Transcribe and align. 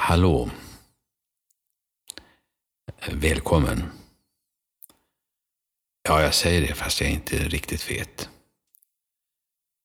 Hallå. 0.00 0.50
Välkommen. 3.12 3.82
Ja, 6.08 6.22
jag 6.22 6.34
säger 6.34 6.60
det 6.60 6.74
fast 6.74 7.00
jag 7.00 7.10
inte 7.10 7.36
riktigt 7.36 7.90
vet. 7.90 8.28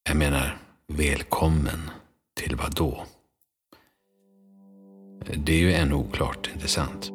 Jag 0.09 0.17
menar, 0.17 0.57
välkommen 0.87 1.79
till 2.35 2.55
vad 2.55 2.75
då? 2.75 3.05
Det 5.37 5.53
är 5.53 5.59
ju 5.59 5.73
ännu 5.73 5.93
oklart, 5.93 6.49
inte 6.53 6.67
sant? 6.67 7.11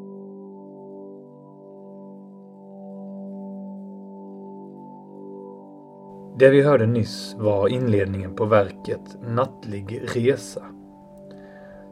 Det 6.38 6.50
vi 6.50 6.62
hörde 6.62 6.86
nyss 6.86 7.34
var 7.34 7.68
inledningen 7.68 8.34
på 8.34 8.44
verket 8.44 9.22
Nattlig 9.22 10.00
resa. 10.14 10.77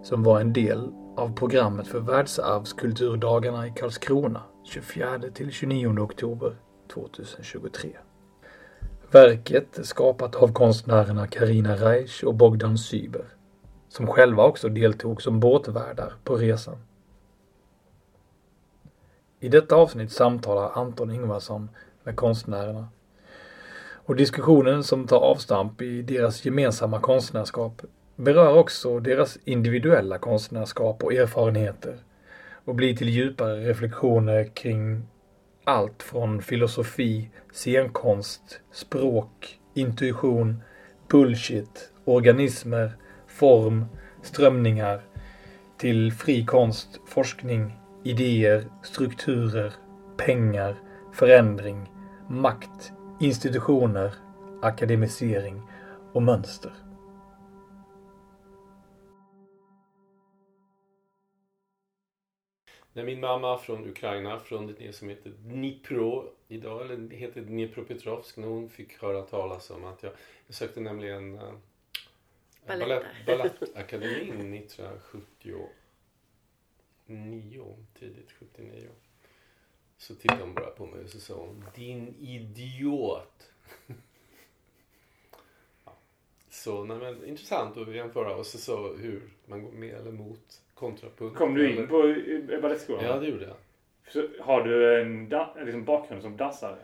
Som 0.07 0.23
var 0.23 0.41
en 0.41 0.53
del 0.53 0.93
av 1.17 1.35
programmet 1.37 1.87
för 1.87 2.01
världsarvskulturdagarna 2.01 3.67
i 3.67 3.71
Karlskrona 3.71 4.43
24 4.65 5.21
till 5.35 5.51
29 5.51 5.99
oktober 5.99 6.57
2023. 6.95 7.91
Verket 9.11 9.79
är 9.79 9.83
skapat 9.83 10.35
av 10.35 10.53
konstnärerna 10.53 11.27
Karina 11.27 11.77
Reich 11.77 12.25
och 12.25 12.35
Bogdan 12.35 12.79
Syber 12.79 13.25
som 13.89 14.07
själva 14.07 14.45
också 14.45 14.69
deltog 14.69 15.23
som 15.23 15.41
båtvärdar 15.41 16.13
på 16.25 16.37
resan. 16.37 16.77
I 19.41 19.49
detta 19.49 19.77
avsnitt 19.77 20.13
samtalar 20.13 20.71
Anton 20.75 21.11
Ingvarsson 21.11 21.71
med 22.03 22.17
konstnärerna 22.17 22.89
och 23.95 24.17
diskussionen 24.17 24.85
som 24.85 25.07
tar 25.07 25.21
avstamp 25.21 25.83
i 25.83 26.03
deras 26.03 26.45
gemensamma 26.45 27.01
konstnärskap 27.01 27.83
berör 28.17 28.59
också 28.59 29.01
deras 29.01 29.39
individuella 29.45 30.19
konstnärskap 30.19 31.05
och 31.05 31.13
erfarenheter 31.13 31.97
och 32.65 32.75
blir 32.75 32.97
till 32.97 33.09
djupare 33.09 33.69
reflektioner 33.69 34.45
kring 34.45 35.03
allt 35.65 36.03
från 36.03 36.43
filosofi, 36.43 37.31
scenkonst, 37.53 38.61
språk, 38.73 39.59
intuition, 39.75 40.63
bullshit, 41.09 41.93
organismer, 42.05 42.97
form, 43.27 43.85
strömningar 44.23 45.01
till 45.79 46.13
fri 46.13 46.45
konst, 46.45 47.01
forskning, 47.07 47.79
idéer, 48.05 48.65
strukturer, 48.83 49.73
pengar, 50.17 50.77
förändring, 51.13 51.91
makt, 52.29 52.93
institutioner, 53.21 54.15
akademisering 54.63 55.63
och 56.13 56.23
mönster. 56.23 56.73
När 62.97 63.05
min 63.05 63.21
mamma 63.21 63.59
från 63.59 63.89
Ukraina, 63.89 64.41
från 64.41 64.75
det 64.79 64.93
som 64.93 65.09
heter 65.09 65.31
Dnipro 65.31 66.33
idag, 66.49 66.83
eller 66.83 67.11
heter 67.11 67.41
Dnipropetrovsk, 67.41 68.37
när 68.37 68.47
hon 68.47 68.69
fick 68.69 69.03
höra 69.03 69.23
talas 69.23 69.71
om 69.71 69.85
att 69.85 70.03
jag, 70.03 70.13
jag 70.47 70.55
sökte 70.55 70.81
nämligen 70.81 71.35
uh, 71.35 71.53
Balettakademin 73.27 74.55
1979, 74.55 75.69
tidigt 77.99 78.33
79. 78.33 78.89
Så 79.97 80.15
tittade 80.15 80.43
hon 80.43 80.55
bara 80.55 80.71
på 80.71 80.87
mig 80.87 81.05
och 81.05 81.11
så 81.11 81.21
sa 81.21 81.35
hon 81.35 81.65
Din 81.75 82.15
idiot. 82.19 83.51
ja. 85.85 85.97
Så 86.49 86.85
nej, 86.85 86.99
men, 86.99 87.25
intressant 87.25 87.77
att 87.77 87.95
jämföra 87.95 88.37
och 88.37 88.47
så, 88.47 88.59
så 88.59 88.95
hur 88.95 89.31
man 89.47 89.63
går 89.63 89.73
med 89.73 89.95
eller 89.95 90.13
mot 90.13 90.63
kontrapunkt. 90.77 91.39
Kom 91.39 91.55
du 91.55 91.71
in 91.71 91.79
eller... 91.79 91.87
på 92.57 92.63
balettskolan? 92.63 93.05
Ja, 93.05 93.19
det 93.19 93.27
gjorde 93.27 93.45
jag. 93.45 93.57
Så 94.09 94.29
har 94.41 94.63
du 94.65 95.01
en 95.01 95.29
da- 95.29 95.55
liksom 95.65 95.85
bakgrund 95.85 96.23
som 96.23 96.37
dansare? 96.37 96.77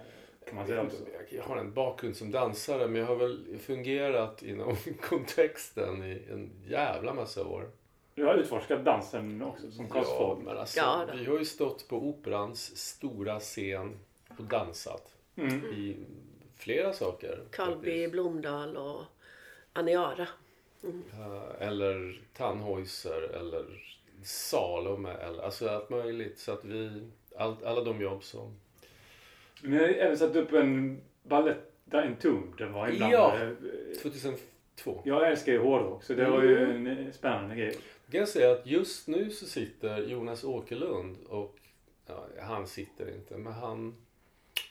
Kan 0.46 0.56
man 0.56 0.66
säga 0.66 0.76
Jag, 0.78 1.38
jag 1.38 1.42
har 1.42 1.56
en 1.56 1.72
bakgrund 1.72 2.16
som 2.16 2.30
dansare 2.30 2.88
men 2.88 3.00
jag 3.00 3.06
har 3.08 3.16
väl 3.16 3.58
fungerat 3.60 4.42
inom 4.42 4.76
kontexten 5.00 6.04
i 6.04 6.22
en 6.32 6.50
jävla 6.66 7.14
massa 7.14 7.46
år. 7.46 7.68
Du 8.14 8.24
har 8.24 8.34
utforskat 8.34 8.84
dansen 8.84 9.42
också 9.42 9.70
som 9.70 9.84
Ja, 9.86 9.92
konstform. 9.92 10.38
men 10.44 10.58
alltså, 10.58 10.78
Ja, 10.80 11.06
vi 11.18 11.24
har 11.24 11.38
ju 11.38 11.44
stått 11.44 11.88
på 11.88 11.96
Operans 11.96 12.76
stora 12.76 13.40
scen 13.40 13.98
och 14.38 14.44
dansat 14.44 15.08
Mm. 15.36 15.64
i 15.64 15.96
flera 16.56 16.92
saker. 16.92 17.40
Karlby 17.50 17.74
faktiskt. 17.74 18.12
Blomdahl 18.12 18.76
och 18.76 19.02
Aniara. 19.72 20.28
Eh, 20.82 21.68
Eller 21.68 22.20
Tannhäuser 22.36 23.22
eller 23.22 23.64
Salome 24.24 25.12
eller 25.12 25.42
alltså 25.42 25.68
allt 25.68 25.90
möjligt. 25.90 26.38
Så 26.38 26.52
att 26.52 26.64
vi, 26.64 27.08
all, 27.36 27.56
alla 27.64 27.84
de 27.84 28.00
jobb 28.00 28.24
som... 28.24 28.54
Ni 29.62 29.76
har 29.78 29.84
även 29.88 30.18
satt 30.18 30.36
upp 30.36 30.52
en 30.52 31.00
balett 31.22 31.72
där 31.84 32.02
en 32.02 32.16
tom 32.16 32.54
den 32.58 32.72
var 32.72 32.88
ibland. 32.88 33.12
Ja. 33.12 33.38
Eh, 33.42 33.48
2002. 34.02 35.02
Jag 35.04 35.28
älskar 35.30 35.52
ju 35.52 35.58
hårdrock 35.58 36.04
så 36.04 36.14
det 36.14 36.30
var 36.30 36.42
ju 36.42 36.58
Mm. 36.64 36.86
en 36.86 37.06
eh, 37.06 37.12
spännande 37.12 37.56
grej. 37.56 37.76
Jag 38.06 38.12
kan 38.12 38.26
säga 38.26 38.52
att 38.52 38.66
just 38.66 39.08
nu 39.08 39.30
så 39.30 39.46
sitter 39.46 39.98
Jonas 40.06 40.44
Åkerlund 40.44 41.16
och 41.28 41.56
ja, 42.06 42.26
han 42.40 42.66
sitter 42.66 43.14
inte 43.14 43.36
men 43.36 43.52
han 43.52 43.94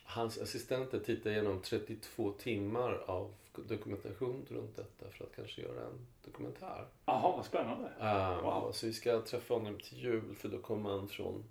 hans 0.03 0.38
assistenter 0.41 0.99
tittar 0.99 1.29
igenom 1.29 1.61
32 1.61 2.31
timmar 2.31 3.03
av 3.05 3.33
dokumentation 3.56 4.45
runt 4.50 4.75
detta 4.75 5.09
för 5.12 5.23
att 5.25 5.35
kanske 5.35 5.62
göra 5.62 5.81
en 5.85 6.07
dokumentär. 6.25 6.85
Jaha, 7.06 7.35
vad 7.38 7.45
spännande. 7.45 7.88
Um, 8.00 8.44
Wow. 8.44 8.72
Så 8.72 8.85
vi 8.88 8.94
ska 8.94 9.22
träffa 9.22 9.53
honom 9.53 9.78
till 9.79 9.97
jul 10.03 10.35
för 10.35 10.50
då 10.50 10.59
kommer 10.59 10.89
han 10.89 11.07
från 11.07 11.44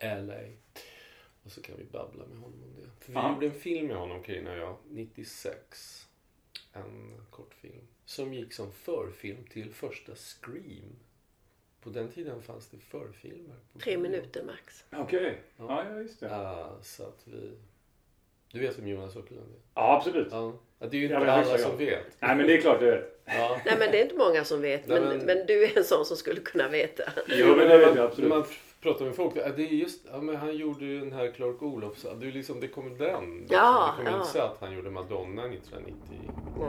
LA. 0.00 0.40
Och 1.44 1.52
så 1.52 1.62
kan 1.62 1.76
vi 1.78 1.84
babbla 1.84 2.24
med 2.26 2.38
honom 2.38 2.62
om 2.62 2.74
det. 2.82 3.04
För 3.04 3.12
vi 3.12 3.18
Ja. 3.18 3.32
gjorde 3.34 3.46
en 3.46 3.52
film 3.52 3.86
med 3.86 3.96
honom, 3.96 4.22
Carina 4.22 4.50
och 4.52 4.58
jag, 4.58 4.76
96. 4.90 6.06
En 6.72 7.20
kortfilm. 7.30 7.80
Som 8.04 8.34
gick 8.34 8.52
som 8.52 8.72
förfilm 8.72 9.44
till 9.50 9.72
första 9.74 10.14
Scream. 10.14 10.96
På 11.80 11.90
den 11.90 12.08
tiden 12.12 12.42
fanns 12.42 12.68
det 12.68 12.78
förfilmer. 12.78 13.56
Tre 13.78 13.98
minuter 13.98 14.44
max. 14.44 14.84
Okej. 14.92 15.42
Ja. 15.56 15.64
Ja, 15.84 15.90
ja, 15.90 16.00
just 16.00 16.20
det. 16.20 16.36
Ah, 16.36 16.78
så 16.82 17.02
att 17.02 17.20
vi... 17.24 17.50
Du 18.52 18.60
vet 18.60 18.78
vem 18.78 18.88
Jonas 18.88 19.16
Åkerlund 19.16 19.48
är? 19.54 19.58
Ja, 19.74 19.96
absolut. 19.96 20.28
Ja. 20.30 20.52
Ja, 20.84 20.88
Det 20.90 20.96
är 20.96 21.00
ju 21.00 21.06
Ja, 21.08 21.14
inte 21.14 21.26
men 21.26 21.34
alla 21.48 21.58
som 21.58 21.76
vet. 21.76 22.02
Nej, 22.20 22.36
men 22.36 22.46
det 22.46 22.56
är 22.56 22.60
klart 22.60 22.80
du 22.80 22.86
vet. 22.90 23.20
Ja. 23.26 23.60
Nej 23.66 23.76
men 23.78 23.90
det 23.90 23.98
är 23.98 24.02
inte 24.02 24.14
många 24.14 24.44
som 24.44 24.60
vet. 24.60 24.86
Nej, 24.86 25.00
Men, 25.00 25.08
men- 25.16 25.26
men 25.26 25.46
du 25.46 25.64
är 25.64 25.78
en 25.78 25.84
sån 25.84 26.04
som 26.04 26.16
skulle 26.16 26.40
kunna 26.40 26.68
veta. 26.68 27.02
Jo, 27.26 27.46
men 27.56 27.68
det 27.68 27.78
vet 27.78 27.96
jag 27.96 28.04
absolut. 28.06 28.30
man 28.30 28.44
pratar 28.82 29.04
med 29.04 29.14
folk, 29.16 29.32
ja, 29.36 29.48
det 29.56 29.62
är 29.62 29.66
just, 29.68 30.00
ja, 30.12 30.20
men 30.20 30.36
han 30.36 30.56
gjorde 30.56 30.84
ju 30.84 31.00
den 31.00 31.12
här 31.12 31.32
Clark 31.36 31.62
Olofs, 31.62 32.04
ja, 32.04 32.10
det 32.20 32.26
är 32.26 32.32
liksom, 32.32 32.60
det 32.60 32.68
kommer 32.68 32.90
den. 32.90 32.98
Liksom. 33.38 33.46
Ja, 33.50 33.94
det 33.96 33.96
kommer 34.04 34.10
ja. 34.10 34.16
inte 34.18 34.32
säga 34.32 34.44
att 34.44 34.56
han 34.60 34.74
gjorde 34.74 34.90
Madonna 34.90 35.42
1998. 35.42 36.32
Nej. 36.58 36.68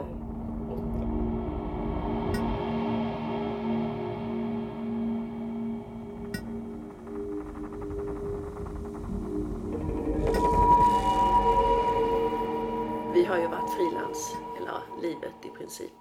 Princip. 15.58 15.92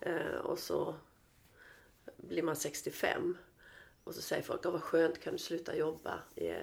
Eh, 0.00 0.36
och 0.44 0.58
så 0.58 0.94
blir 2.16 2.42
man 2.42 2.56
65 2.56 3.36
och 4.04 4.14
så 4.14 4.22
säger 4.22 4.42
folk, 4.42 4.66
"Åh, 4.66 4.72
vad 4.72 4.82
skönt, 4.82 5.20
kan 5.20 5.32
du 5.32 5.38
sluta 5.38 5.76
jobba? 5.76 6.18
Ja, 6.34 6.54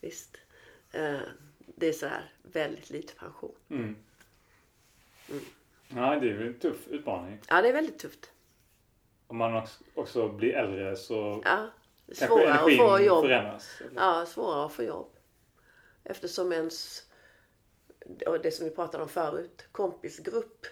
visst. 0.00 0.36
Eh, 0.92 1.18
det 1.58 1.86
är 1.86 1.92
så 1.92 2.06
här 2.06 2.32
väldigt 2.42 2.90
lite 2.90 3.14
pension. 3.14 3.54
Mm. 3.68 3.96
Nej, 5.88 6.20
det 6.20 6.30
är 6.30 6.40
en 6.40 6.58
tuff 6.58 6.88
utmaning. 6.88 7.40
Ja, 7.48 7.62
det 7.62 7.68
är 7.68 7.72
väldigt 7.72 7.98
tufft. 7.98 8.30
Om 9.26 9.36
man 9.36 9.66
också- 9.94 10.28
blir 10.28 10.52
äldre 10.54 10.96
så 10.96 11.42
Ja, 11.44 11.66
svårare 12.12 12.52
att 12.54 12.76
få 12.76 13.00
jobb. 13.00 13.24
förändras. 13.24 13.82
Ja, 13.94 14.26
svårare 14.26 14.66
att 14.66 14.72
få 14.72 14.82
jobb. 14.82 15.10
Eftersom 16.04 16.52
ens, 16.52 17.06
och 18.26 18.40
det 18.40 18.50
som 18.50 18.64
vi 18.64 18.70
pratade 18.74 19.02
om 19.02 19.08
förut, 19.08 19.66
kompisgrupp. 19.72 20.66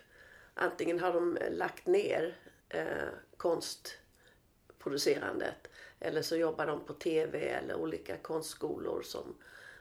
Antingen 0.54 1.00
har 1.00 1.12
de 1.12 1.38
lagt 1.50 1.86
ner 1.86 2.36
eh, 2.68 3.08
konstproducerandet 3.36 5.68
eller 6.00 6.22
så 6.22 6.36
jobbar 6.36 6.66
de 6.66 6.84
på 6.84 6.92
TV 6.92 7.48
eller 7.48 7.74
olika 7.74 8.16
konstskolor 8.16 9.02
som 9.02 9.34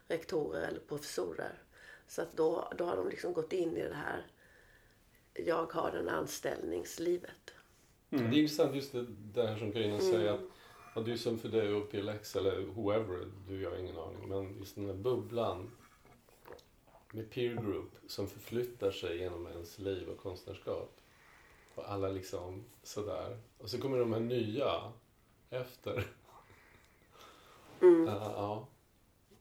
rektorer 0.08 0.68
eller 0.68 0.80
professorer. 0.80 1.62
Så 2.08 2.22
att 2.22 2.38
då, 2.38 2.72
då 2.78 2.86
har 2.86 2.96
de 2.98 3.10
liksom 3.10 3.34
gått 3.34 3.54
in 3.54 3.78
i 3.78 3.88
det 3.88 3.94
här 3.96 4.26
jag 5.34 5.74
har 5.74 5.92
den 5.92 6.10
anställningslivet. 6.10 7.54
Det 8.10 8.18
är 8.18 8.34
intressant 8.34 8.76
just 8.76 8.92
det 8.92 9.06
där 9.10 9.58
som 9.58 9.72
Carina 9.72 9.96
Mm. 9.96 10.12
säger 10.12 10.34
att 10.34 10.42
ja, 10.96 11.02
du 11.02 11.18
som 11.18 11.40
för 11.40 11.50
dig 11.50 11.74
och 11.74 11.92
PLX 11.92 12.36
eller 12.36 12.62
whoever, 12.62 13.28
du 13.48 13.62
jag 13.62 13.70
har 13.70 13.78
ingen 13.78 13.98
aning, 13.98 14.30
men 14.30 14.60
just 14.60 14.76
den 14.76 14.88
där 14.88 14.94
bubblan 14.94 15.72
med 17.14 17.30
peer 17.32 17.54
group 17.56 17.92
som 18.08 18.28
förflyttar 18.28 18.92
sig 18.92 19.18
genom 19.18 19.48
ens 19.48 19.80
liv 19.80 20.08
och 20.10 20.18
konstnärskap. 20.18 20.96
Och 21.76 21.90
alla 21.92 22.08
liksom 22.10 22.64
sådär. 22.84 23.38
Och 23.58 23.70
så 23.70 23.82
kommer 23.82 24.00
de 24.00 24.14
här 24.14 24.20
nya 24.20 24.72
efter. 25.50 26.04
Mm. 27.82 28.06
Ja, 28.08 28.32
ja. 28.36 28.68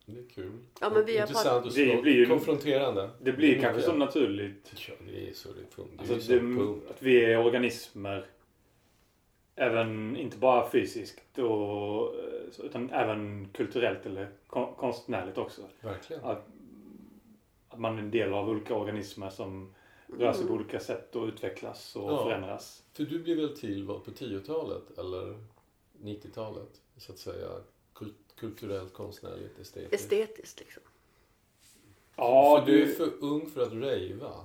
Det 0.07 0.19
är 0.19 0.29
kul. 0.35 0.53
Ja, 0.81 0.91
men 0.91 1.05
vi 1.05 1.17
har 1.19 1.27
Intressant 1.27 1.67
och 1.67 1.73
Det 1.73 2.03
blir 2.03 2.15
ju- 2.15 2.27
konfronterande. 2.27 3.11
Det 3.21 3.33
blir 3.33 3.49
Mm, 3.49 3.61
kanske 3.63 3.81
ja. 3.83 3.87
så 3.87 3.93
naturligt. 3.97 4.73
Ja, 4.89 4.95
det 5.13 5.29
är 5.29 5.33
så 5.35 5.49
det 5.49 5.75
funkar. 5.75 6.05
Det 6.07 6.11
är 6.11 6.15
Alltså 6.15 6.33
det, 6.33 6.39
pump. 6.39 6.91
att 6.91 7.03
vi 7.03 7.25
är 7.25 7.39
organismer. 7.47 8.27
Även, 9.57 10.17
inte 10.17 10.37
bara 10.37 10.71
fysiskt 10.71 11.39
och, 11.39 12.15
eh, 12.15 12.65
utan 12.65 12.91
även 12.91 13.49
kulturellt 13.53 14.07
eller 14.07 14.29
kon- 14.47 14.75
konstnärligt 14.75 15.39
också. 15.39 15.63
Verkligen. 15.81 16.25
Att, 16.25 16.47
att 17.73 17.79
man 17.81 17.95
är 17.99 18.03
en 18.03 18.11
del 18.11 18.33
av 18.33 18.49
olika 18.49 18.75
organismer 18.75 19.31
som 19.31 19.75
rör 20.19 20.33
sig 20.33 20.47
på 20.47 20.53
olika 20.55 20.81
sätt 20.81 21.17
och 21.17 21.25
utvecklas 21.27 21.97
och 21.97 22.13
Ja. 22.13 22.25
förändras. 22.25 22.83
För 22.93 23.05
du 23.05 23.19
blev 23.23 23.37
väl 23.37 23.57
till 23.57 23.85
vad, 23.85 24.05
på 24.05 24.11
10-talet 24.11 24.99
eller 24.99 25.45
90-talet? 26.03 26.81
Så 26.97 27.13
att 27.13 27.19
säga 27.19 27.49
kul- 27.95 28.15
kulturellt, 28.37 28.93
konstnärligt, 28.93 29.59
estetiskt. 29.59 29.95
Estetiskt 29.95 30.61
liksom. 30.61 30.83
Ja, 32.17 32.59
för 32.61 32.73
du 32.73 32.83
är 32.83 32.87
du, 32.87 32.93
för 32.95 33.11
ung 33.21 33.47
för 33.51 33.63
att 33.63 33.73
rava. 33.73 34.45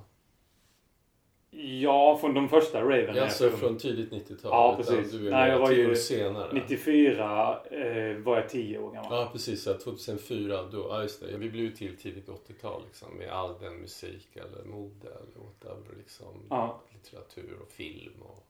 Ja, 1.52 2.18
från 2.18 2.34
de 2.34 2.50
första 2.50 2.82
raven. 2.82 3.20
Alltså 3.20 3.50
för- 3.50 3.58
från 3.58 3.78
tidigt 3.78 4.12
90-tal. 4.12 4.52
Ja, 4.52 4.76
precis. 4.78 5.12
Du 5.12 5.28
är 5.28 5.32
Nej, 5.32 5.50
jag 5.52 5.60
var 5.60 5.72
ju 5.72 5.96
senare. 5.96 6.54
94 6.54 7.60
eh, 7.72 8.18
var 8.18 8.36
jag 8.38 8.50
10 8.50 8.80
år 8.80 8.92
gammal. 8.92 9.12
Ja, 9.12 9.30
precis. 9.34 9.64
Så 9.64 9.74
2004, 9.74 10.64
då, 10.64 10.88
ja 10.90 11.02
just 11.02 11.20
det. 11.22 11.38
Vi 11.38 11.50
blev 11.50 11.64
ju 11.64 11.72
till 11.72 11.98
tidigt 11.98 12.28
80-tal 12.28 12.82
liksom, 12.88 13.14
med 13.18 13.30
all 13.30 13.60
den 13.62 13.74
musik 13.78 14.28
eller 14.36 14.64
mode 14.66 15.08
eller 15.08 15.46
whatever. 15.46 15.98
Liksom, 15.98 16.28
Ja. 16.50 16.82
Litteratur 16.94 17.58
och 17.62 17.72
film. 17.72 18.14
Och 18.22 18.48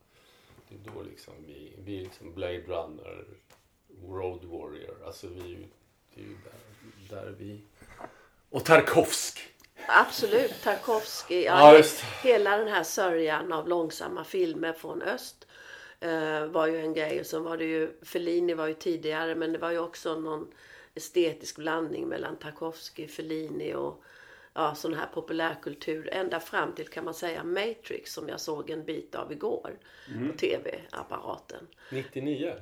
det 0.70 0.76
är 0.76 0.94
då 0.96 1.02
liksom 1.04 1.34
vi, 1.48 1.72
vi 1.86 2.00
är 2.00 2.04
liksom 2.04 2.34
Blade 2.34 2.60
Runner, 2.62 3.26
Road 4.10 4.44
Warrior. 4.44 4.96
Alltså 5.06 5.28
vi 5.28 5.58
det 6.16 6.22
är 6.22 6.26
ju 6.26 6.36
där, 7.10 7.16
där 7.24 7.36
vi... 7.40 7.62
Och 8.50 8.66
Tarkovsk! 8.66 9.37
Absolut. 9.88 10.64
Tarkovsky. 10.64 11.44
Ja, 11.44 11.78
Ja. 11.78 11.84
Hela 12.24 12.58
den 12.58 12.68
här 12.68 12.84
sörjan 12.84 13.54
av 13.54 13.68
långsamma 13.68 14.24
filmer 14.24 14.74
från 14.74 15.02
öst 15.02 15.48
eh, 16.00 16.46
var 16.46 16.68
ju 16.68 16.80
en 16.80 16.94
grej. 16.94 17.20
Och 17.20 17.26
så 17.26 17.40
var 17.40 17.58
det 17.58 17.66
ju, 17.66 17.92
Fellini 18.02 18.54
var 18.54 18.68
ju 18.68 18.74
tidigare 18.74 19.36
men 19.36 19.54
det 19.54 19.60
var 19.60 19.72
ju 19.72 19.80
också 19.80 20.20
någon 20.20 20.48
estetisk 20.96 21.56
blandning 21.56 22.08
mellan 22.08 22.36
Tarkovsky, 22.36 23.08
Fellini 23.08 23.74
och 23.76 24.04
ja, 24.54 24.76
sån 24.76 24.94
här 24.94 25.08
populärkultur. 25.14 26.10
Ända 26.14 26.40
fram 26.40 26.76
till 26.76 26.88
kan 26.88 27.06
man 27.06 27.14
säga 27.14 27.44
Matrix 27.44 28.14
som 28.14 28.30
jag 28.30 28.42
såg 28.42 28.70
en 28.70 28.86
bit 28.86 29.16
av 29.16 29.32
igår 29.32 29.80
på 30.32 30.38
tv-apparaten. 30.38 31.68
99. 31.92 32.54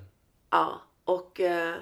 Ja, 0.49 0.81
och, 1.03 1.39
eh, 1.39 1.75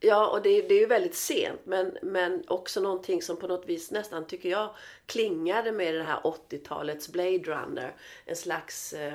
ja, 0.00 0.26
och 0.30 0.42
det, 0.42 0.62
det 0.62 0.74
är 0.74 0.80
ju 0.80 0.86
väldigt 0.86 1.14
sent 1.14 1.60
men, 1.64 1.98
men 2.02 2.44
också 2.48 2.80
någonting 2.80 3.22
som 3.22 3.36
på 3.36 3.46
något 3.46 3.68
vis 3.68 3.90
nästan 3.90 4.26
tycker 4.26 4.48
jag 4.48 4.70
klingade 5.06 5.72
med 5.72 5.94
det 5.94 6.02
här 6.02 6.20
80-talets 6.20 7.12
Blade 7.12 7.38
Runner. 7.38 7.94
En 8.24 8.36
slags 8.36 8.92
eh, 8.92 9.14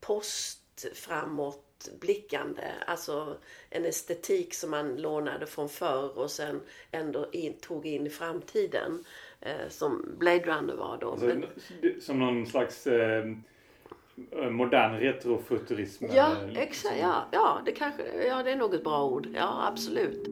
post 0.00 0.86
framåt 0.94 1.88
blickande. 2.00 2.62
Alltså 2.86 3.36
en 3.70 3.84
estetik 3.84 4.54
som 4.54 4.70
man 4.70 4.96
lånade 4.96 5.46
från 5.46 5.68
förr 5.68 6.18
och 6.18 6.30
sen 6.30 6.60
ändå 6.90 7.28
in, 7.32 7.54
tog 7.60 7.86
in 7.86 8.06
i 8.06 8.10
framtiden. 8.10 9.04
Eh, 9.40 9.68
som 9.68 10.14
Blade 10.18 10.42
Runner 10.42 10.74
var 10.74 10.98
då. 11.00 11.10
Alltså, 11.10 11.26
Men, 11.26 11.44
Som 12.00 12.18
någon 12.18 12.46
slags 12.46 12.86
eh, 12.86 13.24
modern 14.50 14.96
retrofuturism. 15.00 16.04
ja, 16.14 16.26
eller 16.36 16.60
exakt. 16.60 16.60
liksom- 16.60 16.90
Ja, 17.00 17.24
ja, 17.32 17.58
det 17.64 17.72
kanske, 17.72 18.02
ja, 18.28 18.42
det 18.42 18.50
är 18.52 18.56
nog 18.56 18.74
ett 18.74 18.84
bra 18.84 19.04
ord. 19.04 19.26
Ja, 19.34 19.66
absolut. 19.72 20.26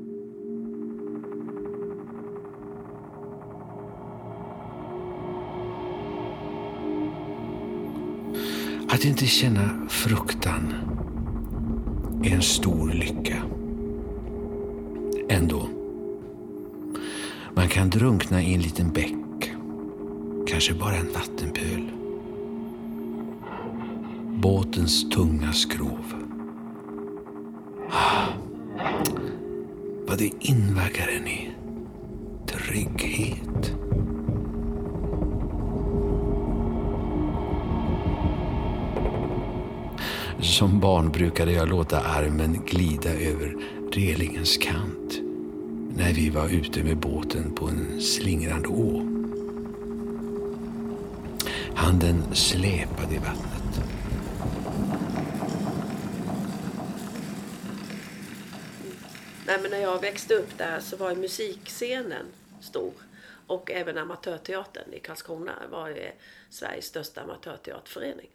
Att 8.90 9.04
inte 9.04 9.26
känna 9.26 9.86
fruktan 9.88 10.74
är 12.24 12.30
en 12.34 12.42
stor 12.42 12.88
lycka. 12.90 13.42
Ändå. 15.28 15.68
Man 17.54 17.68
kan 17.68 17.90
drunkna 17.90 18.42
i 18.42 18.54
en 18.54 18.60
liten 18.60 18.92
bäck. 18.92 19.14
Kanske 20.46 20.74
bara 20.74 20.94
en 20.94 21.12
vattenpöl. 21.12 21.90
Båtens 24.42 25.10
tunga 25.10 25.52
skrov. 25.52 26.14
Ah, 27.90 28.26
vad 30.06 30.18
det 30.18 30.30
invaggar 30.40 31.08
en 31.08 31.26
i 31.26 31.50
trygghet. 32.46 33.72
Som 40.40 40.80
barn 40.80 41.12
brukade 41.12 41.52
jag 41.52 41.68
låta 41.68 42.00
armen 42.00 42.62
glida 42.66 43.10
över 43.10 43.56
relingens 43.92 44.56
kant 44.56 45.20
när 45.96 46.12
vi 46.12 46.30
var 46.30 46.48
ute 46.48 46.84
med 46.84 46.96
båten 46.96 47.54
på 47.54 47.68
en 47.68 48.00
slingrande 48.00 48.68
å. 48.68 49.02
Handen 51.74 52.22
släpade 52.32 53.14
i 53.14 53.18
vattnet. 53.18 53.58
Nej, 59.48 59.58
men 59.62 59.67
när 59.78 59.84
jag 59.84 60.00
växte 60.00 60.34
upp 60.34 60.58
där 60.58 60.80
så 60.80 60.96
var 60.96 61.14
musikscenen 61.14 62.26
stor. 62.60 62.92
Och 63.46 63.70
även 63.70 63.98
amatörteatern 63.98 64.92
i 64.92 65.00
Karlskrona 65.00 65.52
var 65.70 65.88
ju 65.88 66.10
Sveriges 66.50 66.84
största 66.84 67.20
amatörteaterförening. 67.20 68.30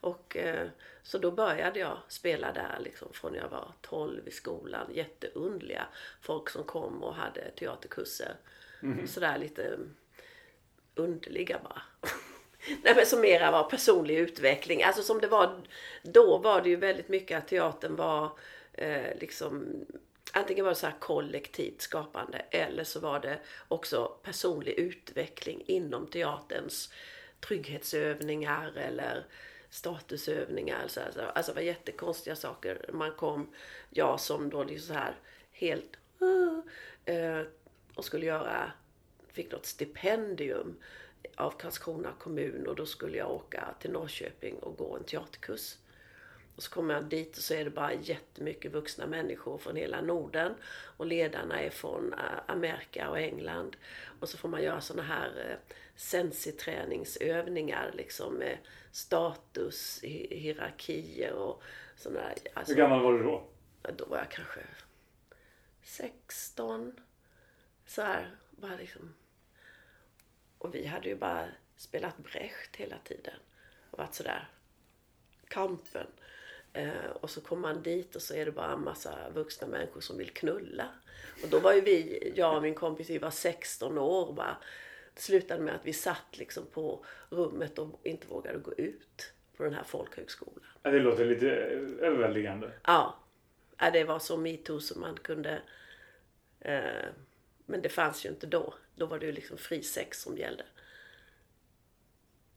Och, 0.00 0.36
eh, 0.36 0.68
så 1.02 1.18
då 1.18 1.30
började 1.30 1.78
jag 1.78 1.98
spela 2.08 2.52
där 2.52 2.78
liksom 2.84 3.08
från 3.12 3.34
jag 3.34 3.48
var 3.48 3.72
12 3.80 4.28
i 4.28 4.30
skolan. 4.30 4.86
Jätteundliga 4.94 5.86
folk 6.20 6.50
som 6.50 6.64
kom 6.64 7.02
och 7.02 7.14
hade 7.14 7.50
teaterkurser. 7.50 8.34
Sådär 9.06 9.38
lite 9.38 9.78
underliga 10.94 11.58
bara. 11.64 11.82
Nej 12.82 12.94
men 12.96 13.06
som 13.06 13.20
mera 13.20 13.50
var 13.50 13.70
personlig 13.70 14.18
utveckling. 14.18 14.82
Alltså 14.82 15.02
som 15.02 15.20
det 15.20 15.28
var 15.28 15.62
då 16.02 16.38
var 16.38 16.62
det 16.62 16.68
ju 16.68 16.76
väldigt 16.76 17.08
mycket 17.08 17.38
att 17.38 17.48
teatern 17.48 17.96
var 17.96 18.38
eh, 18.72 19.18
liksom 19.20 19.84
Antingen 20.36 20.64
var 20.64 20.72
det 20.72 20.78
så 20.78 20.86
här 20.86 20.96
kollektivt 21.00 21.80
skapande 21.80 22.38
eller 22.38 22.84
så 22.84 23.00
var 23.00 23.20
det 23.20 23.38
också 23.68 24.16
personlig 24.22 24.72
utveckling 24.72 25.62
inom 25.66 26.06
teaterns 26.06 26.92
trygghetsövningar 27.40 28.72
eller 28.76 29.26
statusövningar. 29.70 30.82
Alltså, 30.82 31.00
alltså, 31.00 31.20
alltså 31.20 31.52
det 31.52 31.56
var 31.56 31.62
jättekonstiga 31.62 32.36
saker. 32.36 32.90
Man 32.92 33.12
kom, 33.12 33.50
jag 33.90 34.20
som 34.20 34.50
då 34.50 34.64
liksom 34.64 34.94
så 34.94 35.00
här 35.00 35.14
helt 35.50 35.96
eh, 36.20 37.14
eh, 37.14 37.46
och 37.94 38.04
skulle 38.04 38.26
göra, 38.26 38.72
fick 39.28 39.52
något 39.52 39.66
stipendium 39.66 40.76
av 41.36 41.50
Karlskrona 41.50 42.12
kommun 42.18 42.66
och 42.66 42.76
då 42.76 42.86
skulle 42.86 43.18
jag 43.18 43.30
åka 43.30 43.74
till 43.80 43.90
Norrköping 43.90 44.58
och 44.58 44.76
gå 44.76 44.96
en 44.96 45.04
teaterkurs. 45.04 45.76
Och 46.56 46.62
så 46.62 46.70
kommer 46.70 46.94
jag 46.94 47.04
dit 47.04 47.36
och 47.36 47.42
så 47.42 47.54
är 47.54 47.64
det 47.64 47.70
bara 47.70 47.92
jättemycket 47.94 48.72
vuxna 48.72 49.06
människor 49.06 49.58
från 49.58 49.76
hela 49.76 50.00
Norden. 50.00 50.54
Och 50.96 51.06
ledarna 51.06 51.60
är 51.60 51.70
från 51.70 52.12
eh, 52.12 52.18
Amerika 52.46 53.10
och 53.10 53.18
England. 53.18 53.76
Och 54.20 54.28
så 54.28 54.38
får 54.38 54.48
man 54.48 54.62
göra 54.62 54.80
såna 54.80 55.02
här 55.02 55.50
eh, 55.50 55.56
sensiträningsövningar 55.96 57.90
liksom 57.94 58.34
med 58.34 58.58
status, 58.92 60.00
hi- 60.02 60.34
hierarkier 60.38 61.32
och 61.32 61.62
sådana 61.96 62.20
där. 62.20 62.34
Alltså, 62.54 62.72
Hur 62.74 62.78
gammal 62.80 63.02
var 63.02 63.12
du 63.12 63.22
då? 63.22 63.44
Då 63.96 64.04
var 64.04 64.18
jag 64.18 64.30
kanske 64.30 64.60
16. 65.82 66.92
Så 67.86 68.02
här, 68.02 68.30
bara 68.50 68.76
liksom. 68.76 69.14
Och 70.58 70.74
vi 70.74 70.86
hade 70.86 71.08
ju 71.08 71.16
bara 71.16 71.48
spelat 71.76 72.16
Brecht 72.18 72.76
hela 72.76 72.98
tiden. 73.04 73.34
Och 73.90 73.98
varit 73.98 74.14
sådär, 74.14 74.48
kampen. 75.48 76.06
Eh, 76.76 77.10
och 77.20 77.30
så 77.30 77.40
kommer 77.40 77.62
man 77.62 77.82
dit 77.82 78.16
och 78.16 78.22
så 78.22 78.34
är 78.34 78.44
det 78.44 78.52
bara 78.52 78.72
en 78.72 78.84
massa 78.84 79.30
vuxna 79.34 79.66
människor 79.66 80.00
som 80.00 80.18
vill 80.18 80.30
knulla. 80.30 80.88
Och 81.42 81.48
då 81.48 81.58
var 81.58 81.72
ju 81.72 81.80
vi, 81.80 82.32
jag 82.36 82.56
och 82.56 82.62
min 82.62 82.74
kompis, 82.74 83.10
vi 83.10 83.18
var 83.18 83.30
16 83.30 83.98
år 83.98 84.26
och 84.28 84.34
bara. 84.34 84.56
Det 85.14 85.20
slutade 85.20 85.62
med 85.62 85.74
att 85.74 85.86
vi 85.86 85.92
satt 85.92 86.38
liksom 86.38 86.66
på 86.66 87.04
rummet 87.30 87.78
och 87.78 88.00
inte 88.02 88.26
vågade 88.26 88.58
gå 88.58 88.72
ut 88.72 89.32
på 89.56 89.62
den 89.62 89.74
här 89.74 89.84
folkhögskolan. 89.84 90.64
Ja, 90.82 90.90
Det 90.90 90.98
låter 90.98 91.24
lite 91.24 91.50
överväldigande. 92.00 92.70
Ja. 92.84 93.14
ja, 93.78 93.90
det 93.90 94.04
var 94.04 94.18
så 94.18 94.36
metoo 94.36 94.80
som 94.80 95.00
man 95.00 95.16
kunde... 95.22 95.62
Eh, 96.60 97.04
men 97.66 97.82
det 97.82 97.88
fanns 97.88 98.24
ju 98.26 98.28
inte 98.28 98.46
då. 98.46 98.74
Då 98.94 99.06
var 99.06 99.18
det 99.18 99.26
ju 99.26 99.32
liksom 99.32 99.58
fri 99.58 99.82
sex 99.82 100.22
som 100.22 100.38
gällde. 100.38 100.64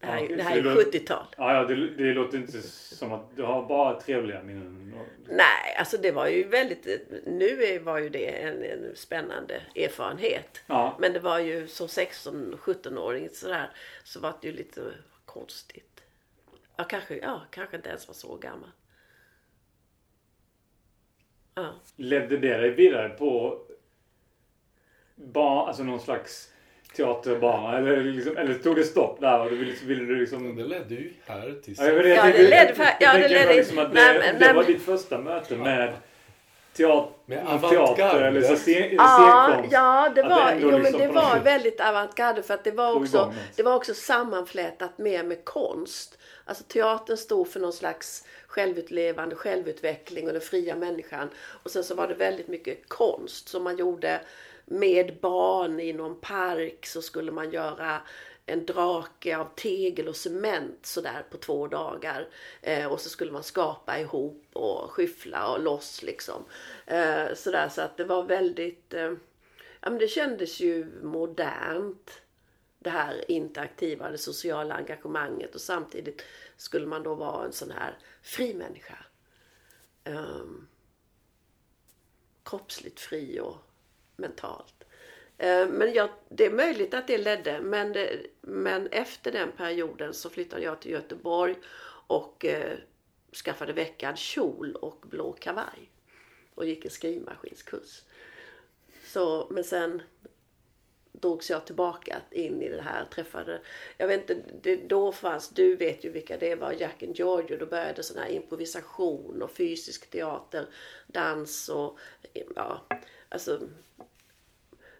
Det 0.00 0.06
här, 0.06 0.20
Ja, 0.30 0.36
det 0.36 0.42
här 0.42 0.56
är 0.58 0.62
det 0.62 0.74
låter- 0.74 0.98
70-tal. 0.98 1.26
Ja, 1.36 1.54
ja 1.54 1.64
det, 1.64 1.74
det 1.94 2.12
låter 2.14 2.38
inte 2.38 2.62
som 2.62 3.12
att 3.12 3.36
du 3.36 3.42
har 3.42 3.68
bara 3.68 4.00
trevliga 4.00 4.42
minnen. 4.42 4.94
Nej, 5.28 5.74
alltså 5.78 5.96
det 5.96 6.10
var 6.12 6.26
ju 6.28 6.44
väldigt... 6.48 6.86
Nu 7.26 7.78
var 7.78 7.98
ju 7.98 8.08
det 8.08 8.26
en, 8.42 8.62
en 8.64 8.96
spännande 8.96 9.62
erfarenhet. 9.76 10.62
Ja. 10.66 10.96
Men 11.00 11.12
det 11.12 11.20
var 11.20 11.38
ju 11.38 11.66
som 11.68 11.86
16-17-åring 11.86 13.28
sådär 13.32 13.70
så 14.04 14.20
var 14.20 14.34
det 14.40 14.46
ju 14.48 14.52
lite 14.54 14.80
konstigt. 15.24 16.00
Ja, 16.76 16.84
kanske, 16.84 17.16
ja, 17.18 17.42
kanske 17.50 17.76
inte 17.76 17.88
ens 17.88 18.08
var 18.08 18.14
så 18.14 18.36
gammal. 18.36 18.70
Ja. 21.54 21.74
Ledde 21.96 22.36
det 22.38 22.56
dig 22.56 22.70
vidare 22.70 23.08
på 23.08 23.60
bar, 25.14 25.66
alltså 25.66 25.82
någon 25.82 26.00
slags 26.00 26.52
teaterbana? 26.96 27.78
Eller, 27.78 27.96
liksom, 27.96 28.36
eller 28.36 28.54
tog 28.54 28.76
det 28.76 28.84
stopp 28.84 29.20
där 29.20 29.40
och 29.40 29.50
du 29.50 29.56
ville, 29.56 29.72
ville 29.84 30.04
du 30.04 30.16
liksom... 30.20 30.56
Det 30.56 30.64
ledde 30.64 30.94
ju 30.94 31.12
här 31.26 31.54
till 31.64 31.74
Ja, 31.78 31.84
jag 31.84 32.06
Ja, 32.06 32.24
det 32.32 32.42
ledde 32.48 32.74
för- 32.74 32.86
ja, 33.00 33.12
det 33.14 33.28
ledde- 33.28 33.54
liksom 33.54 33.78
att 33.78 33.94
det, 33.94 34.00
nej, 34.00 34.18
men- 34.18 34.38
det 34.38 34.46
nej, 34.46 34.54
var 34.54 34.62
men- 34.62 34.72
ditt 34.72 34.82
första 34.82 35.18
möte 35.18 35.56
med 35.56 35.92
teater, 36.76 37.12
Med 37.26 37.60
teater 37.70 38.22
eller 38.22 38.42
så 38.42 38.56
scen, 38.56 38.88
Ja, 38.96 39.46
scenkonst. 39.48 39.72
ja, 39.72 40.12
det 40.14 40.22
var, 40.22 40.50
ändå 40.50 40.66
jo, 40.66 40.70
men 40.70 40.82
liksom 40.82 41.00
det 41.00 41.06
på 41.08 41.12
något 41.14 41.24
var 41.24 41.34
sätt 41.34 41.46
väldigt 41.46 41.80
avantgarde 41.80 42.42
för 42.42 42.54
att 42.54 42.64
det 42.64 42.70
var 42.70 42.94
också, 42.96 43.34
det 43.56 43.62
var 43.62 43.74
också 43.74 43.94
sammanflätat 43.94 44.98
mer 44.98 45.22
med 45.24 45.44
konst. 45.44 46.18
Alltså 46.44 46.64
teatern 46.64 47.16
stod 47.16 47.48
för 47.48 47.60
någon 47.60 47.72
slags 47.72 48.24
självutlevande, 48.46 49.36
självutveckling 49.36 50.26
och 50.26 50.32
den 50.32 50.42
fria 50.42 50.76
människan. 50.76 51.28
Och 51.62 51.70
sen 51.70 51.84
så 51.84 51.94
var 51.94 52.08
det 52.08 52.14
väldigt 52.14 52.48
mycket 52.48 52.88
konst 52.88 53.48
som 53.48 53.62
man 53.64 53.76
gjorde 53.76 54.20
med 54.70 55.20
barn 55.20 55.80
i 55.80 55.92
någon 55.92 56.20
park 56.20 56.86
så 56.86 57.02
skulle 57.02 57.32
man 57.32 57.50
göra 57.50 58.02
en 58.48 58.66
drake 58.66 59.36
av 59.36 59.48
tegel 59.56 60.08
och 60.08 60.16
cement 60.16 60.86
sådär 60.86 61.26
på 61.30 61.36
två 61.36 61.66
dagar. 61.66 62.28
Eh, 62.62 62.86
och 62.86 63.00
så 63.00 63.08
skulle 63.08 63.32
man 63.32 63.42
skapa 63.42 63.98
ihop 63.98 64.44
och 64.52 64.90
skyffla 64.90 65.52
och 65.52 65.60
loss 65.60 66.02
liksom. 66.02 66.44
Eh, 66.86 67.34
sådär 67.34 67.68
så 67.68 67.80
att 67.80 67.96
det 67.96 68.04
var 68.04 68.22
väldigt, 68.22 68.94
eh, 68.94 69.12
ja 69.80 69.90
men 69.90 69.98
det 69.98 70.08
kändes 70.08 70.60
ju 70.60 71.02
modernt. 71.02 72.22
Det 72.78 72.90
här 72.90 73.30
interaktiva, 73.30 74.10
det 74.10 74.18
sociala 74.18 74.74
engagemanget 74.74 75.54
och 75.54 75.60
samtidigt 75.60 76.22
skulle 76.56 76.86
man 76.86 77.02
då 77.02 77.14
vara 77.14 77.44
en 77.44 77.52
sån 77.52 77.70
här 77.70 77.98
fri 78.22 78.54
människa. 78.54 78.98
Eh, 80.04 80.44
kroppsligt 82.44 83.00
fri 83.00 83.40
och 83.40 83.67
mentalt. 84.18 84.84
Eh, 85.38 85.68
men 85.68 85.92
jag, 85.92 86.08
det 86.28 86.46
är 86.46 86.50
möjligt 86.50 86.94
att 86.94 87.06
det 87.06 87.18
ledde, 87.18 87.60
men, 87.60 87.92
det, 87.92 88.26
men 88.40 88.86
efter 88.86 89.32
den 89.32 89.52
perioden 89.52 90.14
så 90.14 90.30
flyttade 90.30 90.62
jag 90.62 90.80
till 90.80 90.90
Göteborg 90.90 91.54
och 92.06 92.44
eh, 92.44 92.78
skaffade 93.44 93.72
veckad 93.72 94.18
kjol 94.18 94.74
och 94.74 95.04
blå 95.10 95.32
kavaj. 95.32 95.90
Och 96.54 96.66
gick 96.66 96.84
en 96.84 96.90
skrivmaskinskurs. 96.90 98.02
Så, 99.04 99.46
men 99.50 99.64
sen 99.64 100.02
drogs 101.12 101.50
jag 101.50 101.66
tillbaka 101.66 102.16
in 102.30 102.62
i 102.62 102.68
det 102.68 102.82
här. 102.82 103.04
Träffade, 103.04 103.60
jag 103.96 104.08
vet 104.08 104.30
inte, 104.30 104.42
det, 104.62 104.76
då 104.76 105.12
fanns, 105.12 105.48
du 105.48 105.76
vet 105.76 106.04
ju 106.04 106.10
vilka 106.10 106.36
det 106.36 106.54
var, 106.54 106.72
Jack 106.72 107.02
and 107.02 107.16
George. 107.16 107.56
Då 107.56 107.66
började 107.66 108.02
sån 108.02 108.18
här 108.18 108.28
improvisation 108.28 109.42
och 109.42 109.50
fysisk 109.50 110.10
teater, 110.10 110.66
dans 111.06 111.68
och 111.68 111.98
ja, 112.56 112.86
alltså 113.28 113.60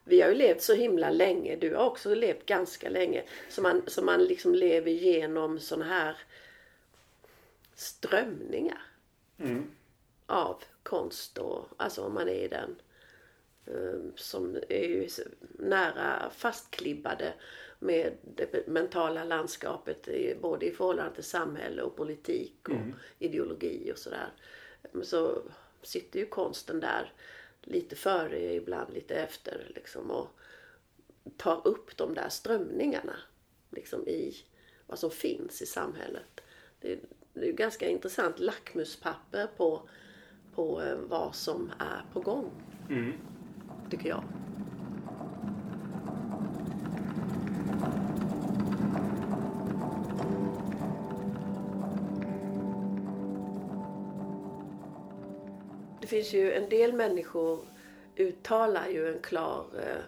vi 0.09 0.21
har 0.21 0.29
ju 0.29 0.35
levt 0.35 0.63
så 0.63 0.75
himla 0.75 1.11
länge. 1.11 1.57
Du 1.57 1.75
har 1.75 1.87
också 1.87 2.15
levt 2.15 2.47
ganska 2.47 2.91
länge. 2.91 3.23
Så 3.49 3.63
man, 3.63 3.83
så 3.87 4.03
man 4.03 4.25
liksom 4.25 4.55
lever 4.55 4.91
igenom 4.91 5.61
såna 5.61 5.85
här 5.85 6.17
strömningar 7.75 8.83
av 10.27 10.63
konst 10.83 11.39
och 11.39 11.69
alltså 11.77 12.03
om 12.03 12.15
man 12.15 12.29
är 12.29 12.45
i 12.45 12.49
den 12.49 12.77
eh, 13.67 14.01
som 14.15 14.57
är 14.69 14.85
ju 14.85 15.09
nära 15.59 16.31
fastklibbade 16.31 17.35
med 17.79 18.13
det 18.23 18.67
mentala 18.67 19.25
landskapet 19.25 20.09
både 20.41 20.67
i 20.67 20.71
förhållande 20.71 21.15
till 21.15 21.25
samhälle 21.25 21.83
och 21.83 21.97
politik 21.97 22.69
och 22.69 22.75
ideologi 23.19 23.93
och 23.93 23.99
sådär. 23.99 24.29
Så 25.03 25.43
sitter 25.83 26.21
ju 26.21 26.27
konsten 26.27 26.81
där 26.81 27.13
lite 27.63 27.97
före, 27.97 28.55
ibland 28.55 28.95
lite 28.95 29.15
efter 29.15 29.73
liksom 29.75 30.11
och 30.11 30.29
tar 31.37 31.67
upp 31.67 31.97
de 31.97 32.15
där 32.15 32.29
strömningarna 32.29 33.17
liksom 33.71 34.09
i 34.09 34.37
vad 34.87 34.99
som 34.99 35.11
finns 35.11 35.63
i 35.63 35.67
samhället. 35.67 36.41
Det 36.81 36.93
är, 36.93 36.99
det 37.35 37.49
är 37.49 37.53
ganska 37.53 37.89
intressant 37.89 38.39
lackmuspapper 38.39 39.47
på, 39.57 39.89
på 40.55 40.83
eh, 40.83 40.99
vad 41.09 41.35
som 41.35 41.73
är 41.79 42.05
på 42.13 42.21
gång. 42.21 42.51
Tycker 43.91 44.09
jag. 44.09 44.25
Finns 56.19 56.33
ju 56.33 56.53
en 56.53 56.69
del 56.69 56.93
människor 56.93 57.67
uttalar 58.17 58.89
ju 58.89 59.09
en 59.09 59.23
klar, 59.23 59.67
eh, 59.83 60.03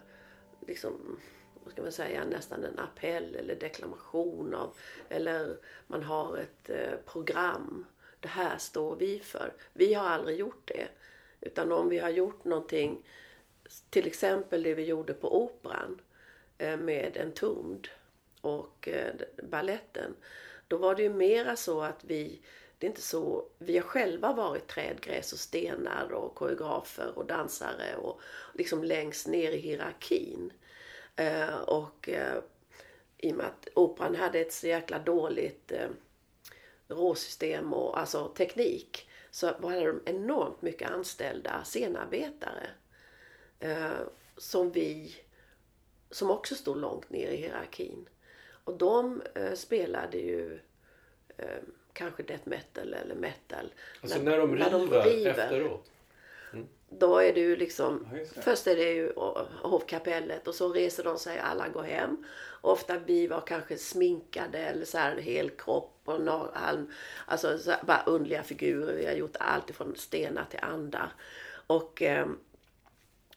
liksom, 0.66 1.20
vad 1.64 1.72
ska 1.72 1.82
man 1.82 1.92
säga, 1.92 2.24
nästan 2.24 2.64
en 2.64 2.78
appell 2.78 3.34
eller 3.34 3.54
deklamation 3.54 4.54
av, 4.54 4.76
eller 5.08 5.56
man 5.86 6.02
har 6.02 6.36
ett 6.36 6.70
eh, 6.70 6.98
program. 7.06 7.86
Det 8.20 8.28
här 8.28 8.58
står 8.58 8.96
vi 8.96 9.18
för. 9.18 9.52
Vi 9.72 9.94
har 9.94 10.08
aldrig 10.08 10.38
gjort 10.38 10.62
det. 10.74 10.88
Utan 11.40 11.72
om 11.72 11.88
vi 11.88 11.98
har 11.98 12.10
gjort 12.10 12.44
någonting, 12.44 13.06
till 13.90 14.06
exempel 14.06 14.62
det 14.62 14.74
vi 14.74 14.84
gjorde 14.84 15.14
på 15.14 15.42
Operan 15.42 16.00
eh, 16.58 16.76
med 16.76 17.16
en 17.16 17.26
Entombed 17.26 17.88
och 18.40 18.88
baletten, 18.88 19.48
balletten. 19.50 20.14
Då 20.68 20.76
var 20.76 20.94
det 20.94 21.02
ju 21.02 21.14
mera 21.14 21.56
så 21.56 21.80
att 21.80 22.04
vi, 22.04 22.40
det 22.80 22.86
är 22.86 22.88
inte 22.88 23.02
så, 23.02 23.44
vi 23.58 23.78
har 23.78 23.84
själva 23.84 24.32
varit 24.32 24.68
träd, 24.68 25.00
gräs 25.00 25.32
och 25.32 25.38
stenar 25.38 26.12
och 26.12 26.34
koreografer 26.34 27.18
och 27.18 27.26
dansare 27.26 27.96
och 27.96 28.20
liksom 28.54 28.84
längst 28.84 29.26
ner 29.26 29.52
i 29.52 29.56
hierarkin. 29.56 30.52
Eh, 31.16 31.54
och 31.54 32.08
eh, 32.08 32.38
i 33.18 33.32
och 33.32 33.36
med 33.36 33.46
att 33.46 33.68
operan 33.74 34.14
hade 34.14 34.40
ett 34.40 34.52
så 34.52 34.66
jäkla 34.66 34.98
dåligt 34.98 35.72
eh, 35.72 35.88
råsystem 36.88 37.72
och 37.72 37.98
alltså 37.98 38.28
teknik 38.28 39.08
så 39.30 39.46
hade 39.46 39.86
de 39.86 40.00
enormt 40.04 40.62
mycket 40.62 40.90
anställda 40.90 41.64
scenarbetare. 41.64 42.66
Eh, 43.58 44.00
som 44.36 44.72
vi, 44.72 45.16
som 46.10 46.30
också 46.30 46.54
stod 46.54 46.76
långt 46.76 47.10
ner 47.10 47.28
i 47.28 47.36
hierarkin. 47.36 48.08
Och 48.64 48.78
de 48.78 49.22
eh, 49.34 49.54
spelade 49.54 50.18
ju 50.18 50.60
eh, 51.36 51.62
kanske 51.92 52.22
death 52.22 52.48
metal 52.48 52.94
eller 52.94 53.14
metal. 53.14 53.72
Alltså 54.00 54.18
när 54.58 54.70
de 54.70 54.90
river, 54.90 55.30
efteråt. 55.30 55.90
Då 56.88 57.18
är 57.18 57.32
det 57.34 57.40
ju 57.40 57.56
liksom, 57.56 58.06
Ja, 58.34 58.42
först 58.42 58.66
är 58.66 58.76
det 58.76 58.92
ju 58.92 59.12
hovkapellet 59.62 60.48
och 60.48 60.54
så 60.54 60.72
reser 60.72 61.04
de 61.04 61.18
sig 61.18 61.38
alla 61.38 61.68
går 61.68 61.82
hem. 61.82 62.24
Ofta 62.60 62.98
vi 62.98 63.26
var 63.26 63.40
kanske 63.40 63.78
sminkade 63.78 64.58
eller 64.58 64.84
så 64.84 64.98
här 64.98 65.16
helkropp 65.16 66.00
och 66.04 66.20
norr- 66.20 66.54
halm, 66.54 66.92
alltså 67.26 67.58
så 67.58 67.70
här, 67.70 67.82
bara 67.82 68.02
underliga 68.06 68.42
figurer. 68.42 68.94
Vi 68.96 69.06
har 69.06 69.12
gjort 69.12 69.36
allt 69.40 69.70
ifrån 69.70 69.96
stenar 69.96 70.44
till 70.50 70.60
andar. 70.62 71.12
Och, 71.66 72.02
ehm, 72.02 72.38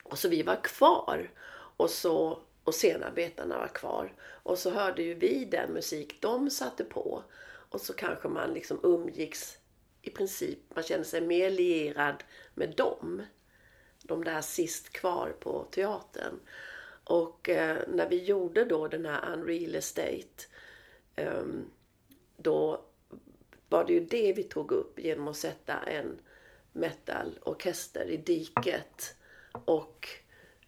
och 0.03 0.19
så 0.19 0.29
vi 0.29 0.43
var 0.43 0.63
kvar. 0.63 1.29
Och 1.77 1.89
så 1.89 2.39
och 2.63 2.73
scenarbetarna 2.73 3.57
var 3.57 3.67
kvar. 3.67 4.13
Och 4.43 4.57
så 4.57 4.69
hörde 4.69 5.03
ju 5.03 5.13
vi 5.13 5.45
den 5.45 5.73
musik 5.73 6.17
de 6.21 6.49
satte 6.49 6.83
på. 6.83 7.23
Och 7.73 7.81
så 7.81 7.93
kanske 7.93 8.27
man 8.27 8.53
liksom 8.53 8.79
umgicks 8.83 9.57
i 10.01 10.09
princip, 10.09 10.59
man 10.75 10.83
kände 10.83 11.05
sig 11.05 11.21
mer 11.21 11.49
lierad 11.49 12.23
med 12.53 12.75
dem. 12.75 13.21
De 14.03 14.23
där 14.23 14.41
sist 14.41 14.89
kvar 14.89 15.35
på 15.39 15.67
teatern. 15.71 16.39
Och 17.03 17.49
eh, 17.49 17.77
när 17.87 18.09
vi 18.09 18.23
gjorde 18.23 18.65
då 18.65 18.87
den 18.87 19.05
här 19.05 19.33
Unreal 19.33 19.75
Estate 19.75 20.43
eh, 21.15 21.43
då 22.37 22.85
var 23.69 23.85
det 23.85 23.93
ju 23.93 24.05
det 24.05 24.33
vi 24.33 24.43
tog 24.43 24.71
upp 24.71 24.99
genom 24.99 25.27
att 25.27 25.37
sätta 25.37 25.79
en 25.79 26.19
metalorkester 26.71 28.05
i 28.05 28.17
diket 28.17 29.15
och 29.65 30.09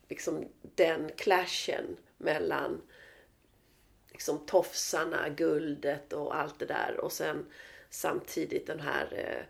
liksom 0.09 0.45
den 0.62 1.09
clashen 1.17 1.97
mellan 2.17 2.81
liksom 4.15 4.39
tofsarna, 4.45 5.29
guldet 5.29 6.13
och 6.13 6.36
allt 6.36 6.60
det 6.60 6.65
där 6.65 7.00
och 7.00 7.12
sen 7.12 7.45
samtidigt 7.89 8.67
den 8.67 8.79
här 8.79 9.07
eh, 9.12 9.45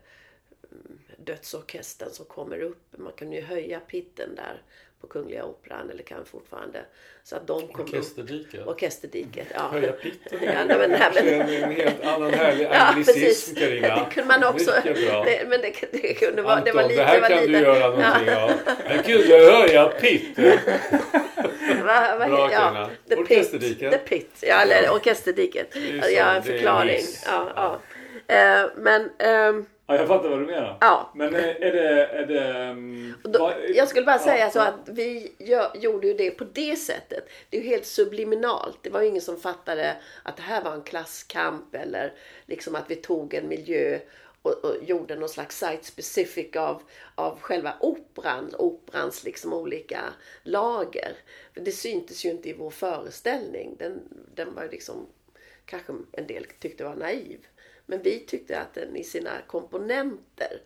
mm, 0.72 0.98
dödsorkestern 1.16 2.10
som 2.10 2.26
kommer 2.26 2.60
upp. 2.60 2.98
Man 2.98 3.12
kan 3.12 3.32
ju 3.32 3.40
höja 3.40 3.80
pitten 3.80 4.34
där 4.34 4.62
på 5.06 5.12
Kungliga 5.12 5.44
Operan 5.44 5.90
eller 5.90 6.02
kan 6.02 6.24
fortfarande. 6.24 6.84
Så 7.24 7.36
att 7.36 7.46
de 7.46 7.68
kom 7.68 7.84
upp. 7.84 7.94
Orkesterdiket. 7.94 8.66
Orkesterdiket, 8.66 9.46
ja. 9.54 9.68
Höja 9.72 9.92
pitten. 9.92 10.38
Ja, 10.42 10.64
nej, 10.64 10.78
men, 10.78 10.90
nej, 10.90 11.10
men, 11.14 11.24
Det 11.24 11.56
är 11.56 11.62
en 11.62 11.72
helt 11.72 12.04
annan 12.04 12.34
härlig 12.34 12.64
Ja, 12.64 12.78
anglicism 12.78 13.20
precis. 13.20 13.58
Carina. 13.58 13.88
Det 13.88 14.14
kunde 14.14 14.28
man 14.28 14.54
också. 14.54 14.72
Mycket 14.84 15.08
bra. 15.10 15.24
Det, 15.24 15.48
men 15.48 15.60
det, 15.60 15.74
det 15.92 16.14
kunde 16.14 16.42
vara, 16.42 16.54
det 16.54 16.60
Anton, 16.60 16.76
var 16.76 16.88
lite... 16.88 17.00
det 17.00 17.06
här 17.06 17.20
var 17.20 17.28
kan 17.28 17.38
lite, 17.38 17.52
du 17.52 17.58
göra 17.58 17.90
någonting 17.90 18.34
av. 18.34 18.50
Men 18.88 19.02
gud, 19.06 19.26
jag 19.26 19.76
att 19.76 20.00
pitten. 20.00 20.44
Va, 21.86 22.16
va, 22.18 22.26
Bra, 22.28 22.52
ja, 22.52 22.60
Carina. 22.60 22.90
pit, 23.08 23.18
Orkesterdiket. 23.18 23.92
The 23.92 23.98
pit, 23.98 24.30
ja, 24.40 24.60
eller 24.60 24.90
orkesterdiket. 24.90 25.76
Alltså, 25.94 26.10
Jag 26.10 26.24
har 26.24 26.34
en 26.34 26.42
det 26.42 26.52
förklaring. 26.52 27.02
Ja, 27.26 27.52
ja. 27.56 27.80
Eh, 28.34 28.66
men 28.76 29.10
ehm, 29.18 29.66
Ja, 29.86 29.96
jag 29.96 30.08
fattar 30.08 30.28
vad 30.28 30.38
du 30.38 30.46
menar. 30.46 30.78
ja. 30.80 31.12
Men 31.14 31.34
är 31.34 31.72
det... 31.72 32.06
Är 32.06 32.26
det 32.26 32.70
Och 33.24 33.30
Då, 33.30 33.52
jag 33.74 33.88
skulle 33.88 34.06
bara 34.06 34.18
säga 34.18 34.44
ja, 34.44 34.50
så 34.50 34.58
ja. 34.58 34.66
att 34.66 34.88
vi 34.88 35.32
gör, 35.38 35.70
gjorde 35.74 36.06
ju 36.06 36.14
det 36.14 36.30
på 36.30 36.44
det 36.44 36.76
sättet. 36.76 37.28
Det 37.50 37.56
är 37.56 37.62
ju 37.62 37.68
helt 37.68 37.86
subliminalt. 37.86 38.78
Det 38.82 38.90
var 38.90 39.02
ju 39.02 39.08
ingen 39.08 39.22
som 39.22 39.40
fattade 39.40 39.96
att 40.22 40.36
det 40.36 40.42
här 40.42 40.64
var 40.64 40.72
en 40.72 40.82
klasskamp 40.82 41.74
eller 41.74 42.12
liksom 42.46 42.74
att 42.74 42.90
vi 42.90 42.96
tog 42.96 43.34
en 43.34 43.48
miljö 43.48 43.98
och, 44.42 44.64
och 44.64 44.84
gjorde 44.84 45.16
någon 45.16 45.28
slags 45.28 45.58
site 45.58 45.84
specific 45.84 46.56
av, 46.56 46.82
av 47.14 47.40
själva 47.40 47.74
operan, 47.80 48.54
operans 48.58 49.24
liksom 49.24 49.52
olika 49.52 50.00
lager. 50.42 51.16
För 51.54 51.60
det 51.60 51.72
syntes 51.72 52.24
ju 52.24 52.30
inte 52.30 52.48
i 52.48 52.52
vår 52.52 52.70
föreställning. 52.70 53.76
Den, 53.78 54.00
den 54.34 54.54
var 54.54 54.62
ju 54.62 54.70
liksom, 54.70 55.06
kanske 55.64 55.92
en 56.12 56.26
del 56.26 56.46
tyckte 56.58 56.84
var 56.84 56.94
naiv. 56.94 57.46
Men 57.86 58.02
vi 58.02 58.20
tyckte 58.20 58.60
att 58.60 58.74
den 58.74 58.96
i 58.96 59.04
sina 59.04 59.30
komponenter 59.46 60.60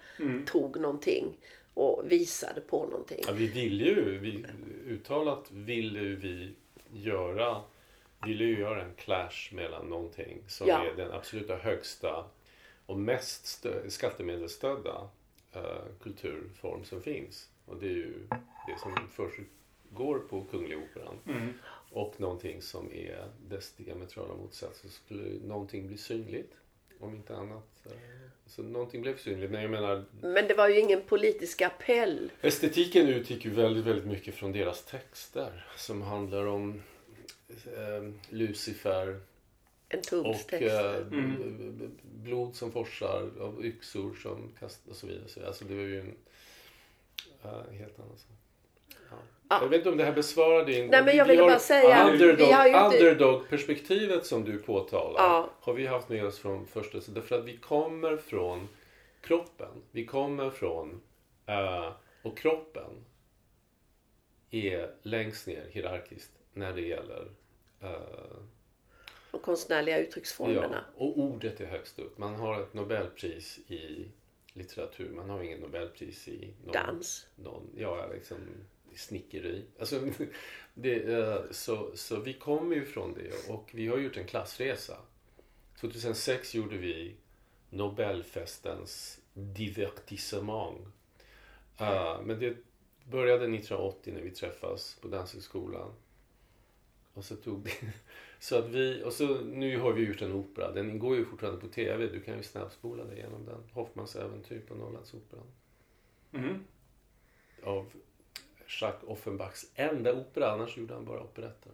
tog 0.47 0.81
någonting 0.81 1.37
och 1.75 2.03
visade 2.13 2.61
på 2.61 2.87
någonting. 2.87 3.25
Ja, 3.27 3.33
vi 3.33 3.47
ville 3.47 3.85
ju, 3.85 4.19
vi, 4.19 4.45
uttalat 4.87 5.51
ville 5.51 6.01
ju 6.01 6.17
vi 6.17 6.55
göra, 6.93 7.63
ville 8.27 8.45
ju 8.45 8.59
göra 8.59 8.85
en 8.85 8.95
clash 8.95 9.51
mellan 9.53 9.87
någonting 9.87 10.43
som 10.49 10.69
Ja. 10.69 10.85
är 10.87 10.95
den 10.97 11.13
absoluta 11.13 11.57
högsta 11.57 12.25
och 12.87 12.99
mest 12.99 13.47
stö, 13.47 13.91
skattemedelsstödda 13.91 15.09
eh, 15.53 15.63
kulturform 16.03 16.85
som 16.85 17.03
finns. 17.03 17.49
Och 17.67 17.77
det 17.77 17.87
är 17.87 17.91
ju 17.91 18.15
det 18.67 18.79
som 18.83 19.09
försiggår 19.13 20.19
på 20.19 20.45
Kungliga 20.51 20.79
Operan. 20.79 21.19
Mm. 21.27 21.53
Och 21.93 22.21
någonting 22.21 22.63
som 22.63 22.93
är 22.93 23.29
dess 23.49 23.73
diametrala 23.73 24.35
motsats. 24.35 24.81
Så 24.81 24.89
skulle 24.89 25.47
någonting 25.47 25.87
bli 25.87 25.97
synligt, 25.97 26.53
om 27.01 27.15
inte 27.15 27.37
annat. 27.37 27.87
Så 28.47 28.63
någonting 28.63 29.03
blev 29.03 29.17
synligt. 29.19 29.51
Men 29.53 29.63
jag 29.63 29.71
menar, 29.71 30.05
Men 30.21 30.49
det 30.49 30.55
var 30.55 30.69
ju 30.69 30.79
ingen 30.81 31.03
politisk 31.03 31.63
appell. 31.63 32.31
Estetiken 32.41 33.09
utgick 33.09 33.45
ju 33.45 33.51
väldigt, 33.51 33.85
väldigt 33.85 34.07
mycket 34.07 34.35
från 34.35 34.53
deras 34.53 34.85
texter 34.85 35.67
som 35.77 36.03
handlar 36.03 36.47
om 36.47 36.83
eh, 37.49 38.11
Lucifer 38.29 39.21
En 39.89 40.01
och 40.21 40.53
eh, 40.53 40.97
Mm. 40.97 41.97
blod 42.03 42.55
som 42.57 42.73
forsar 42.73 43.31
av 43.41 43.65
yxor 43.65 44.15
som 44.15 44.53
kastas 44.59 44.89
och 44.91 44.97
så 44.97 45.07
vidare. 45.07 45.29
Så, 45.29 45.47
Alltså 45.47 45.65
det 45.65 45.75
var 45.75 45.83
ju 45.83 46.01
en 46.01 46.17
eh, 47.45 47.73
helt 47.79 47.99
annan 47.99 48.19
sak. 48.19 48.37
Ja. 49.11 49.17
Ja. 49.49 49.59
Jag 49.63 49.69
vet 49.69 49.77
inte 49.79 49.91
om 49.91 49.97
det 49.97 50.05
här 50.05 50.13
besvarar 50.13 50.65
din... 50.65 50.87
Nej, 50.87 51.05
men 51.05 51.17
jag 51.17 51.25
vi 51.25 51.31
ville 51.31 51.43
bara 51.43 51.59
säga, 51.59 52.11
Underdog, 52.11 52.37
vi 52.37 52.53
har 52.53 52.67
ju 52.67 52.85
inte- 52.85 52.99
underdog-perspektivet 52.99 54.27
som 54.27 54.45
du 54.45 54.59
påtalar 54.59 55.21
Ja. 55.21 55.51
har 55.61 55.73
vi 55.75 55.87
haft 55.87 56.09
med 56.09 56.25
oss 56.25 56.39
från 56.39 56.67
första 56.67 56.99
Därför 57.09 57.39
att 57.39 57.45
vi 57.45 57.57
kommer 57.57 58.17
från 58.17 58.69
kroppen. 59.21 59.83
Vi 59.91 60.07
kommer 60.07 60.51
från... 60.51 61.01
eh, 61.47 61.93
och 62.23 62.39
kroppen 62.39 63.05
är 64.51 64.91
längst 65.03 65.47
ner 65.47 65.67
hierarkiskt 65.71 66.31
när 66.53 66.73
det 66.73 66.81
gäller 66.81 67.29
eh, 67.81 67.91
De 69.31 69.41
konstnärliga 69.41 69.97
Ja, 69.99 70.03
uttrycksformerna. 70.03 70.85
och 70.97 71.19
ordet 71.19 71.61
är 71.61 71.67
högst 71.67 71.99
upp. 71.99 72.19
Man 72.19 72.35
har 72.35 72.61
ett 72.61 72.75
Nobelpris 72.75 73.59
i 73.59 74.09
litteratur. 74.53 75.11
Man 75.11 75.31
har 75.31 75.43
ingen 75.43 75.61
Nobelpris 75.61 76.29
i 76.29 76.55
någon, 76.65 76.73
Dans. 76.73 77.27
någon 77.37 77.69
ja, 77.77 78.07
liksom 78.15 78.37
snickeri. 78.97 79.65
Alltså, 79.79 80.01
det, 80.75 81.13
eh, 81.13 81.41
så, 81.51 81.91
så 81.95 82.21
vi 82.21 82.33
kommer 82.33 82.77
ju 82.77 82.85
från 82.85 83.15
det 83.15 83.49
och 83.49 83.71
vi 83.75 83.87
har 83.87 83.99
gjort 83.99 84.17
en 84.17 84.27
klassresa. 84.27 84.97
2006 85.81 86.55
gjorde 86.55 86.77
vi 86.77 87.17
Nobelfestens 87.71 89.21
divertissement. 89.35 90.87
Eh, 91.79 92.21
men 92.23 92.41
det 92.41 92.57
började 93.05 93.45
1980 93.45 94.13
när 94.15 94.21
vi 94.21 94.31
träffas 94.31 94.99
på 95.01 95.09
Danshögskolan. 95.09 95.93
Och 97.15 97.25
så 97.25 97.37
tog 97.37 97.65
det... 97.65 97.71
Så 98.43 98.59
att 98.59 98.69
vi, 98.69 99.03
och 99.05 99.13
så 99.13 99.41
nu 99.41 99.79
har 99.79 99.93
vi 99.93 100.07
gjort 100.07 100.23
en 100.23 100.33
opera. 100.33 100.73
Den 100.73 100.99
går 100.99 101.17
ju 101.17 101.25
fortfarande 101.25 101.61
på 101.61 101.69
TV. 101.69 102.07
Du 102.07 102.21
kan 102.21 102.37
ju 102.37 102.43
snabbspola 102.43 103.05
dig 103.05 103.19
igenom 103.19 103.45
den. 103.45 103.63
Hoffmans 103.73 104.17
äventyr 104.17 104.61
på 104.69 104.75
Norrlandsoperan. 104.75 105.47
Mhm. 106.31 106.65
Av 107.63 107.93
Jacques 108.71 109.09
Offenbachs 109.09 109.67
enda 109.75 110.15
opera. 110.15 110.51
Annars 110.51 110.77
gjorde 110.77 110.95
han 110.95 111.05
bara 111.05 111.23
operetter. 111.23 111.73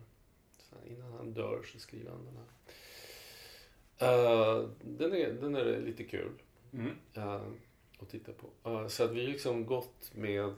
Så 0.59 0.75
innan 0.87 1.13
han 1.13 1.33
dör 1.33 1.63
så 1.73 1.79
skriver 1.79 2.11
han 2.11 2.25
den 2.25 2.37
här. 2.37 2.47
Eh, 3.99 4.69
den, 4.83 5.15
är, 5.15 5.33
den 5.33 5.55
är 5.55 5.81
lite 5.81 6.05
kul 6.05 6.31
Mm. 6.73 6.97
eh, 7.15 7.41
att 7.99 8.09
titta 8.09 8.33
på. 8.33 8.71
Eh, 8.71 8.87
så 8.89 9.05
att 9.05 9.11
vi 9.11 9.25
har 9.25 9.33
liksom 9.33 9.67
gått 9.67 10.11
med, 10.15 10.55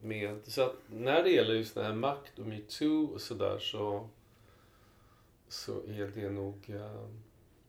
med... 0.00 0.40
Så 0.44 0.62
att 0.62 0.76
när 0.90 1.22
det 1.22 1.30
gäller 1.30 1.54
just 1.54 1.74
den 1.74 1.84
här 1.84 1.94
makt 1.94 2.38
och 2.38 2.46
metoo 2.46 3.04
och 3.14 3.20
sådär 3.20 3.58
så, 3.58 4.08
så 5.48 5.82
är 5.86 6.12
det 6.14 6.30
nog... 6.30 6.72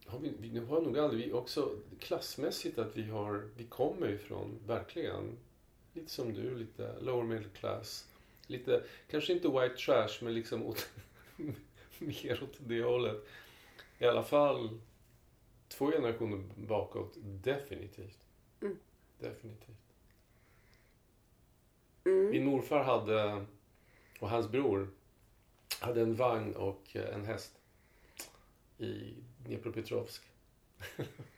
har 0.06 0.20
vi, 0.20 0.34
vi 0.40 0.52
nu 0.52 0.66
har 0.66 0.82
nog 0.82 0.98
aldrig... 1.00 1.26
Vi 1.26 1.34
också 1.34 1.72
klassmässigt 2.00 2.78
att 2.78 2.98
vi 2.98 3.04
har... 3.04 3.50
Vi 3.58 3.64
kommer 3.64 4.08
ifrån 4.08 4.60
verkligen, 4.68 5.38
lite 5.94 6.12
som 6.12 6.34
du, 6.34 6.58
lite 6.58 7.00
lower 7.02 7.24
middle 7.24 7.50
class. 7.50 8.08
Lite, 8.48 8.84
kanske 9.08 9.34
inte 9.34 9.48
white 9.48 9.76
trash 9.76 10.18
men 10.22 10.34
liksom 10.34 10.66
åt, 10.66 10.90
mer 12.00 12.44
åt 12.44 12.58
det 12.60 12.84
hållet. 12.84 13.26
I 14.00 14.06
alla 14.06 14.24
fall 14.24 14.80
två 15.68 15.92
generationer 15.92 16.44
bakåt, 16.56 17.18
definitivt. 17.22 18.20
Mm. 18.62 18.78
Definitivt. 19.20 19.78
Mm. 22.06 22.30
Min 22.30 22.46
morfar 22.46 22.84
hade, 22.84 23.46
och 24.20 24.30
hans 24.30 24.50
bror, 24.50 24.90
hade 25.80 26.02
en 26.02 26.16
vagn 26.16 26.56
och 26.56 26.96
eh, 26.96 27.16
en 27.16 27.26
häst 27.26 27.60
i 28.78 29.14
Dnepropetrovsk. 29.38 30.24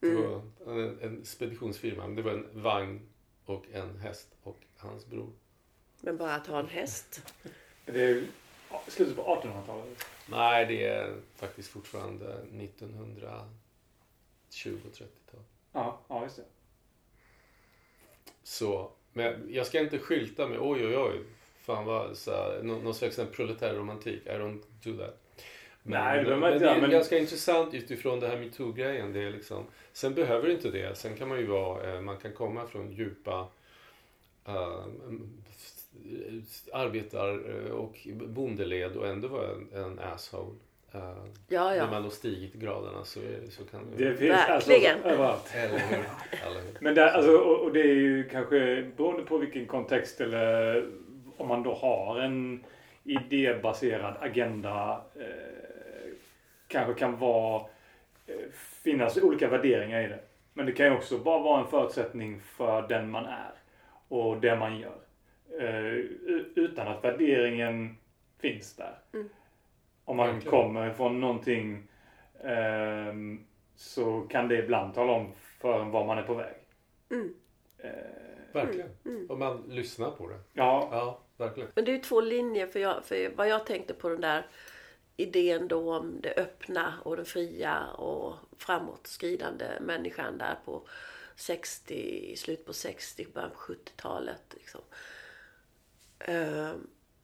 Det 0.00 0.06
Mm. 0.06 0.22
var 0.22 0.42
en, 0.82 1.00
en 1.00 1.24
speditionsfirma, 1.24 2.06
men 2.06 2.16
det 2.16 2.22
var 2.22 2.32
en 2.32 2.62
vagn 2.62 3.00
och 3.44 3.64
en 3.72 3.98
häst 3.98 4.28
och 4.42 4.58
hans 4.76 5.06
bror. 5.06 5.32
Men 6.00 6.16
bara 6.16 6.34
att 6.34 6.46
ha 6.46 6.60
en 6.60 6.68
häst. 6.68 7.34
Det 7.86 8.02
är 8.04 8.26
slutet 8.88 9.16
på 9.16 9.22
1800-talet. 9.22 10.04
Nej, 10.30 10.66
det 10.66 10.84
är 10.84 11.16
faktiskt 11.34 11.68
fortfarande 11.68 12.34
1920 12.34 14.78
och 14.84 14.92
30-tal. 14.92 15.40
Ja, 15.72 16.00
ja, 16.08 16.22
just 16.22 16.36
det. 16.36 16.44
Så, 18.42 18.90
men 19.12 19.46
jag 19.54 19.66
ska 19.66 19.80
inte 19.80 19.98
skylta 19.98 20.48
med 20.48 20.58
oj 20.60 20.86
oj 20.86 20.96
oj. 20.98 21.22
Fan 21.60 21.84
vad 21.84 22.16
så 22.16 22.30
här, 22.30 22.60
nå- 22.62 22.78
någon 22.78 22.94
slags 22.94 23.18
en 23.18 23.26
proletär 23.26 23.74
romantik. 23.74 24.26
I 24.26 24.30
don't 24.30 24.62
do 24.82 24.96
that. 24.98 25.20
Men, 25.86 26.04
Nej, 26.04 26.24
det 26.24 26.36
men 26.36 26.58
det 26.58 26.68
är 26.68 26.80
men- 26.80 26.90
ganska 26.90 27.18
intressant 27.18 27.74
utifrån 27.74 28.20
det 28.20 28.28
här 28.28 28.36
metoo-grejen. 28.38 29.12
Det 29.12 29.22
är 29.22 29.30
liksom, 29.30 29.64
sen 29.92 30.14
behöver 30.14 30.46
det 30.48 30.52
inte 30.54 30.70
det. 30.70 30.98
Sen 30.98 31.14
kan 31.16 31.28
man 31.28 31.38
ju 31.38 31.46
vara, 31.46 31.94
eh, 31.94 32.00
man 32.00 32.16
kan 32.16 32.32
komma 32.32 32.66
från 32.66 32.92
djupa 32.92 33.46
uh, 34.48 34.86
arbetar 36.72 37.28
eh, 37.66 37.70
och 37.72 38.06
bondeled 38.26 38.96
och 38.96 39.06
ändå 39.08 39.28
vara 39.28 39.48
en, 39.50 39.68
en 39.82 39.98
asshole. 39.98 40.54
Uh, 40.94 41.00
Ja, 41.48 41.64
När 41.70 41.76
ja. 41.76 41.90
man 41.90 42.02
har 42.02 42.10
stigit 42.10 42.54
graderna 42.54 43.04
så, 43.04 43.20
så 43.50 43.64
kan 43.64 43.80
Det 43.96 44.14
finns 44.16 44.30
Verkligen. 44.30 44.94
alltså 44.96 45.08
överallt. 45.08 45.52
Eller 45.54 45.78
hur? 45.78 45.96
Eller 46.46 46.60
hur? 46.60 46.76
Men 46.80 46.94
det, 46.94 47.12
alltså, 47.12 47.32
och, 47.36 47.60
och 47.64 47.72
det 47.72 47.80
är 47.80 47.94
ju 47.94 48.28
kanske 48.28 48.90
beroende 48.96 49.22
på 49.22 49.38
vilken 49.38 49.66
kontext 49.66 50.20
eller 50.20 50.84
om 51.36 51.48
man 51.48 51.62
då 51.62 51.74
har 51.74 52.20
en 52.20 52.64
idébaserad 53.04 54.14
agenda 54.20 55.00
eh, 55.14 55.24
kanske 56.76 56.94
kan 57.00 57.18
vara 57.18 57.62
eh, 58.26 58.50
finnas 58.82 59.16
olika 59.16 59.48
värderingar 59.48 60.00
i 60.04 60.08
det. 60.08 60.20
Men 60.52 60.66
det 60.66 60.72
kan 60.72 60.86
ju 60.86 60.92
också 60.92 61.18
bara 61.18 61.38
vara 61.38 61.60
en 61.60 61.66
förutsättning 61.66 62.40
för 62.40 62.88
den 62.88 63.10
man 63.10 63.24
är 63.26 63.50
och 64.08 64.40
det 64.40 64.56
man 64.56 64.78
gör. 64.78 64.96
Eh, 65.60 65.92
utan 66.54 66.88
att 66.88 67.04
värderingen 67.04 67.96
finns 68.40 68.76
där. 68.76 68.98
Mm. 69.14 69.28
Om 70.04 70.16
man 70.16 70.26
Verkligen. 70.26 70.50
kommer 70.50 70.90
från 70.90 71.20
någonting 71.20 71.88
ehm, 72.44 73.44
så 73.76 74.20
kan 74.20 74.48
det 74.48 74.58
ibland 74.58 74.94
tala 74.94 75.12
om 75.12 75.32
för 75.60 75.80
en 75.80 75.90
var 75.90 76.06
man 76.06 76.18
är 76.18 76.22
på 76.22 76.34
väg. 76.34 76.54
Mm. 77.10 77.34
Eh, 77.78 77.90
Verkligen. 78.52 78.88
Om 79.28 79.38
man 79.38 79.62
lyssnar 79.68 80.10
på 80.10 80.28
det. 80.28 80.38
Ja, 80.52 80.88
Ja, 80.92 81.18
verkligen. 81.36 81.70
Men 81.74 81.84
det 81.84 81.90
är 81.90 81.96
ju 81.96 82.00
två 82.02 82.20
linjer 82.20 82.66
för, 82.66 82.80
jag, 82.80 83.04
för 83.04 83.36
vad 83.36 83.48
jag 83.48 83.66
tänkte 83.66 83.94
på 83.94 84.08
den 84.08 84.20
där 84.20 84.46
idén 85.16 85.68
då 85.68 85.94
om 85.94 86.20
det 86.20 86.34
öppna 86.36 87.00
och 87.04 87.16
den 87.16 87.26
fria 87.26 87.86
och 87.86 88.36
framåtskridande 88.58 89.80
människan 89.80 90.38
där 90.38 90.58
på 90.64 90.88
60, 91.36 91.94
i 92.32 92.36
slutet 92.36 92.66
på 92.66 92.72
60, 92.72 93.26
början 93.34 93.50
på 93.50 93.56
70-talet. 93.56 94.42
Liksom. 94.54 94.80
Eh, 96.18 96.74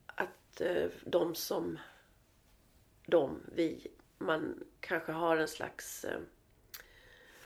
att 0.06 0.60
eh, 0.60 0.86
de 1.04 1.34
som, 1.34 1.78
de, 3.06 3.40
vi, 3.54 3.86
man 4.18 4.64
kanske 4.80 5.12
har 5.12 5.36
en 5.36 5.48
slags, 5.48 6.04
eh, 6.04 6.20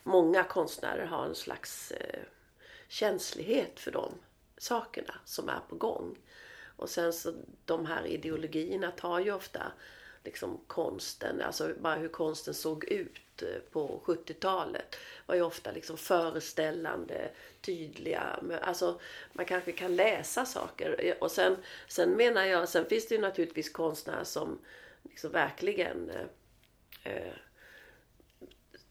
många 0.02 0.44
konstnärer 0.44 1.06
har 1.06 1.26
en 1.26 1.34
slags 1.34 1.92
känslighet 2.88 3.80
för 3.80 3.90
de 3.90 4.12
sakerna 4.58 5.14
som 5.24 5.48
är 5.48 5.60
på 5.68 5.76
gång. 5.76 6.18
Och 6.76 6.90
sen 6.90 7.12
så 7.12 7.34
de 7.64 7.86
här 7.86 8.06
ideologierna 8.06 8.90
tar 8.90 9.20
ju 9.20 9.32
ofta 9.32 9.72
liksom 10.26 10.60
konsten, 10.66 11.40
alltså 11.40 11.74
bara 11.80 11.94
hur 11.94 12.08
konsten 12.08 12.54
såg 12.54 12.84
ut 12.84 13.42
eh, 13.42 13.60
på 13.70 14.00
70-talet 14.04 14.96
var 15.26 15.34
ju 15.34 15.42
ofta 15.42 15.72
liksom 15.72 15.96
föreställande, 15.96 17.30
tydliga. 17.60 18.40
Alltså 18.62 19.00
man 19.32 19.46
kanske 19.46 19.72
kan 19.72 19.96
läsa 19.96 20.46
saker. 20.46 21.16
Och 21.20 21.30
sen, 21.30 21.56
sen 21.88 22.10
menar 22.10 22.44
jag, 22.44 22.68
sen 22.68 22.86
finns 22.86 23.08
det 23.08 23.14
ju 23.14 23.20
naturligtvis 23.20 23.72
konstnärer 23.72 24.24
som 24.24 24.58
liksom 25.02 25.32
verkligen 25.32 26.10
eh, 26.10 27.12
eh, 27.12 27.32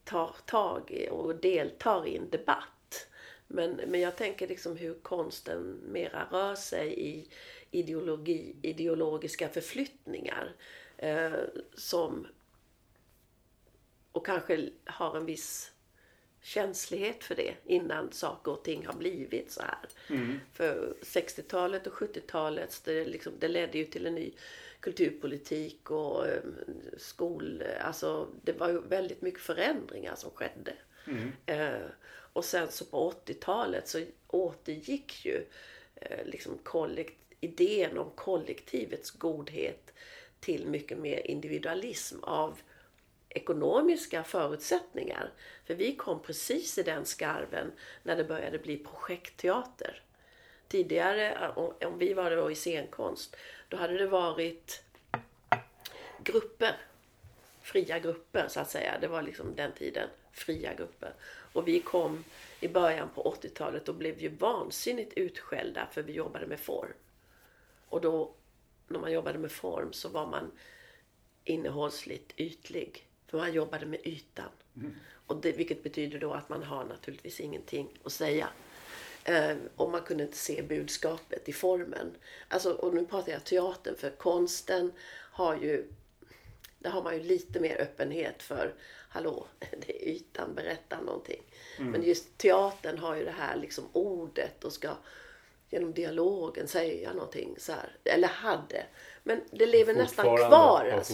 tar 0.03 0.35
tag 0.45 0.91
i 0.91 1.09
och 1.09 1.35
deltar 1.35 2.07
i 2.07 2.17
en 2.17 2.29
debatt. 2.29 3.07
Men, 3.47 3.71
men 3.87 4.01
jag 4.01 4.15
tänker 4.15 4.47
liksom 4.47 4.77
hur 4.77 4.93
konsten 4.93 5.79
mera 5.83 6.27
rör 6.31 6.55
sig 6.55 6.99
i 6.99 7.29
ideologi, 7.71 8.55
ideologiska 8.61 9.49
förflyttningar. 9.49 10.55
Eh, 10.97 11.39
som 11.73 12.27
och 14.11 14.25
kanske 14.25 14.69
har 14.85 15.17
en 15.17 15.25
viss 15.25 15.71
känslighet 16.41 17.23
för 17.23 17.35
det 17.35 17.55
innan 17.65 18.11
saker 18.11 18.51
och 18.51 18.63
ting 18.63 18.85
har 18.85 18.93
blivit 18.93 19.51
så 19.51 19.61
här. 19.61 19.89
För 20.53 20.95
60-talet 21.01 21.87
och 21.87 21.93
70-talet 21.93 22.81
det, 22.85 23.05
liksom, 23.05 23.33
det 23.39 23.47
ledde 23.47 23.77
ju 23.77 23.85
till 23.85 24.05
en 24.05 24.15
ny 24.15 24.31
kulturpolitik 24.79 25.91
och 25.91 26.27
eh, 26.27 26.41
skol... 26.97 27.63
Alltså 27.81 28.27
det 28.43 28.51
var 28.51 28.69
ju 28.69 28.81
väldigt 28.81 29.21
mycket 29.21 29.41
förändringar 29.41 30.15
som 30.15 30.31
skedde. 30.31 30.73
Eh, 31.45 31.87
och 32.33 32.45
sen 32.45 32.71
så 32.71 32.85
på 32.85 33.13
80-talet 33.25 33.87
så 33.87 34.05
återgick 34.27 35.25
ju 35.25 35.45
eh, 35.95 36.25
liksom 36.25 36.57
kollekt, 36.63 37.17
idén 37.39 37.97
om 37.97 38.11
kollektivets 38.15 39.11
godhet 39.11 39.93
till 40.45 40.67
mycket 40.67 40.97
mer 40.97 41.27
individualism 41.27 42.23
av 42.23 42.59
ekonomiska 43.29 44.23
förutsättningar. 44.23 45.31
För 45.65 45.75
vi 45.75 45.95
kom 45.95 46.21
precis 46.21 46.77
i 46.77 46.83
den 46.83 47.05
skarven 47.05 47.71
när 48.03 48.15
det 48.15 48.23
började 48.23 48.57
bli 48.57 48.77
projektteater. 48.77 50.01
Tidigare, 50.67 51.51
om 51.85 51.97
vi 51.97 52.13
var 52.13 52.31
då 52.31 52.51
i 52.51 52.55
scenkonst, 52.55 53.35
då 53.69 53.77
hade 53.77 53.97
det 53.97 54.07
varit 54.07 54.83
grupper. 56.23 56.75
Fria 57.61 57.99
grupper 57.99 58.47
så 58.47 58.59
att 58.59 58.69
säga. 58.69 58.97
Det 59.01 59.07
var 59.07 59.21
liksom 59.21 59.55
den 59.55 59.71
tiden. 59.71 60.09
Fria 60.31 60.73
grupper. 60.73 61.13
Och 61.53 61.67
vi 61.67 61.79
kom 61.79 62.23
i 62.59 62.67
början 62.67 63.09
på 63.15 63.35
80-talet 63.41 63.89
och 63.89 63.95
blev 63.95 64.21
ju 64.21 64.29
vansinnigt 64.29 65.13
utskällda 65.13 65.87
för 65.91 66.01
vi 66.01 66.13
jobbade 66.13 66.47
med 66.47 66.59
form. 66.59 66.93
Och 67.89 68.01
då, 68.01 68.33
när 68.87 68.99
man 68.99 69.11
jobbade 69.11 69.39
med 69.39 69.51
form 69.51 69.93
så 69.93 70.09
var 70.09 70.27
man 70.27 70.51
innehållsligt 71.43 72.33
ytlig. 72.37 73.07
För 73.27 73.37
man 73.37 73.53
jobbade 73.53 73.85
med 73.85 73.99
ytan. 74.03 74.49
Och 75.27 75.41
det, 75.41 75.51
vilket 75.51 75.83
betyder 75.83 76.19
då 76.19 76.33
att 76.33 76.49
man 76.49 76.63
har 76.63 76.85
naturligtvis 76.85 77.39
ingenting 77.39 77.99
att 78.03 78.11
säga. 78.11 78.49
Eh, 79.23 79.57
och 79.75 79.91
man 79.91 80.01
kunde 80.01 80.23
inte 80.23 80.37
se 80.37 80.61
budskapet 80.61 81.49
i 81.49 81.53
formen. 81.53 82.15
Alltså, 82.47 82.73
och 82.73 82.93
nu 82.93 83.05
pratar 83.05 83.31
jag 83.31 83.43
teatern, 83.43 83.95
för 83.95 84.09
konsten 84.09 84.91
har 85.31 85.55
ju... 85.55 85.87
Där 86.79 86.89
har 86.89 87.03
man 87.03 87.17
ju 87.17 87.23
lite 87.23 87.59
mer 87.59 87.81
öppenhet 87.81 88.43
för, 88.43 88.73
hallå, 89.09 89.47
det 89.59 90.07
är 90.07 90.09
ytan, 90.09 90.55
berätta 90.55 91.01
någonting. 91.01 91.41
Men 91.91 92.03
just 92.03 92.37
teatern 92.37 92.97
har 92.97 93.15
ju 93.15 93.25
det 93.25 93.31
här 93.31 93.55
liksom 93.55 93.83
ordet 93.93 94.63
och 94.63 94.73
ska 94.73 94.89
genom 95.75 95.93
dialogen 95.93 96.67
säga 96.67 97.13
någonting 97.13 97.55
så 97.57 97.71
här. 97.71 97.95
Eller 98.03 98.27
hade. 98.27 98.85
Men 99.23 99.41
det 99.51 99.65
lever 99.65 99.93
nästan 99.93 100.25
kvar 100.37 100.85
ja, 100.85 100.95
alltså. 100.97 101.13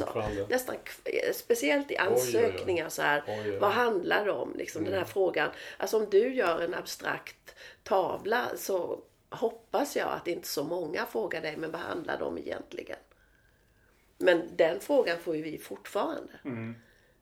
Nästan, 0.50 0.76
kv- 0.76 1.34
speciellt 1.34 1.92
i 1.92 1.94
oj, 1.94 2.00
oj. 2.02 2.06
ansökningar 2.12 2.90
så 2.90 3.02
här. 3.02 3.24
Oj, 3.28 3.42
oj. 3.46 3.58
Vad 3.58 3.72
handlar 3.72 4.26
det 4.26 4.32
om? 4.32 4.54
Liksom, 4.58 4.84
Den 4.84 4.94
här 4.94 5.06
frågan. 5.06 5.50
Alltså 5.78 5.98
om 5.98 6.10
du 6.10 6.34
gör 6.34 6.60
en 6.60 6.74
abstrakt 6.74 7.56
tavla 7.84 8.48
så 8.56 9.00
hoppas 9.30 9.96
jag 9.96 10.08
att 10.08 10.28
inte 10.28 10.48
så 10.48 10.64
många 10.64 11.06
frågar 11.06 11.42
dig, 11.42 11.58
men 11.58 11.72
vad 11.72 11.82
handlar 11.82 12.18
det 12.18 12.24
om 12.24 12.38
egentligen? 12.38 12.98
Men 14.18 14.50
den 14.56 14.80
frågan 14.80 15.18
får 15.20 15.36
ju 15.36 15.42
vi 15.42 15.58
fortfarande. 15.58 16.34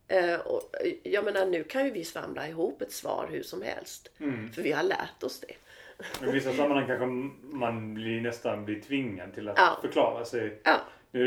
Eh, 0.08 0.40
och, 0.40 0.76
eh, 0.86 0.94
jag 1.04 1.26
menar, 1.26 1.46
nu 1.46 1.64
kan 1.64 1.86
ju 1.86 1.92
vi 1.92 2.06
svamla 2.06 2.48
ihop 2.48 2.82
ett 2.82 2.92
svar 2.92 3.28
hur 3.32 3.44
som 3.44 3.62
helst. 3.62 4.10
För 4.56 4.62
vi 4.62 4.72
har 4.72 4.84
lärt 4.84 5.24
oss 5.24 5.40
det. 5.40 5.54
I 6.28 6.32
vissa 6.32 6.54
sammanhang 6.54 6.88
kanske 6.88 7.06
man 7.56 7.94
blir 7.94 8.22
nästan 8.22 8.66
blir 8.66 8.80
tvingad 8.82 9.34
till 9.34 9.50
att 9.50 9.58
Ja. 9.58 9.78
förklara 9.82 10.26
sig. 10.26 10.60
Ja, 10.64 10.78
Nu 11.12 11.26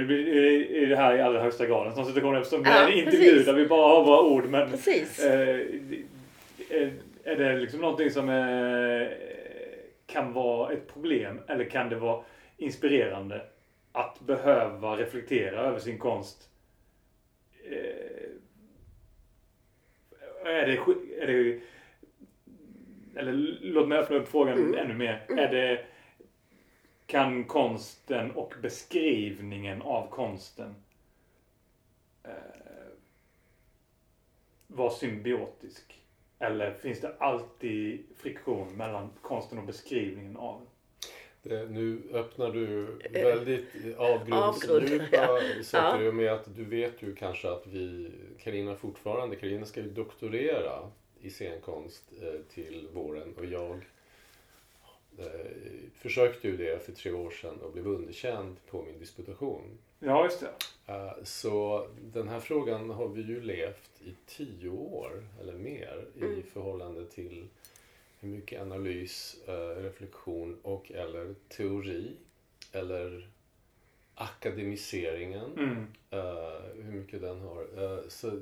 är 0.83 0.87
det 0.87 0.97
här 0.97 1.15
i 1.17 1.21
allra 1.21 1.41
högsta 1.43 1.67
grad 1.67 1.87
en 1.87 1.95
sån 1.95 2.07
situation 2.07 2.37
eftersom 2.37 2.63
det 2.63 2.71
är 2.71 2.87
en 2.89 2.99
intervju 2.99 3.31
precis. 3.31 3.47
där 3.47 3.53
vi 3.55 3.67
bara 3.67 3.89
har 3.97 4.05
våra 4.05 4.21
ord. 4.23 4.45
Men 4.49 4.71
precis. 4.71 5.19
eh, 5.25 5.59
är, 6.71 6.93
är 7.25 7.37
det 7.37 7.57
liksom 7.59 7.81
någonting 7.81 8.11
som 8.11 8.29
eh, 8.29 9.09
kan 10.07 10.33
vara 10.33 10.73
ett 10.73 10.93
problem 10.93 11.41
eller 11.49 11.65
kan 11.65 11.89
det 11.89 11.97
vara 11.97 12.23
inspirerande 12.57 13.41
att 13.93 14.21
behöva 14.21 14.97
reflektera 14.97 15.61
över 15.61 15.79
sin 15.79 15.99
konst? 15.99 16.49
Eh, 17.71 17.77
är 20.45 20.67
det, 20.67 20.79
är 21.23 21.27
det 21.27 21.61
eller 23.17 23.59
låt 23.61 23.89
mig 23.89 23.99
öppna 23.99 24.17
upp 24.17 24.29
frågan 24.29 24.75
ännu 24.75 24.95
mer. 24.95 25.25
Är 25.29 25.53
det, 25.53 25.85
kan 27.07 27.45
konsten 27.45 28.31
och 28.31 28.55
beskrivningen 28.63 29.83
av 29.83 30.11
konsten 30.11 30.75
eh, 32.25 32.31
vara 34.67 34.91
symbiotisk? 34.91 35.99
Eller 36.39 36.75
finns 36.75 37.01
det 37.01 37.17
alltid 37.19 38.05
friktion 38.17 38.77
mellan 38.77 39.11
konsten 39.21 39.59
och 39.59 39.65
beskrivningen 39.65 40.37
av 40.37 40.59
den? 40.59 40.69
Det, 41.43 41.69
nu 41.71 42.03
öppnar 42.13 42.51
du 42.51 42.87
väldigt 43.11 43.97
Avgrund, 43.97 44.43
avgrundsdjupa 44.43 45.07
ja. 45.13 45.41
saker 45.63 46.05
Ja. 46.05 46.13
med 46.13 46.33
att 46.33 46.57
du 46.57 46.65
vet 46.65 47.03
ju 47.03 47.15
kanske 47.15 47.51
att 47.51 47.67
vi, 47.67 48.11
Karina 48.39 48.75
fortfarande, 48.75 49.37
Karina 49.37 49.67
ska 49.67 49.81
ju 49.81 49.91
doktorera 49.91 50.91
i 51.23 51.31
scenkonst 51.31 52.13
eh, 52.23 52.41
till 52.55 52.89
våren 52.93 53.35
och 53.37 53.45
jag 53.47 53.85
eh, 55.19 55.27
försökte 55.95 56.49
ju 56.49 56.57
det 56.57 56.85
för 56.85 56.93
tre 56.93 57.13
år 57.13 57.31
sedan 57.31 57.61
och 57.61 57.73
blev 57.73 57.87
underkänd 57.87 58.57
på 58.71 58.83
min 58.83 58.99
disputation. 58.99 59.79
Ja, 59.99 60.25
just 60.25 60.41
det. 60.41 60.53
Eh, 60.93 61.13
Så 61.25 61.87
den 62.13 62.29
här 62.29 62.41
frågan 62.41 62.91
har 62.91 63.09
vi 63.09 63.23
ju 63.23 63.41
levt 63.41 63.91
i 64.05 64.15
tio 64.27 64.69
år 64.69 65.27
eller 65.41 65.53
mer 65.53 66.05
i 66.15 66.43
förhållande 66.43 67.07
till 67.07 67.49
hur 68.21 68.29
mycket 68.29 68.63
analys, 68.63 69.37
reflektion 69.77 70.59
och 70.63 70.93
eller 70.93 71.35
teori 71.49 72.11
eller 72.73 73.29
akademiseringen, 74.23 75.53
Mm. 75.57 75.87
eh, 76.11 76.83
hur 76.85 76.93
mycket 76.93 77.21
den 77.21 77.41
har. 77.41 77.67
Eh, 77.77 77.99
Så 78.09 78.33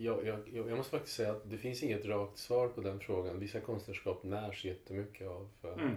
jag, 0.00 0.26
jag, 0.26 0.38
jag 0.52 0.76
måste 0.76 0.90
faktiskt 0.90 1.16
säga 1.16 1.30
att 1.32 1.50
det 1.50 1.58
finns 1.58 1.82
inget 1.82 2.04
rakt 2.04 2.38
svar 2.38 2.68
på 2.68 2.80
den 2.80 3.00
frågan. 3.00 3.38
Vissa 3.38 3.60
konstnärskap 3.60 4.22
närs 4.22 4.64
jättemycket 4.64 5.28
av 5.28 5.48
eh, 5.62 5.72
Mm. 5.72 5.96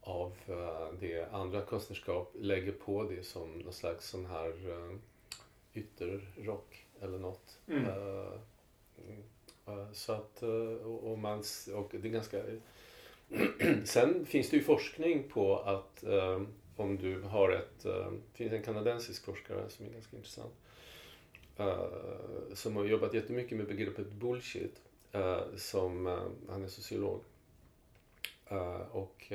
av 0.00 0.32
det 1.00 1.28
andra 1.32 1.60
konstnärskap 1.62 2.32
lägger 2.40 2.72
på 2.72 3.02
det 3.02 3.22
som 3.26 3.52
någon 3.58 3.72
slags 3.72 4.08
sån 4.08 4.26
här 4.26 4.68
uh, 4.68 4.96
ytterrock 5.74 6.86
eller 7.00 7.18
något. 7.18 7.58
Mm. 7.68 7.84
Så 9.92 10.12
att, 10.12 10.42
och, 10.84 11.10
och, 11.12 11.18
man, 11.18 11.42
och 11.74 11.88
det 12.00 12.08
är 12.08 12.12
ganska... 12.12 12.42
Sen 13.84 14.26
finns 14.26 14.50
det 14.50 14.56
ju 14.56 14.62
forskning 14.62 15.22
på 15.28 15.56
att 15.58 16.04
om 16.76 16.96
du 16.98 17.22
har 17.22 17.50
ett... 17.50 17.84
Eh, 17.84 18.12
det 18.12 18.38
finns 18.38 18.52
en 18.52 18.62
kanadensisk 18.62 19.24
forskare 19.24 19.68
som 19.68 19.86
är 19.86 19.90
ganska 19.90 20.16
intressant. 20.16 20.54
Eh, 21.56 21.84
som 22.54 22.76
har 22.76 22.84
jobbat 22.84 23.14
jättemycket 23.14 23.58
med 23.58 23.66
begreppet 23.66 24.12
bullshit. 24.12 24.80
Eh, 25.12 25.42
som, 25.56 26.06
han 26.48 26.64
är 26.64 26.68
sociolog. 26.68 27.20
Och 28.90 29.32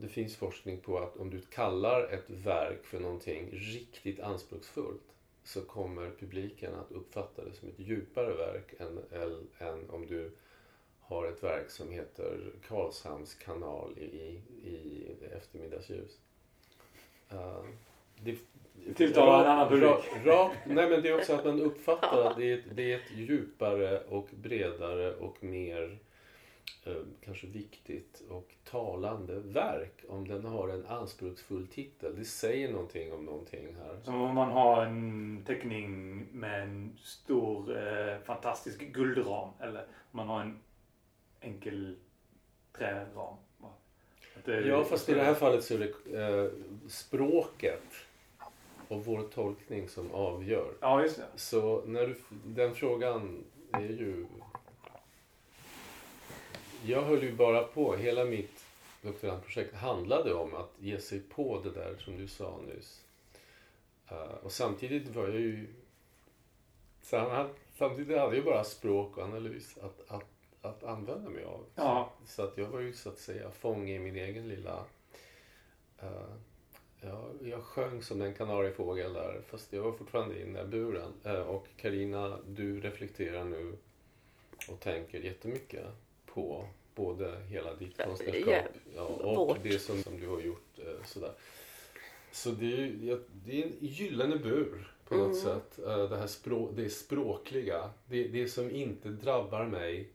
det 0.00 0.08
finns 0.08 0.36
forskning 0.36 0.80
på 0.80 0.98
att 0.98 1.16
om 1.16 1.30
du 1.30 1.40
kallar 1.40 2.12
ett 2.12 2.30
verk 2.30 2.84
för 2.84 3.00
någonting 3.00 3.48
riktigt 3.52 4.20
anspråksfullt 4.20 5.14
så 5.44 5.62
kommer 5.62 6.10
publiken 6.10 6.74
att 6.74 6.92
uppfatta 6.92 7.44
det 7.44 7.52
som 7.52 7.68
ett 7.68 7.78
djupare 7.78 8.34
verk 8.34 8.74
än, 8.78 9.00
än 9.58 9.90
om 9.90 10.06
du 10.06 10.32
har 11.02 11.26
ett 11.26 11.42
verk 11.42 11.70
som 11.70 11.90
heter 11.90 12.52
Karlshamns 12.68 13.34
kanal 13.34 13.98
i, 13.98 14.40
i 14.64 15.06
eftermiddagsljus. 15.36 16.18
Uh, 17.32 17.64
det, 18.20 18.38
Tilltalar 18.94 19.44
en 19.44 19.50
annan 19.50 19.68
publik. 19.68 20.24
Ra, 20.24 20.32
ra, 20.32 20.50
nej 20.66 20.90
men 20.90 21.02
det 21.02 21.08
är 21.08 21.18
också 21.18 21.34
att 21.34 21.44
man 21.44 21.60
uppfattar 21.60 22.24
att 22.24 22.36
det 22.36 22.52
är, 22.52 22.58
ett, 22.58 22.64
det 22.76 22.92
är 22.92 22.96
ett 22.96 23.16
djupare 23.16 24.00
och 24.00 24.28
bredare 24.30 25.14
och 25.14 25.44
mer 25.44 25.98
eh, 26.84 27.02
kanske 27.24 27.46
viktigt 27.46 28.22
och 28.28 28.54
talande 28.64 29.40
verk 29.40 30.04
om 30.08 30.28
den 30.28 30.44
har 30.44 30.68
en 30.68 30.86
anspråksfull 30.86 31.66
titel. 31.66 32.16
Det 32.16 32.24
säger 32.24 32.72
någonting 32.72 33.12
om 33.12 33.24
någonting 33.24 33.74
här. 33.74 34.00
Som 34.02 34.22
om 34.22 34.34
man 34.34 34.50
har 34.50 34.84
en 34.84 35.44
teckning 35.46 36.18
med 36.32 36.62
en 36.62 36.98
stor 37.02 37.76
eh, 37.76 38.18
fantastisk 38.24 38.80
guldram 38.80 39.48
eller 39.60 39.80
om 39.82 40.16
man 40.16 40.28
har 40.28 40.40
en 40.40 40.58
enkel 41.42 41.96
träram. 42.78 43.36
Ja 44.44 44.84
fast 44.84 45.08
i 45.08 45.14
det 45.14 45.22
här 45.22 45.34
fallet 45.34 45.64
så 45.64 45.74
är 45.74 45.78
det 45.78 46.18
eh, 46.18 46.50
språket 46.88 47.82
och 48.88 49.04
vår 49.04 49.22
tolkning 49.22 49.88
som 49.88 50.12
avgör. 50.12 50.74
Ja, 50.80 51.02
just 51.02 51.16
det. 51.16 51.26
Så 51.36 51.82
när 51.86 52.06
du, 52.06 52.16
den 52.44 52.74
frågan 52.74 53.44
är 53.72 53.80
ju... 53.80 54.26
Jag 56.84 57.02
höll 57.02 57.22
ju 57.22 57.32
bara 57.32 57.62
på, 57.62 57.96
hela 57.96 58.24
mitt 58.24 58.64
doktorandprojekt 59.02 59.74
handlade 59.74 60.34
om 60.34 60.54
att 60.54 60.72
ge 60.78 61.00
sig 61.00 61.20
på 61.20 61.60
det 61.64 61.70
där 61.70 61.96
som 61.98 62.18
du 62.18 62.28
sa 62.28 62.60
nyss. 62.74 63.04
Uh, 64.12 64.18
och 64.18 64.52
samtidigt 64.52 65.08
var 65.08 65.28
jag 65.28 65.40
ju... 65.40 65.66
Samtidigt 67.78 68.18
hade 68.18 68.36
jag 68.36 68.44
bara 68.44 68.64
språk 68.64 69.16
och 69.16 69.24
analys 69.24 69.78
att, 69.78 70.10
att, 70.10 70.31
att 70.62 70.84
använda 70.84 71.30
mig 71.30 71.44
av. 71.44 71.64
Ja. 71.74 72.12
Så, 72.26 72.42
att 72.42 72.58
jag 72.58 72.66
var 72.66 72.80
ju 72.80 72.92
så 72.92 73.08
att 73.08 73.18
säga 73.18 73.50
fånge 73.50 73.94
i 73.94 73.98
min 73.98 74.16
egen 74.16 74.48
lilla 74.48 74.84
uh, 76.02 76.34
Ja, 77.04 77.28
jag 77.42 77.62
sjöng 77.62 78.02
som 78.02 78.22
en 78.22 78.34
kanariefågel 78.34 79.12
där 79.12 79.40
fast 79.46 79.72
jag 79.72 79.82
var 79.82 79.92
fortfarande 79.92 80.42
inne 80.42 80.62
i 80.62 80.64
buren. 80.64 81.12
Eh, 81.24 81.40
och 81.40 81.66
Karina, 81.76 82.38
du 82.46 82.80
reflekterar 82.80 83.44
nu 83.44 83.76
och 84.68 84.80
tänker 84.80 85.20
jättemycket 85.20 85.86
på 86.26 86.68
både 86.94 87.40
hela 87.48 87.74
ditt 87.74 88.02
konstnärskap 88.04 88.48
yeah. 88.48 88.64
ja, 88.96 89.02
och 89.02 89.48
Vårt. 89.48 89.62
det 89.62 89.78
som, 89.78 90.02
som 90.02 90.20
du 90.20 90.28
har 90.28 90.40
gjort. 90.40 90.78
Eh, 90.78 91.04
sådär. 91.04 91.32
Så 92.32 92.50
det 92.50 92.72
är, 92.72 92.98
ja, 93.02 93.16
det 93.44 93.62
är 93.62 93.66
en 93.66 93.72
gyllene 93.80 94.36
bur 94.36 94.92
på 95.08 95.14
något 95.14 95.44
mm. 95.44 95.60
sätt. 95.60 95.76
Det 96.10 96.16
här 96.16 96.26
språ, 96.26 96.72
det 96.72 96.90
språkliga. 96.90 97.90
Det, 98.06 98.28
det 98.28 98.48
som 98.48 98.70
inte 98.70 99.08
drabbar 99.08 99.64
mig 99.64 100.08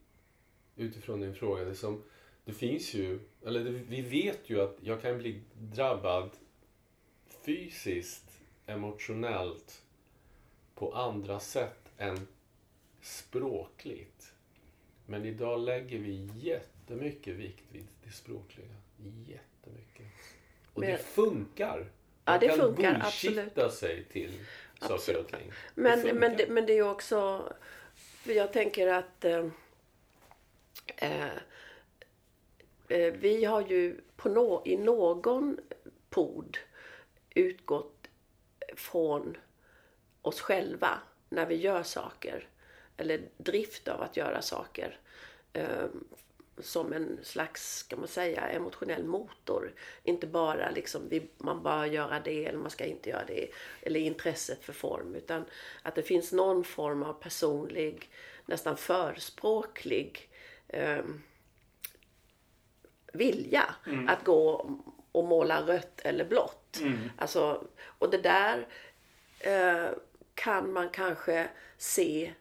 utifrån 0.78 1.22
din 1.22 1.36
fråga. 1.36 1.64
Det, 1.64 1.76
som, 1.76 2.04
det 2.46 2.54
finns 2.54 2.94
ju, 2.94 3.20
eller 3.46 3.64
det, 3.64 3.72
vi 3.72 4.02
vet 4.02 4.50
ju 4.50 4.62
att 4.62 4.78
jag 4.82 5.02
kan 5.02 5.18
bli 5.18 5.42
drabbad 5.54 6.30
fysiskt, 7.46 8.32
emotionellt 8.66 9.82
på 10.76 10.94
andra 10.94 11.40
sätt 11.40 11.92
än 11.98 12.28
språkligt. 13.02 14.34
Men 15.06 15.26
idag 15.26 15.60
lägger 15.60 16.00
vi 16.00 16.30
jättemycket 16.36 17.36
vikt 17.36 17.66
vid 17.72 17.88
det 18.04 18.12
språkliga. 18.12 18.68
Jättemycket. 19.28 20.06
Och 20.74 20.80
Men, 20.80 20.92
det 20.92 20.98
funkar. 20.98 21.92
Ja, 22.26 22.38
det 22.38 22.50
funkar 22.50 23.02
absolut. 23.06 23.74
sig 23.74 24.04
till 24.04 24.32
saker 24.82 25.18
och 25.18 25.28
ting. 25.28 25.52
Men 25.76 26.04
det, 26.04 26.14
men, 26.14 26.38
det, 26.38 26.50
men 26.50 26.66
det 26.66 26.74
är 26.74 26.90
också... 26.90 27.54
Jag 28.24 28.54
tänker 28.54 28.88
att... 28.88 29.26
Eh, 29.26 29.48
Eh, 30.98 31.38
eh, 32.88 33.14
vi 33.14 33.46
har 33.46 33.62
ju 33.62 34.02
på 34.16 34.30
no, 34.30 34.62
i 34.66 34.78
någon 34.78 35.60
pod 36.10 36.58
utgått 37.30 38.08
från 38.76 39.38
oss 40.22 40.42
själva 40.42 41.00
när 41.30 41.46
vi 41.46 41.56
gör 41.56 41.84
saker. 41.84 42.48
Eller 42.98 43.22
drift 43.38 43.88
av 43.88 44.02
att 44.02 44.18
göra 44.18 44.42
saker. 44.42 45.00
Eh, 45.54 45.86
som 46.60 46.94
en 46.94 47.20
slags, 47.24 47.78
ska 47.78 47.96
man 47.96 48.08
säga, 48.08 48.42
emotionell 48.42 49.04
motor. 49.04 49.74
Inte 50.04 50.28
bara 50.28 50.70
liksom, 50.70 51.10
vi, 51.10 51.30
man 51.38 51.64
bara 51.64 51.88
göra 51.88 52.20
det 52.20 52.46
eller 52.46 52.60
man 52.60 52.72
ska 52.72 52.86
inte 52.86 53.10
göra 53.10 53.26
det. 53.26 53.48
Eller 53.82 54.00
intresset 54.00 54.64
för 54.64 54.74
form. 54.74 55.16
Utan 55.16 55.46
att 55.82 55.96
det 55.96 56.04
finns 56.04 56.32
någon 56.32 56.64
form 56.64 57.04
av 57.04 57.14
personlig, 57.14 58.10
nästan 58.46 58.78
förspråklig 58.78 60.30
eh, 60.68 61.04
vilja 63.14 63.76
mm. 63.86 64.08
att 64.08 64.24
gå 64.24 64.72
och 65.12 65.24
måla 65.24 65.62
rött 65.62 66.02
eller 66.04 66.26
blått. 66.26 66.78
Mm. 66.82 66.98
Alltså, 67.18 67.68
och 67.84 68.10
det 68.10 68.18
där 68.18 68.68
eh, 69.40 69.90
kan 70.34 70.74
man 70.74 70.90
kanske 70.90 71.50
se 71.78 72.34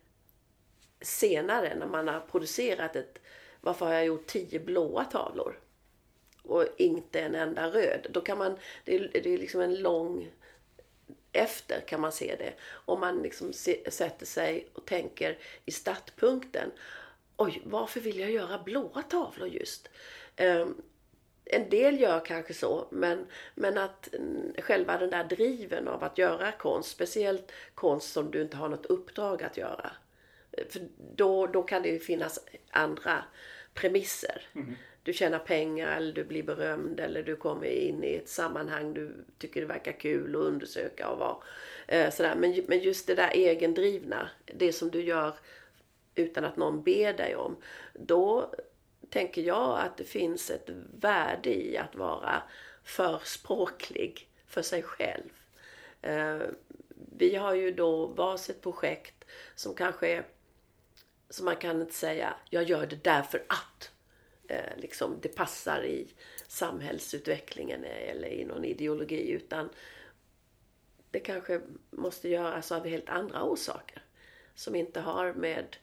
senare 1.00 1.74
när 1.74 1.86
man 1.86 2.08
har 2.08 2.20
producerat 2.20 2.96
ett 2.96 3.18
varför 3.60 3.86
har 3.86 3.92
jag 3.92 4.06
gjort 4.06 4.26
tio 4.26 4.60
blåa 4.60 5.04
tavlor 5.04 5.58
och 6.42 6.64
inte 6.76 7.20
en 7.20 7.34
enda 7.34 7.70
röd. 7.70 8.06
Då 8.10 8.20
kan 8.20 8.38
man, 8.38 8.58
det 8.84 8.96
är, 8.96 9.10
det 9.12 9.34
är 9.34 9.38
liksom 9.38 9.60
en 9.60 9.74
lång 9.74 10.30
efter 11.32 11.80
kan 11.80 12.00
man 12.00 12.12
se 12.12 12.36
det. 12.38 12.52
Om 12.70 13.00
man 13.00 13.22
liksom 13.22 13.52
se, 13.52 13.90
sätter 13.90 14.26
sig 14.26 14.68
och 14.72 14.86
tänker 14.86 15.38
i 15.64 15.70
startpunkten. 15.70 16.70
Oj, 17.36 17.62
varför 17.64 18.00
vill 18.00 18.18
jag 18.18 18.30
göra 18.30 18.58
blåa 18.58 19.02
tavlor 19.02 19.48
just? 19.48 19.88
Um, 20.40 20.82
en 21.44 21.70
del 21.70 22.00
gör 22.00 22.24
kanske 22.24 22.54
så, 22.54 22.88
men, 22.90 23.26
men 23.54 23.78
att 23.78 24.08
själva 24.58 24.98
den 24.98 25.10
där 25.10 25.24
driven 25.24 25.88
av 25.88 26.04
att 26.04 26.18
göra 26.18 26.52
konst, 26.52 26.90
speciellt 26.90 27.52
konst 27.74 28.12
som 28.12 28.30
du 28.30 28.42
inte 28.42 28.56
har 28.56 28.68
något 28.68 28.86
uppdrag 28.86 29.42
att 29.42 29.56
göra. 29.56 29.90
För 30.68 30.80
då, 31.14 31.46
då 31.46 31.62
kan 31.62 31.82
det 31.82 31.88
ju 31.88 31.98
finnas 31.98 32.46
andra 32.70 33.24
premisser. 33.74 34.42
Mm. 34.54 34.74
Du 35.02 35.12
tjänar 35.12 35.38
pengar 35.38 35.96
eller 35.96 36.12
du 36.12 36.24
blir 36.24 36.42
berömd 36.42 37.00
eller 37.00 37.22
du 37.22 37.36
kommer 37.36 37.66
in 37.66 38.04
i 38.04 38.14
ett 38.14 38.28
sammanhang 38.28 38.94
du 38.94 39.24
tycker 39.38 39.60
det 39.60 39.66
verkar 39.66 39.92
kul 39.92 40.36
att 40.36 40.42
undersöka 40.42 41.08
och 41.08 41.18
vara. 41.18 41.36
Eh, 41.86 42.10
sådär. 42.10 42.34
Men, 42.34 42.64
men 42.68 42.78
just 42.78 43.06
det 43.06 43.14
där 43.14 43.30
egendrivna, 43.36 44.30
det 44.44 44.72
som 44.72 44.90
du 44.90 45.02
gör 45.02 45.34
utan 46.16 46.44
att 46.44 46.56
någon 46.56 46.82
ber 46.82 47.12
dig 47.12 47.36
om. 47.36 47.56
Då 47.94 48.54
tänker 49.10 49.42
jag 49.42 49.80
att 49.80 49.96
det 49.96 50.04
finns 50.04 50.50
ett 50.50 50.68
värde 51.00 51.54
i 51.54 51.78
att 51.78 51.94
vara 51.94 52.42
förspråklig 52.82 54.28
för 54.46 54.62
sig 54.62 54.82
själv. 54.82 55.30
Eh, 56.02 56.40
vi 57.16 57.36
har 57.36 57.54
ju 57.54 57.70
då 57.72 58.06
varsitt 58.06 58.62
projekt 58.62 59.24
som 59.54 59.74
kanske 59.74 60.08
är, 60.08 60.26
som 61.30 61.44
man 61.44 61.56
kan 61.56 61.80
inte 61.80 61.94
säga, 61.94 62.34
jag 62.50 62.62
gör 62.62 62.86
det 62.86 63.04
därför 63.04 63.44
att. 63.48 63.90
Eh, 64.48 64.76
liksom, 64.76 65.18
det 65.22 65.28
passar 65.28 65.84
i 65.84 66.08
samhällsutvecklingen 66.46 67.84
eller 67.84 68.28
i 68.28 68.44
någon 68.44 68.64
ideologi 68.64 69.30
utan 69.30 69.68
det 71.10 71.20
kanske 71.20 71.60
måste 71.90 72.28
göras 72.28 72.72
av 72.72 72.86
helt 72.86 73.08
andra 73.08 73.42
orsaker 73.42 74.02
som 74.54 74.74
inte 74.74 75.00
har 75.00 75.32
med 75.32 75.76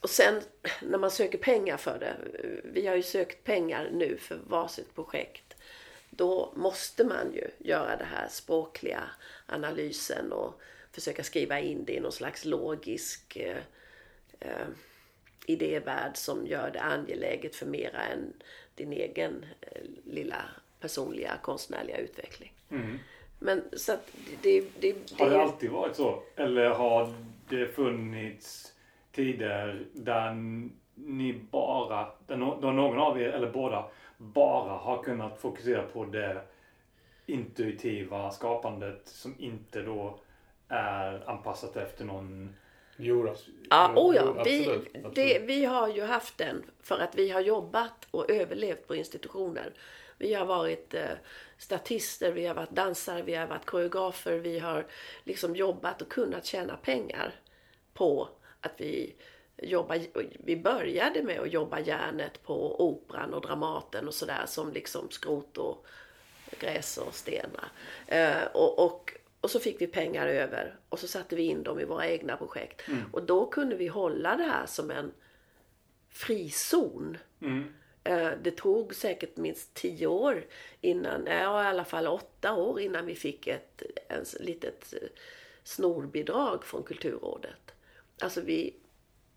och 0.00 0.10
sen 0.10 0.42
när 0.82 0.98
man 0.98 1.10
söker 1.10 1.38
pengar 1.38 1.76
för 1.76 1.98
det, 1.98 2.16
vi 2.64 2.86
har 2.86 2.96
ju 2.96 3.02
sökt 3.02 3.44
pengar 3.44 3.90
nu 3.92 4.16
för 4.16 4.38
varsitt 4.46 4.94
projekt. 4.94 5.54
Då 6.10 6.52
måste 6.56 7.04
man 7.04 7.32
ju 7.32 7.50
göra 7.58 7.96
det 7.96 8.04
här 8.04 8.28
språkliga 8.28 9.02
analysen 9.46 10.32
och 10.32 10.60
försöka 10.92 11.24
skriva 11.24 11.60
in 11.60 11.84
det 11.84 11.92
i 11.92 12.00
någon 12.00 12.12
slags 12.12 12.44
logisk 12.44 13.36
eh, 13.36 13.62
eh, 14.40 14.66
idévärld 15.46 16.16
som 16.16 16.46
gör 16.46 16.70
det 16.70 16.80
angeläget 16.80 17.56
för 17.56 17.66
mera 17.66 18.02
än 18.02 18.32
din 18.74 18.92
egen 18.92 19.46
eh, 19.60 19.82
lilla 20.04 20.44
personliga 20.80 21.38
konstnärliga 21.42 21.98
utveckling. 21.98 22.52
Mm. 22.70 22.98
Men 23.38 23.62
så 23.72 23.92
att 23.92 24.10
det, 24.42 24.60
det, 24.80 24.94
det, 25.08 25.18
Har 25.18 25.30
det 25.30 25.42
alltid 25.42 25.70
varit 25.70 25.96
så? 25.96 26.22
Eller 26.36 26.70
har 26.70 27.14
det 27.48 27.66
funnits 27.66 28.72
tider 29.18 29.86
där 29.92 30.34
ni 30.94 31.40
bara, 31.50 32.08
där 32.26 32.36
någon 32.36 32.98
av 32.98 33.20
er 33.20 33.28
eller 33.28 33.50
båda 33.50 33.84
bara 34.16 34.72
har 34.72 35.02
kunnat 35.02 35.40
fokusera 35.40 35.82
på 35.82 36.04
det 36.04 36.40
intuitiva 37.26 38.30
skapandet 38.30 39.00
som 39.04 39.34
inte 39.38 39.82
då 39.82 40.18
är 40.68 41.30
anpassat 41.30 41.76
efter 41.76 42.04
någon 42.04 42.54
Jo. 43.00 43.34
Ja, 43.70 43.92
oh 43.96 44.16
ja. 44.16 44.42
Vi, 44.44 44.60
absolut, 44.60 44.86
absolut. 44.86 45.14
det, 45.14 45.38
vi 45.38 45.64
har 45.64 45.88
ju 45.88 46.02
haft 46.02 46.38
den 46.38 46.64
för 46.82 46.98
att 46.98 47.14
vi 47.14 47.30
har 47.30 47.40
jobbat 47.40 48.06
och 48.10 48.30
överlevt 48.30 48.86
på 48.86 48.96
institutioner. 48.96 49.72
Vi 50.18 50.34
har 50.34 50.46
varit 50.46 50.94
eh, 50.94 51.02
statister, 51.58 52.32
vi 52.32 52.46
har 52.46 52.54
varit 52.54 52.70
dansare, 52.70 53.22
vi 53.22 53.34
har 53.34 53.46
varit 53.46 53.66
koreografer, 53.66 54.38
vi 54.38 54.58
har 54.58 54.86
liksom 55.24 55.56
jobbat 55.56 56.02
och 56.02 56.08
kunnat 56.08 56.44
tjäna 56.44 56.76
pengar 56.76 57.34
på 57.94 58.28
att 58.60 58.72
vi 58.76 59.14
jobbar. 59.62 60.00
Vi 60.44 60.56
började 60.56 61.22
med 61.22 61.40
att 61.40 61.52
jobba 61.52 61.80
järnet 61.80 62.42
på 62.42 62.80
Operan 62.88 63.34
och 63.34 63.40
Dramaten 63.42 64.08
och 64.08 64.14
sådär 64.14 64.44
som 64.46 64.72
liksom 64.72 65.10
skrot 65.10 65.58
och 65.58 65.86
gräs 66.60 66.98
och 66.98 67.14
stenar. 67.14 67.68
Eh, 68.06 68.44
och, 68.54 68.78
och, 68.84 69.12
och 69.40 69.50
så 69.50 69.60
fick 69.60 69.80
vi 69.80 69.86
pengar 69.86 70.26
över 70.26 70.76
och 70.88 70.98
så 70.98 71.08
satte 71.08 71.36
vi 71.36 71.42
in 71.42 71.62
dem 71.62 71.80
i 71.80 71.84
våra 71.84 72.08
egna 72.08 72.36
projekt. 72.36 72.82
Och 73.12 73.22
då 73.22 73.46
kunde 73.46 73.76
vi 73.76 73.86
hålla 73.86 74.36
det 74.36 74.44
här 74.44 74.66
som 74.66 74.90
en 74.90 75.12
frizon. 76.08 77.18
Eh, 78.04 78.30
Det 78.42 78.50
tog 78.50 78.94
säkert 78.94 79.36
minst 79.36 79.74
tio 79.74 80.06
år 80.06 80.46
innan, 80.80 81.26
ja 81.26 81.64
i 81.64 81.66
alla 81.66 81.84
fall 81.84 82.06
åtta 82.06 82.54
år 82.54 82.80
innan 82.80 83.06
vi 83.06 83.14
fick 83.14 83.46
ett 83.46 83.82
s- 84.08 84.36
litet 84.40 84.92
eh, 84.92 85.08
snorbidrag 85.64 86.64
från 86.64 86.82
Kulturrådet. 86.82 87.67
Alltså 88.20 88.40
vi, 88.40 88.76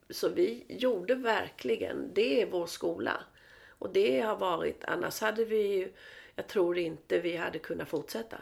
så 0.09 0.29
vi 0.29 0.65
gjorde 0.67 1.15
verkligen, 1.15 2.13
det 2.13 2.41
är 2.41 2.45
vår 2.45 2.67
skola. 2.67 3.23
Och 3.69 3.93
det 3.93 4.21
har 4.21 4.35
varit, 4.35 4.83
annars 4.83 5.21
hade 5.21 5.45
vi 5.45 5.75
ju, 5.75 5.93
jag 6.35 6.47
tror 6.47 6.77
inte 6.77 7.19
vi 7.19 7.37
hade 7.37 7.59
kunnat 7.59 7.89
fortsätta. 7.89 8.41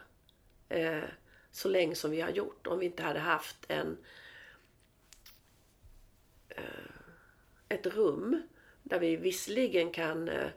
Eh, 0.70 1.04
så 1.52 1.70
länge 1.70 1.96
som 1.96 2.12
vi 2.12 2.22
har 2.22 2.30
gjort. 2.30 2.68
Om 2.68 2.80
vi 2.80 2.86
inte 2.86 3.04
hade 3.04 3.20
haft 3.20 3.66
en 3.68 3.98
eh, 6.50 6.90
ett 7.70 7.86
rum 7.86 8.42
där 8.84 9.00
vi 9.00 9.16
visserligen 9.16 9.92
kan 9.92 10.30
eh, 10.30 10.50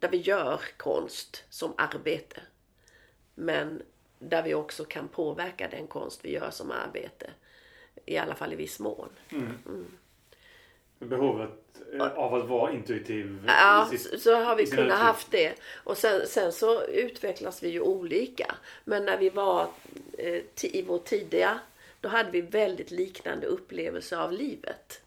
där 0.00 0.08
vi 0.08 0.16
gör 0.16 0.60
konst 0.76 1.44
som 1.50 1.74
arbete. 1.78 2.42
Men 3.34 3.82
där 4.18 4.42
vi 4.42 4.54
också 4.54 4.84
kan 4.84 5.08
påverka 5.08 5.68
den 5.68 5.86
konst 5.86 6.24
vi 6.24 6.30
gör 6.32 6.50
som 6.50 6.70
arbete. 6.70 7.30
I 8.06 8.16
alla 8.18 8.34
fall 8.34 8.52
i 8.52 8.56
viss 8.56 8.80
mån. 8.80 9.08
Behovet 10.98 11.50
eh, 11.92 12.12
av 12.12 12.34
att 12.34 12.48
vara 12.48 12.72
intuitiv. 12.72 13.44
Ja, 13.46 13.90
i 13.92 13.98
sitt- 13.98 14.22
så, 14.22 14.34
har 14.36 14.56
vi 14.56 14.66
kunnat 14.66 14.84
uttryck. 14.86 14.98
haft 14.98 15.30
det. 15.30 15.54
Och 15.84 15.98
sen, 15.98 16.26
sen 16.26 16.52
så 16.52 16.84
utvecklas 16.84 17.62
vi 17.62 17.68
ju 17.68 17.80
olika. 17.80 18.54
Men 18.84 19.04
när 19.04 19.18
vi 19.18 19.30
var 19.30 19.68
eh, 20.18 20.42
i 20.62 20.84
vår 20.88 20.98
tidiga, 20.98 21.60
då 22.00 22.08
hade 22.08 22.30
vi 22.30 22.40
väldigt 22.40 22.90
liknande 22.90 23.46
upplevelser 23.46 24.16
av 24.16 24.32
livet. 24.32 25.00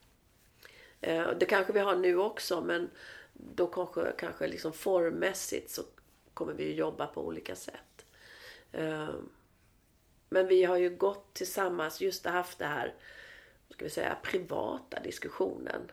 Eh, 1.01 1.29
det 1.39 1.45
kanske 1.45 1.73
vi 1.73 1.79
har 1.79 1.95
nu 1.95 2.17
också, 2.17 2.61
men 2.61 2.89
då 3.33 3.67
kanske, 3.67 4.11
kanske 4.17 4.47
liksom 4.47 4.73
formmässigt 4.73 5.69
så 5.71 5.81
kommer 6.33 6.53
vi 6.53 6.73
jobba 6.75 7.07
på 7.07 7.25
olika 7.27 7.55
sätt. 7.55 7.75
Eh, 8.71 9.09
men 10.29 10.47
vi 10.47 10.63
har 10.63 10.77
ju 10.77 10.89
gått 10.89 11.33
tillsammans, 11.33 12.01
just 12.01 12.25
haft 12.25 12.59
det 12.59 12.65
här, 12.65 12.93
ska 13.69 13.85
vi 13.85 13.91
säga, 13.91 14.17
privata 14.23 14.99
diskussionen. 14.99 15.91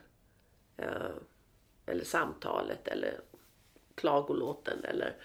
Eh, 0.77 1.11
eller 1.85 2.03
samtalet 2.03 2.87
eller 2.87 3.19
klagolåten 3.95 4.83
eller 4.83 5.15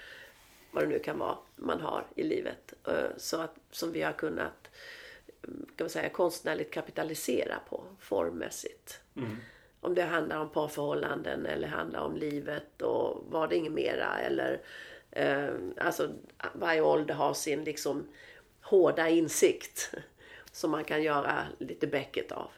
vad 0.71 0.83
det 0.85 0.89
nu 0.89 0.99
kan 0.99 1.19
vara 1.19 1.39
man 1.57 1.81
har 1.81 2.07
i 2.17 2.23
livet. 2.23 2.75
Eh, 2.89 3.11
Så 3.17 3.41
att, 3.41 3.55
som 3.71 3.93
vi 3.93 4.03
har 4.03 4.13
kunnat 4.13 4.71
mm, 5.43 5.67
kan 5.77 5.85
man 5.85 5.91
säga, 5.91 6.09
konstnärligt 6.09 6.71
kapitalisera 6.75 7.59
på 7.69 7.85
formmässigt. 8.01 9.01
Om 9.81 9.95
det 9.95 10.03
handlar 10.03 10.39
om 10.41 10.49
parförhållanden 10.51 11.47
eller 11.47 11.69
handlar 11.69 12.01
om 12.01 12.17
livet 12.17 12.83
och 12.83 13.25
var 13.29 13.49
det 13.49 13.57
inget 13.57 13.73
mera. 13.73 14.19
Eller, 14.21 14.61
eh, 15.15 15.55
alltså, 15.77 16.13
varje 16.55 16.81
ålder 16.83 17.15
har 17.15 17.35
sin 17.35 17.65
liksom 17.65 18.07
hårda 18.61 19.09
insikt 19.09 19.95
som 20.53 20.71
man 20.71 20.85
kan 20.85 21.03
göra 21.03 21.43
lite 21.59 21.87
bäcket 21.87 22.33
av. 22.33 22.51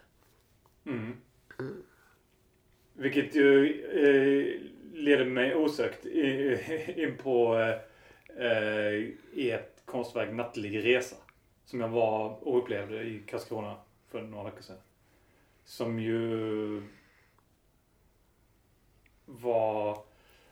Vilket 2.92 3.34
ju 3.34 3.80
eh, 3.82 4.60
leder 4.92 5.24
mig 5.24 5.54
osökt 5.54 6.06
in 6.96 7.16
på 7.22 7.56
eh, 8.36 9.10
ert 9.36 9.84
konstverk 9.84 10.32
Nattlig 10.32 10.84
resa. 10.84 11.16
Som 11.64 11.80
jag 11.80 11.88
var 11.88 12.48
och 12.48 12.58
upplevde 12.58 13.02
i 13.02 13.22
Karlskrona 13.26 13.76
för 14.08 14.22
några 14.22 14.44
veckor 14.44 14.62
sedan. 14.62 14.76
Som 15.64 15.98
ju 15.98 16.82
var... 19.24 19.98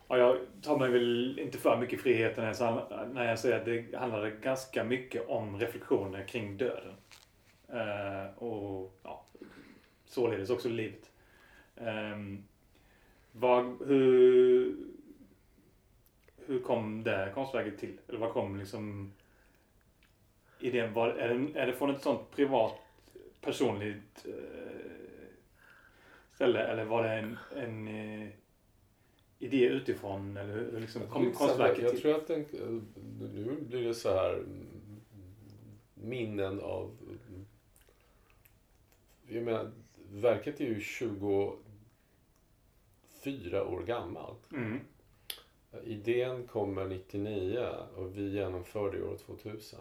Ja, 0.09 0.19
jag 0.19 0.38
tar 0.62 0.79
mig 0.79 0.90
väl 0.90 1.38
inte 1.38 1.59
för 1.59 1.77
mycket 1.77 2.01
friheter 2.01 2.43
när 2.43 2.64
jag, 2.64 3.14
när 3.14 3.29
jag 3.29 3.38
säger 3.38 3.57
att 3.57 3.64
det 3.64 3.99
handlade 3.99 4.31
ganska 4.31 4.85
mycket 4.85 5.29
om 5.29 5.61
reflektioner 5.61 6.29
kring 6.29 6.57
döden. 6.57 6.95
Eh, 7.69 8.43
och 8.43 8.99
ja, 9.03 9.25
således 10.07 10.51
också 10.51 10.69
livet. 10.69 11.11
Um, 11.77 12.45
vad, 13.33 13.64
hur, 13.87 14.77
hur 16.47 16.61
kom 16.61 17.03
det 17.03 17.31
konstverket 17.35 17.79
till? 17.79 17.99
Eller 18.09 18.19
vad 18.19 18.33
kom 18.33 18.57
liksom 18.57 19.12
idén? 20.61 20.93
Var, 20.93 21.09
är, 21.09 21.29
det, 21.35 21.61
är 21.61 21.67
det 21.67 21.73
från 21.73 21.90
ett 21.90 22.03
sånt 22.03 22.31
privat, 22.31 22.79
personligt 23.40 24.27
eh, 24.27 24.90
ställe? 26.33 26.67
Eller 26.67 26.85
var 26.85 27.03
det 27.03 27.12
en, 27.12 27.38
en 27.57 27.88
eh, 27.88 28.29
idé 29.38 29.66
utifrån? 29.66 30.37
Eller 30.37 30.55
hur 30.55 30.81
liksom 30.81 31.03
Jag 31.03 31.11
kom 31.11 31.33
konstverket 31.33 31.85
jag 31.85 31.99
tror 31.99 32.14
att 32.14 32.27
den, 32.27 32.44
nu 33.35 33.57
blir 33.68 33.85
det 33.85 33.94
så 33.94 34.09
här 34.09 34.44
minnen 35.94 36.61
av... 36.61 36.90
Jag 39.29 39.42
menar, 39.42 39.70
verket 40.11 40.61
är 40.61 40.64
ju 40.64 40.81
24 40.81 41.59
år 43.64 43.83
gammalt. 43.87 44.53
Mm. 44.53 44.81
Idén 45.85 46.47
kommer 46.47 46.85
99 46.85 47.66
och 47.97 48.18
vi 48.18 48.29
genomförde 48.29 49.03
år 49.03 49.16
2000. 49.16 49.81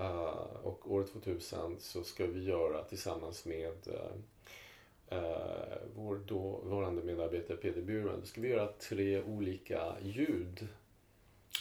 Uh, 0.00 0.06
och 0.62 0.92
år 0.92 1.04
2000 1.04 1.76
så 1.78 2.02
ska 2.02 2.26
vi 2.26 2.44
göra 2.44 2.84
tillsammans 2.84 3.44
med 3.44 3.88
uh, 3.88 3.94
Eh, 5.08 5.78
vår 5.94 6.16
dåvarande 6.16 7.02
medarbetare 7.02 7.56
Peter 7.56 7.82
Burman, 7.82 8.20
då 8.20 8.26
ska 8.26 8.40
vi 8.40 8.48
göra 8.48 8.66
tre 8.66 9.22
olika 9.22 9.96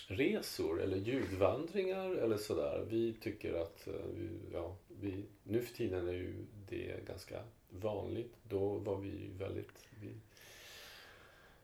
ljudresor 0.09 0.81
eller 0.81 0.97
ljudvandringar 0.97 2.15
eller 2.15 2.37
sådär. 2.37 2.85
Vi 2.89 3.13
tycker 3.13 3.53
att, 3.53 3.87
eh, 3.87 3.93
vi, 4.15 4.29
ja, 4.53 4.75
vi, 5.01 5.23
nu 5.43 5.61
för 5.61 5.75
tiden 5.75 6.07
är 6.07 6.13
ju 6.13 6.33
det 6.69 7.05
ganska 7.07 7.39
vanligt. 7.69 8.33
Då 8.43 8.77
var 8.77 8.97
vi 8.97 9.09
ju 9.09 9.29
väldigt 9.37 9.87
vi, 10.01 10.09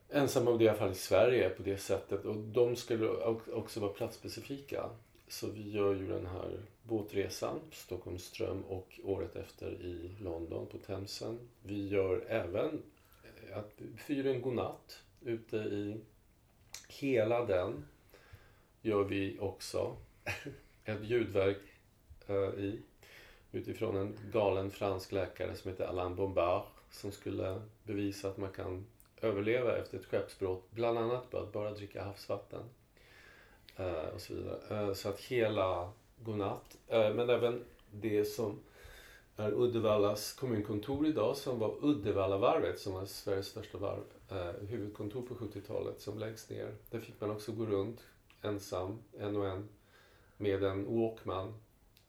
ensamma 0.09 0.51
om 0.51 0.57
det 0.57 0.63
i 0.63 0.69
alla 0.69 0.77
fall 0.77 0.91
i 0.91 0.95
Sverige 0.95 1.49
på 1.49 1.63
det 1.63 1.77
sättet. 1.77 2.25
Och 2.25 2.35
de 2.35 2.75
skulle 2.75 3.09
också 3.53 3.79
vara 3.79 3.93
platsspecifika. 3.93 4.89
Så 5.31 5.47
vi 5.47 5.71
gör 5.71 5.95
ju 5.95 6.07
den 6.07 6.25
här 6.25 6.59
båtresan, 6.83 7.59
Stockholmström 7.71 8.61
och 8.61 8.99
året 9.03 9.35
efter 9.35 9.71
i 9.71 10.11
London 10.19 10.67
på 10.67 10.77
Themsen. 10.77 11.39
Vi 11.63 11.87
gör 11.87 12.25
även 12.27 12.83
eh, 13.23 13.57
att 13.57 13.81
fyren 13.97 14.41
Godnatt 14.41 15.03
ute 15.21 15.57
i 15.57 15.97
hela 16.87 17.45
den 17.45 17.85
gör 18.81 19.03
vi 19.03 19.39
också 19.39 19.97
ett 20.85 21.03
ljudverk 21.03 21.61
eh, 22.27 22.35
i 22.35 22.79
utifrån 23.51 23.97
en 23.97 24.17
galen 24.31 24.71
fransk 24.71 25.11
läkare 25.11 25.55
som 25.55 25.71
heter 25.71 25.85
Alain 25.85 26.15
Bombard 26.15 26.65
som 26.91 27.11
skulle 27.11 27.61
bevisa 27.83 28.27
att 28.27 28.37
man 28.37 28.51
kan 28.51 28.85
överleva 29.21 29.77
efter 29.77 29.97
ett 29.97 30.05
skeppsbrott, 30.05 30.71
bland 30.71 30.97
annat 30.97 31.31
på 31.31 31.37
att 31.37 31.53
bara 31.53 31.71
dricka 31.71 32.03
havsvatten. 32.03 32.63
Eh, 33.77 34.13
och 34.15 34.21
så 34.21 34.33
vidare. 34.33 34.59
Eh, 34.69 34.93
så 34.93 35.09
att 35.09 35.19
hela 35.19 35.91
Godnatt, 36.23 36.77
eh, 36.87 37.13
men 37.13 37.29
även 37.29 37.63
det 37.91 38.25
som 38.25 38.59
är 39.35 39.51
Uddevallas 39.51 40.33
kommunkontor 40.33 41.07
idag 41.07 41.37
som 41.37 41.59
var 41.59 41.75
Uddevallavarvet 41.81 42.79
som 42.79 42.93
var 42.93 43.05
Sveriges 43.05 43.47
största 43.47 43.77
varv, 43.77 44.03
eh, 44.29 44.67
huvudkontor 44.67 45.21
på 45.21 45.35
70-talet 45.35 46.01
som 46.01 46.19
läggs 46.19 46.49
ner. 46.49 46.75
Där 46.89 46.99
fick 46.99 47.21
man 47.21 47.31
också 47.31 47.51
gå 47.51 47.65
runt 47.65 47.99
ensam, 48.41 48.99
en 49.19 49.35
och 49.35 49.47
en, 49.47 49.69
med 50.37 50.63
en 50.63 50.99
Walkman, 50.99 51.53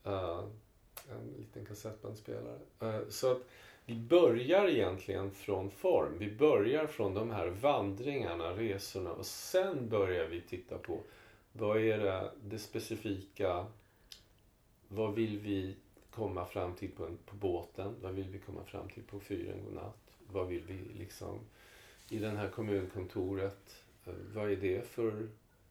eh, 0.05 0.45
en 1.11 1.35
liten 1.39 1.67
kassettbandspelare. 1.67 2.59
Eh, 2.81 3.09
så 3.09 3.33
att 3.33 3.43
vi 3.85 3.95
börjar 3.95 4.69
egentligen 4.69 5.31
från 5.31 5.71
form. 5.71 6.19
Vi 6.19 6.31
börjar 6.31 6.87
från 6.87 7.15
de 7.15 7.31
här 7.31 7.49
vandringarna, 7.49 8.51
resorna 8.51 9.13
och 9.13 9.27
sen 9.27 9.89
börjar 9.89 10.27
vi 10.27 10.41
titta 10.41 10.79
på 10.79 11.01
vad 11.53 11.81
är 11.81 11.99
det, 11.99 12.31
det 12.45 12.59
specifika, 12.59 13.67
vad 14.89 15.15
vill 15.15 15.39
vi 15.39 15.77
komma 16.11 16.47
fram 16.47 16.75
till 16.75 16.91
på, 16.91 17.07
en, 17.07 17.19
på 17.27 17.37
båten? 17.37 17.95
Vad 18.03 18.15
vill 18.15 18.29
vi 18.29 18.39
komma 18.39 18.65
fram 18.65 18.89
till 18.89 19.03
på 19.03 19.21
fyren 19.21 19.65
godnatt? 19.65 20.17
Vad 20.27 20.49
vill 20.49 20.63
vi 20.63 20.99
liksom 20.99 21.41
i 22.09 22.19
det 22.19 22.31
här 22.31 22.49
kommunkontoret? 22.49 23.85
Vad 24.35 24.53
är 24.53 24.57
det 24.57 24.87
för 24.87 25.29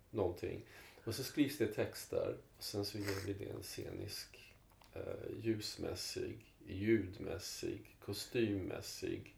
någonting? 0.10 0.62
Och 1.04 1.16
så 1.16 1.24
skrivs 1.24 1.58
det 1.58 1.68
texter 1.68 2.38
och 2.58 2.64
sen 2.64 2.86
så 2.86 2.98
ger 2.98 3.26
vi 3.26 3.34
det 3.34 3.50
en 3.50 3.64
scenisk, 3.64 4.54
eh, 4.94 5.44
ljusmässig, 5.44 6.46
ljudmässig, 6.68 7.96
kostymmässig, 8.06 9.36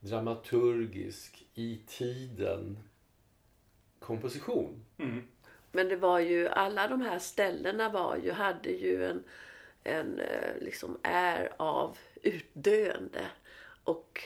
dramaturgisk, 0.00 1.44
i 1.54 1.80
tiden 1.86 2.78
komposition. 3.98 4.84
Mm. 4.98 5.22
Men 5.72 5.88
det 5.88 5.96
var 5.96 6.18
ju, 6.18 6.48
alla 6.48 6.88
de 6.88 7.00
här 7.00 7.18
ställena 7.18 7.88
var 7.88 8.16
ju, 8.16 8.32
hade 8.32 8.70
ju 8.70 9.04
en, 9.04 9.24
en 9.84 10.20
eh, 10.20 10.58
liksom 10.60 10.98
är 11.02 11.52
av 11.56 11.98
utdöende. 12.22 13.26
Och 13.84 14.22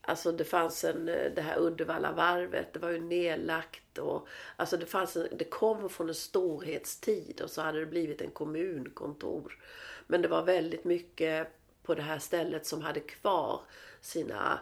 alltså 0.00 0.32
det 0.32 0.44
fanns 0.44 0.84
en, 0.84 1.08
eh, 1.08 1.32
det 1.34 1.42
här 1.42 1.58
Uddevallavarvet, 1.60 2.72
det 2.72 2.78
var 2.78 2.90
ju 2.90 3.00
nedlagt 3.00 3.98
och 3.98 4.28
alltså 4.56 4.76
det 4.76 4.86
fanns 4.86 5.16
en, 5.16 5.28
det 5.32 5.44
kom 5.44 5.88
från 5.88 6.08
en 6.08 6.14
storhetstid 6.14 7.40
och 7.40 7.50
så 7.50 7.62
hade 7.62 7.80
det 7.80 7.86
blivit 7.86 8.20
en 8.20 8.30
kommunkontor. 8.30 9.58
Men 10.06 10.22
det 10.22 10.28
var 10.28 10.42
väldigt 10.42 10.84
mycket 10.84 11.48
på 11.82 11.94
det 11.94 12.02
här 12.02 12.18
stället 12.18 12.66
som 12.66 12.82
hade 12.82 13.00
kvar 13.00 13.60
sina 14.00 14.60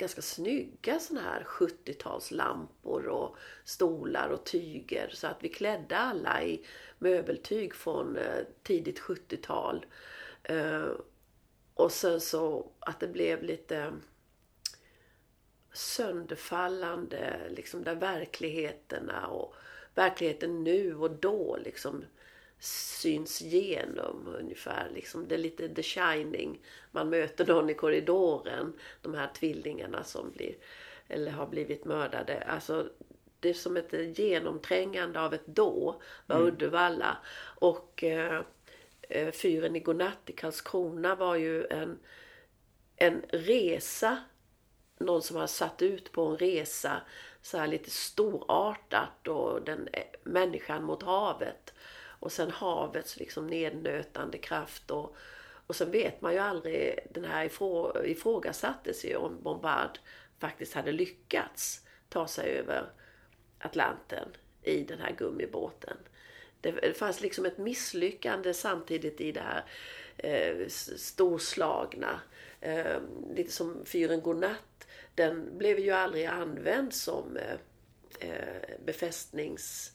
ganska 0.00 0.22
snygga 0.22 0.98
såna 0.98 1.20
här 1.20 1.44
70-talslampor 1.44 3.06
och 3.06 3.36
stolar 3.64 4.28
och 4.28 4.44
tyger. 4.44 5.10
Så 5.12 5.26
att 5.26 5.44
vi 5.44 5.48
klädde 5.48 5.96
alla 5.96 6.42
i 6.42 6.66
möbeltyg 6.98 7.74
från 7.74 8.16
eh, 8.16 8.44
tidigt 8.62 9.00
70-tal. 9.00 9.86
Eh, 10.42 10.88
och 11.74 11.92
sen 11.92 12.20
så 12.20 12.70
att 12.80 13.00
det 13.00 13.08
blev 13.08 13.42
lite 13.42 13.92
sönderfallande, 15.72 17.40
liksom 17.50 17.84
där 17.84 17.94
verkligheterna 17.94 19.26
och 19.26 19.54
verkligheten 19.94 20.64
nu 20.64 20.94
och 20.94 21.10
då 21.10 21.58
liksom 21.64 22.04
syns 22.60 23.42
igenom 23.42 24.34
ungefär. 24.40 24.90
Liksom, 24.94 25.28
det 25.28 25.34
är 25.34 25.38
lite 25.38 25.68
the 25.68 25.82
shining. 25.82 26.60
Man 26.90 27.10
möter 27.10 27.46
någon 27.46 27.70
i 27.70 27.74
korridoren. 27.74 28.72
De 29.02 29.14
här 29.14 29.30
tvillingarna 29.34 30.04
som 30.04 30.30
blir, 30.30 30.54
eller 31.08 31.32
har 31.32 31.46
blivit 31.46 31.84
mördade. 31.84 32.42
Alltså, 32.42 32.88
det 33.40 33.48
är 33.48 33.54
som 33.54 33.76
ett 33.76 34.18
genomträngande 34.18 35.20
av 35.20 35.34
ett 35.34 35.46
då 35.46 36.02
var 36.26 36.36
mm. 36.36 36.48
Uddevalla. 36.48 37.16
Och 37.60 38.04
eh, 38.04 38.42
eh, 39.00 39.30
Fyren 39.30 39.76
i 39.76 39.80
godnatt 39.80 40.18
i 40.26 40.32
Karlskrona 40.32 41.14
var 41.14 41.36
ju 41.36 41.66
en, 41.66 41.98
en 42.96 43.22
resa. 43.28 44.24
Någon 44.98 45.22
som 45.22 45.36
har 45.36 45.46
satt 45.46 45.82
ut 45.82 46.12
på 46.12 46.26
en 46.26 46.36
resa 46.36 47.00
så 47.42 47.58
här 47.58 47.66
lite 47.66 47.90
storartat 47.90 49.28
och 49.28 49.62
den 49.62 49.88
eh, 49.92 50.04
människan 50.22 50.84
mot 50.84 51.02
havet. 51.02 51.74
Och 52.20 52.32
sen 52.32 52.50
havets 52.50 53.16
liksom 53.16 53.46
nednötande 53.46 54.38
kraft 54.38 54.90
och, 54.90 55.16
och 55.66 55.76
sen 55.76 55.90
vet 55.90 56.20
man 56.20 56.32
ju 56.32 56.38
aldrig, 56.38 56.98
den 57.10 57.24
här 57.24 57.44
ifrå, 57.44 58.04
ifrågasattes 58.04 59.04
ju 59.04 59.16
om 59.16 59.42
Bombard 59.42 59.98
faktiskt 60.38 60.74
hade 60.74 60.92
lyckats 60.92 61.86
ta 62.08 62.26
sig 62.26 62.58
över 62.58 62.90
Atlanten 63.58 64.28
i 64.62 64.84
den 64.84 64.98
här 64.98 65.12
gummibåten. 65.12 65.96
Det, 66.60 66.96
fanns 66.96 67.20
liksom 67.20 67.44
ett 67.44 67.58
misslyckande 67.58 68.54
samtidigt 68.54 69.20
i 69.20 69.32
det 69.32 69.40
här 69.40 69.64
eh, 70.16 70.68
storslagna. 70.96 72.20
Eh, 72.60 72.96
lite 73.34 73.52
som 73.52 73.84
fyren 73.84 74.20
Godnatt. 74.20 74.86
Den 75.14 75.58
blev 75.58 75.78
ju 75.78 75.90
aldrig 75.90 76.24
använd 76.24 76.94
som 76.94 77.36
eh, 77.36 77.56
eh 78.28 78.76
befästnings 78.84 79.92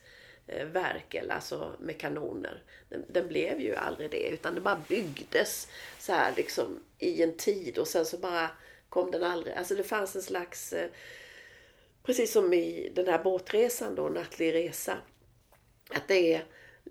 Eh, 0.48 0.66
verk, 0.66 1.14
eller 1.14 1.34
alltså 1.34 1.76
med 1.80 2.00
kanoner. 2.00 2.64
Den, 2.90 3.06
den, 3.08 3.28
blev 3.28 3.60
ju 3.60 3.76
aldrig 3.76 4.12
det 4.12 4.30
utan 4.30 4.56
det 4.56 4.62
bara 4.62 4.82
byggdes 4.88 5.68
så 6.00 6.14
här 6.14 6.34
liksom 6.36 6.80
i 7.00 7.24
en 7.24 7.38
tid 7.38 7.78
och 7.78 7.88
sen 7.88 8.06
så 8.06 8.18
bara 8.18 8.50
kom 8.90 9.12
den 9.12 9.24
aldrig. 9.24 9.56
Alltså 9.56 9.76
det 9.76 9.84
fanns 9.84 10.16
en 10.16 10.22
slags, 10.22 10.74
eh, 10.74 10.90
precis 12.04 12.32
som 12.32 12.54
i 12.54 12.92
den 12.96 13.08
här 13.08 13.24
båtresan 13.24 13.96
då, 13.96 14.10
Nattlig 14.10 14.54
resa. 14.54 14.98
Att 15.90 16.08
det 16.08 16.34
är 16.34 16.46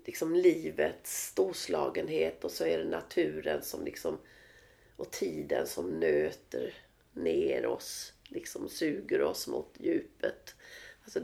liksom 0.05 0.35
livets 0.35 1.27
storslagenhet 1.27 2.43
och 2.43 2.51
så 2.51 2.65
är 2.65 2.77
det 2.77 2.89
naturen 2.89 3.61
som 3.61 3.85
liksom 3.85 4.17
och 4.95 5.11
tiden 5.11 5.67
som 5.67 5.99
nöter 5.99 6.73
ner 7.13 7.65
oss, 7.65 8.13
liksom 8.23 8.69
suger 8.69 9.21
oss 9.21 9.47
mot 9.47 9.73
djupet. 9.79 10.55
Alltså 11.03 11.19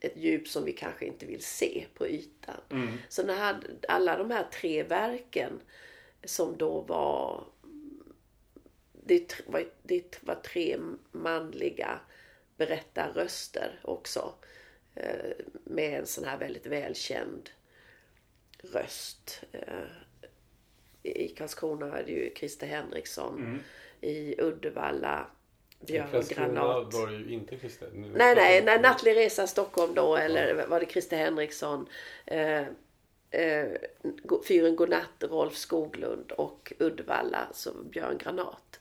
ett 0.00 0.16
djup 0.16 0.48
som 0.48 0.64
vi 0.64 0.72
kanske 0.72 1.06
inte 1.06 1.26
vill 1.26 1.42
se 1.42 1.86
på 1.94 2.06
ytan. 2.06 2.60
Mm. 2.70 2.88
Så 3.08 3.22
när 3.22 3.60
alla 3.88 4.16
de 4.18 4.30
här 4.30 4.46
tre 4.52 4.82
verken 4.82 5.60
som 6.24 6.56
då 6.56 6.80
var 6.80 7.44
det 9.06 9.40
var, 9.46 9.64
det 9.82 10.22
var 10.22 10.34
tre 10.34 10.78
manliga 11.12 12.00
berättarröster 12.56 13.80
också. 13.82 14.34
Eh, 14.94 15.36
med 15.64 15.98
en 15.98 16.06
sån 16.06 16.24
här 16.24 16.38
väldigt 16.38 16.66
välkänd 16.66 17.50
röst. 18.58 19.44
Eh, 19.52 19.84
I 21.02 21.28
Karlskrona 21.28 21.86
var 21.86 22.02
det 22.06 22.12
ju 22.12 22.34
Christer 22.34 22.66
Henriksson. 22.66 23.38
Mm. 23.38 23.58
I 24.00 24.40
Uddevalla 24.40 25.30
Björn 25.86 26.54
var 26.92 27.10
ju 27.10 27.32
inte 27.32 27.58
Christer. 27.58 27.88
Nej, 27.94 28.34
nej, 28.34 28.64
nej. 28.64 28.80
Nattlig 28.80 29.16
resa 29.16 29.46
Stockholm 29.46 29.94
då. 29.94 30.16
Eller 30.16 30.66
var 30.66 30.80
det 30.80 30.86
Christer 30.86 31.16
Henriksson. 31.16 31.88
Eh, 32.26 32.64
eh, 33.30 33.68
Fyren 34.48 34.76
Godnatt, 34.76 35.22
Rolf 35.22 35.56
Skoglund 35.56 36.32
och 36.32 36.72
Uddevalla, 36.78 37.48
så 37.52 37.72
Björn 37.84 38.18
Granat. 38.18 38.80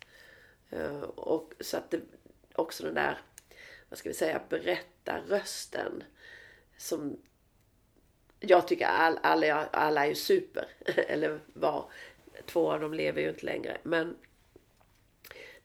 Eh, 0.70 1.02
och 1.02 1.54
så 1.60 1.78
att 1.78 1.92
det 1.92 2.02
också 2.56 2.84
den 2.84 2.94
där, 2.94 3.18
vad 3.90 4.00
ska 4.00 4.10
vi 4.10 4.16
säga, 4.16 4.42
berättarrösten 4.50 6.04
som 6.78 7.18
jag 8.40 8.68
tycker 8.68 8.86
all, 8.86 9.20
alla, 9.24 9.66
alla 9.66 10.06
är 10.06 10.10
ju 10.10 10.16
super. 10.16 10.68
Eller 10.86 11.40
var. 11.54 11.90
Två 12.46 12.72
av 12.72 12.80
dem 12.80 12.94
lever 12.94 13.22
ju 13.22 13.30
inte 13.30 13.46
längre. 13.46 13.78
Men 13.84 14.18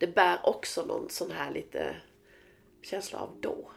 det 0.01 0.07
bär 0.07 0.47
också 0.47 0.87
någon 0.87 1.11
sån 1.11 1.31
här 1.31 1.51
lite 1.51 1.97
känsla 2.83 3.19
av 3.19 3.41
då. 3.41 3.71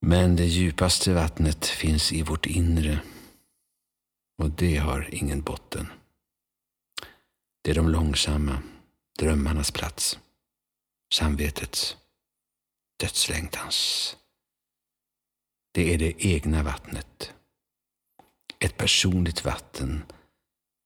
Men 0.00 0.36
det 0.36 0.44
djupaste 0.44 1.14
vattnet 1.14 1.66
finns 1.66 2.12
i 2.12 2.22
vårt 2.22 2.46
inre 2.46 3.00
och 4.42 4.50
det 4.50 4.76
har 4.76 5.14
ingen 5.14 5.42
botten. 5.42 5.86
Det 7.62 7.70
är 7.70 7.74
de 7.74 7.88
långsamma 7.88 8.62
drömmarnas 9.18 9.70
plats, 9.70 10.18
samvetets, 11.12 11.96
dödslängtans. 13.00 14.16
Det 15.72 15.94
är 15.94 15.98
det 15.98 16.26
egna 16.26 16.62
vattnet, 16.62 17.34
ett 18.58 18.76
personligt 18.76 19.44
vatten 19.44 20.04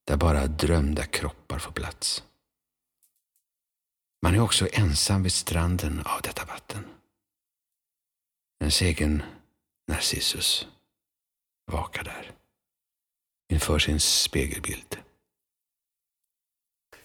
där 0.07 0.17
bara 0.17 0.47
drömda 0.47 1.05
kroppar 1.05 1.59
får 1.59 1.71
plats. 1.71 2.23
Man 4.21 4.35
är 4.35 4.39
också 4.39 4.67
ensam 4.73 5.23
vid 5.23 5.31
stranden 5.31 5.99
av 5.99 6.21
detta 6.23 6.45
vatten. 6.45 6.83
Ens 8.59 8.81
egen 8.81 9.23
Narcissus 9.87 10.67
vakar 11.71 12.03
där 12.03 12.31
inför 13.53 13.79
sin 13.79 13.99
spegelbild. 13.99 14.97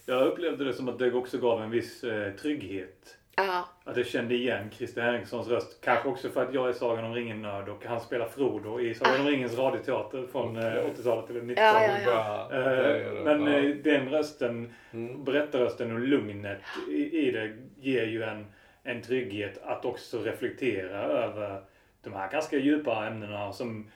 Jag 0.04 0.26
upplevde 0.26 0.64
det 0.64 0.74
som 0.74 0.88
att 0.88 0.98
det 0.98 1.12
också 1.12 1.38
gav 1.38 1.62
en 1.62 1.70
viss 1.70 2.04
eh, 2.04 2.36
trygghet 2.36 3.18
Ja. 3.36 3.68
Att 3.84 3.96
jag 3.96 4.06
kände 4.06 4.34
igen 4.34 4.70
Christer 4.70 5.02
Henrikssons 5.02 5.48
röst. 5.48 5.80
Kanske 5.84 6.08
också 6.08 6.28
för 6.28 6.42
att 6.42 6.54
jag 6.54 6.68
är 6.68 6.72
Sagan 6.72 7.04
om 7.04 7.14
ringen-nörd 7.14 7.68
och 7.68 7.84
han 7.84 8.00
spelar 8.00 8.26
Frodo 8.26 8.80
i 8.80 8.94
Sagan 8.94 9.20
om 9.20 9.26
ringens 9.26 9.58
radioteater 9.58 10.26
från 10.32 10.56
80-talet 10.56 11.30
eh, 11.30 11.36
eller 11.36 11.40
90-talet. 11.40 12.02
Ja, 12.06 12.48
ja, 12.50 12.96
ja. 12.96 13.24
Men 13.24 13.46
ja. 13.46 13.58
Eh, 13.58 13.74
den 13.76 14.08
rösten, 14.08 14.74
mm. 14.92 15.24
berättarrösten 15.24 15.92
och 15.92 16.00
lugnet 16.00 16.58
i, 16.88 17.30
det 17.30 17.56
ger 17.80 18.06
ju 18.06 18.22
en, 18.22 18.46
en 18.82 19.02
trygghet 19.02 19.62
att 19.64 19.84
också 19.84 20.22
reflektera 20.22 21.02
över 21.02 21.62
de 22.02 22.12
här 22.12 22.30
ganska 22.30 22.56
djupa 22.56 23.06
ämnena 23.06 23.52
som 23.52 23.90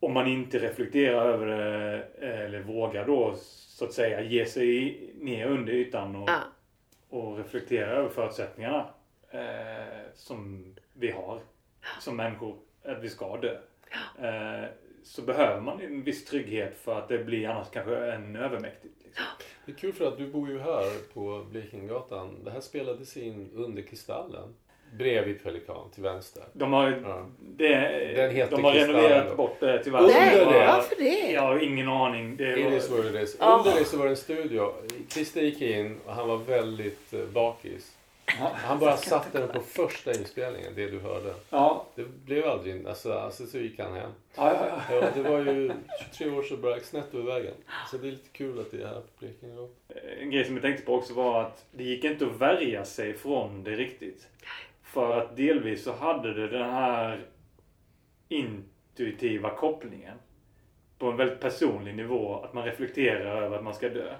om 0.00 0.12
man 0.12 0.26
inte 0.26 0.58
reflekterar 0.58 1.26
över 1.26 1.46
det 1.46 2.02
eller 2.26 2.60
vågar 2.60 3.06
då 3.06 3.34
så 3.36 3.84
att 3.84 3.92
säga 3.92 4.20
ge 4.20 4.46
sig 4.46 5.00
ner 5.20 5.46
under 5.46 5.72
ytan 5.72 6.16
och 6.16 6.30
och 7.10 7.38
reflektera 7.38 7.90
över 7.90 8.08
förutsättningarna 8.08 8.90
eh, 9.30 10.12
som 10.14 10.64
vi 10.92 11.10
har 11.10 11.40
som 12.00 12.16
människor. 12.16 12.56
Att 12.84 13.02
vi 13.02 13.08
ska 13.08 13.36
dö. 13.36 13.58
Eh, 14.18 14.68
så 15.02 15.22
behöver 15.22 15.60
man 15.60 15.80
en 15.80 16.02
viss 16.02 16.24
trygghet 16.24 16.78
för 16.78 16.98
att 16.98 17.08
det 17.08 17.18
blir 17.18 17.48
annars 17.48 17.70
kanske 17.70 17.96
än 17.96 18.36
övermäktigt. 18.36 18.94
Liksom. 19.04 19.24
Det 19.66 19.72
är 19.72 19.76
kul 19.76 19.92
för 19.92 20.08
att 20.08 20.18
du 20.18 20.32
bor 20.32 20.48
ju 20.48 20.58
här 20.58 21.12
på 21.14 21.44
Blekingegatan. 21.50 22.44
Det 22.44 22.50
här 22.50 22.60
spelades 22.60 23.16
in 23.16 23.50
under 23.54 23.82
Kristallen. 23.82 24.54
Bredvid 24.98 25.42
Pelikan 25.42 25.90
till 25.94 26.02
vänster. 26.02 26.42
De 26.52 26.72
har, 26.72 27.00
Ja. 27.04 27.26
det, 27.38 27.68
Den 28.16 28.30
heter 28.30 28.56
de 28.56 28.64
har 28.64 28.72
renoverat 28.72 29.28
då. 29.28 29.34
bort 29.34 29.56
det 29.60 29.84
tyvärr. 29.84 30.02
Nej, 30.02 30.40
Under 30.42 30.58
det. 30.60 30.66
varför 30.66 30.96
det? 30.96 31.30
Jag 31.32 31.42
har 31.42 31.58
ingen 31.58 31.88
aning. 31.88 32.36
Det 32.36 32.58
It 32.58 32.64
var, 32.64 32.72
is 32.72 32.90
what 32.90 33.04
it 33.06 33.14
is. 33.22 33.36
Ja. 33.40 33.56
Under 33.58 33.78
det 33.80 33.84
så 33.84 33.96
var 33.96 34.04
det 34.04 34.10
en 34.10 34.16
studio. 34.16 34.72
Christer 35.08 35.40
gick 35.42 35.60
in 35.62 36.00
och 36.06 36.14
han 36.14 36.28
var 36.28 36.36
väldigt 36.36 37.12
eh, 37.12 37.20
bakis. 37.24 37.96
Han 38.54 38.78
bara 38.78 38.96
satte 38.96 39.38
den 39.38 39.48
på 39.48 39.60
första 39.60 40.10
inspelningen, 40.12 40.72
det 40.76 40.86
du 40.90 40.98
hörde. 40.98 41.34
ja, 41.50 41.86
Det 41.94 42.04
blev 42.24 42.46
aldrig... 42.48 42.86
Alltså, 42.86 43.12
alltså 43.12 43.46
så 43.46 43.58
gick 43.58 43.78
han 43.80 43.94
hem. 43.94 44.10
ja, 44.36 44.52
ja, 44.54 44.80
ja. 44.90 44.94
Ja, 44.96 45.08
det 45.22 45.30
var 45.30 45.38
ju 45.38 45.72
23 46.18 46.30
år 46.30 46.42
så 46.42 46.56
bara 46.56 46.80
snett 46.80 47.14
över 47.14 47.24
vägen. 47.34 47.54
Så 47.90 47.96
det 47.96 48.08
är 48.08 48.10
lite 48.12 48.28
kul 48.32 48.60
att 48.60 48.70
det 48.70 48.82
är 48.82 48.86
här 48.86 48.94
på 48.94 49.06
Blekingegatan. 49.18 49.68
En 50.20 50.30
grej 50.30 50.44
som 50.44 50.54
jag 50.54 50.62
tänkte 50.62 50.84
på 50.86 50.94
också 50.94 51.14
var 51.14 51.42
att 51.42 51.64
det 51.72 51.84
gick 51.84 52.04
inte 52.04 52.26
att 52.26 52.36
värja 52.40 52.84
sig 52.84 53.14
från 53.14 53.64
det 53.64 53.70
riktigt. 53.70 54.28
För 54.92 55.18
att 55.18 55.36
delvis 55.36 55.84
så 55.84 55.92
hade 55.92 56.34
det 56.34 56.48
den 56.48 56.70
här 56.70 57.26
intuitiva 58.28 59.50
kopplingen. 59.50 60.16
På 60.98 61.10
en 61.10 61.16
väldigt 61.16 61.40
personlig 61.40 61.94
nivå. 61.94 62.40
Att 62.40 62.52
man 62.52 62.64
reflekterar 62.64 63.42
över 63.42 63.56
att 63.56 63.64
man 63.64 63.74
ska 63.74 63.88
dö. 63.88 64.14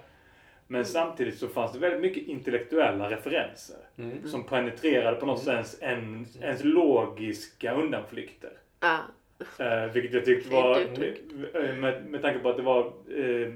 Men 0.67 0.85
samtidigt 0.85 1.37
så 1.37 1.47
fanns 1.47 1.71
det 1.71 1.79
väldigt 1.79 2.01
mycket 2.01 2.27
intellektuella 2.27 3.09
referenser. 3.09 3.77
Mm. 3.97 4.27
Som 4.27 4.43
penetrerade 4.43 5.17
på 5.17 5.25
något 5.25 5.43
sätt 5.43 5.77
en, 5.81 6.25
ens 6.41 6.63
logiska 6.63 7.73
undanflykter. 7.73 8.51
Ja. 8.79 8.99
Eh, 9.59 9.85
vilket 9.93 10.13
jag 10.13 10.25
tyckte 10.25 10.53
var, 10.53 10.79
eh, 10.79 11.75
med, 11.75 12.05
med 12.05 12.21
tanke 12.21 12.39
på 12.39 12.49
att 12.49 12.57
det 12.57 12.63
var 12.63 12.85
eh, 13.15 13.53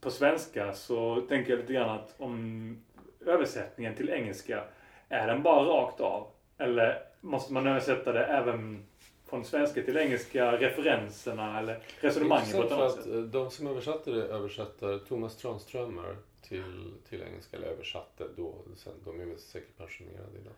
på 0.00 0.10
svenska 0.10 0.72
så 0.72 1.20
tänker 1.20 1.50
jag 1.50 1.60
lite 1.60 1.72
grann 1.72 1.90
att 1.90 2.14
om 2.18 2.84
översättningen 3.26 3.94
till 3.94 4.10
engelska, 4.10 4.64
är 5.08 5.26
den 5.26 5.42
bara 5.42 5.64
rakt 5.64 6.00
av? 6.00 6.26
Eller 6.58 7.02
måste 7.20 7.52
man 7.52 7.66
översätta 7.66 8.12
det 8.12 8.24
även 8.24 8.86
från 9.26 9.44
svenska 9.44 9.82
till 9.82 9.96
engelska, 9.96 10.52
referenserna 10.52 11.58
eller 11.58 11.78
resonemanget 12.00 12.56
på 12.56 12.62
ett 12.62 12.72
annat 12.72 12.92
sätt? 12.92 13.06
att 13.06 13.32
de 13.32 13.50
som 13.50 13.66
översatte 13.66 14.10
det 14.10 14.22
översätter 14.24 14.98
Thomas 14.98 15.36
Tranströmer 15.36 16.16
till, 16.42 16.92
till 17.08 17.22
engelska, 17.22 17.56
eller 17.56 17.66
översatte 17.66 18.24
då. 18.36 18.54
Sen, 18.76 18.92
de 19.04 19.20
är 19.20 19.24
väl 19.24 19.38
säkert 19.38 19.76
pensionerade 19.76 20.38
idag. 20.40 20.52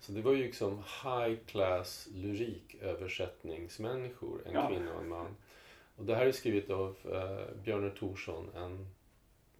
Så 0.00 0.12
det 0.12 0.20
var 0.22 0.32
ju 0.32 0.42
liksom 0.42 0.82
high 1.04 1.36
class 1.46 2.08
lyriköversättningsmänniskor, 2.14 4.42
en 4.46 4.52
Ja. 4.52 4.68
kvinna 4.68 4.94
och 4.94 5.00
en 5.00 5.08
man. 5.08 5.36
Och 5.96 6.04
det 6.04 6.14
här 6.16 6.26
är 6.26 6.32
skrivet 6.32 6.70
av 6.70 6.96
eh, 7.04 7.56
Björn 7.64 7.90
Thorsson, 7.98 8.50
en 8.54 8.88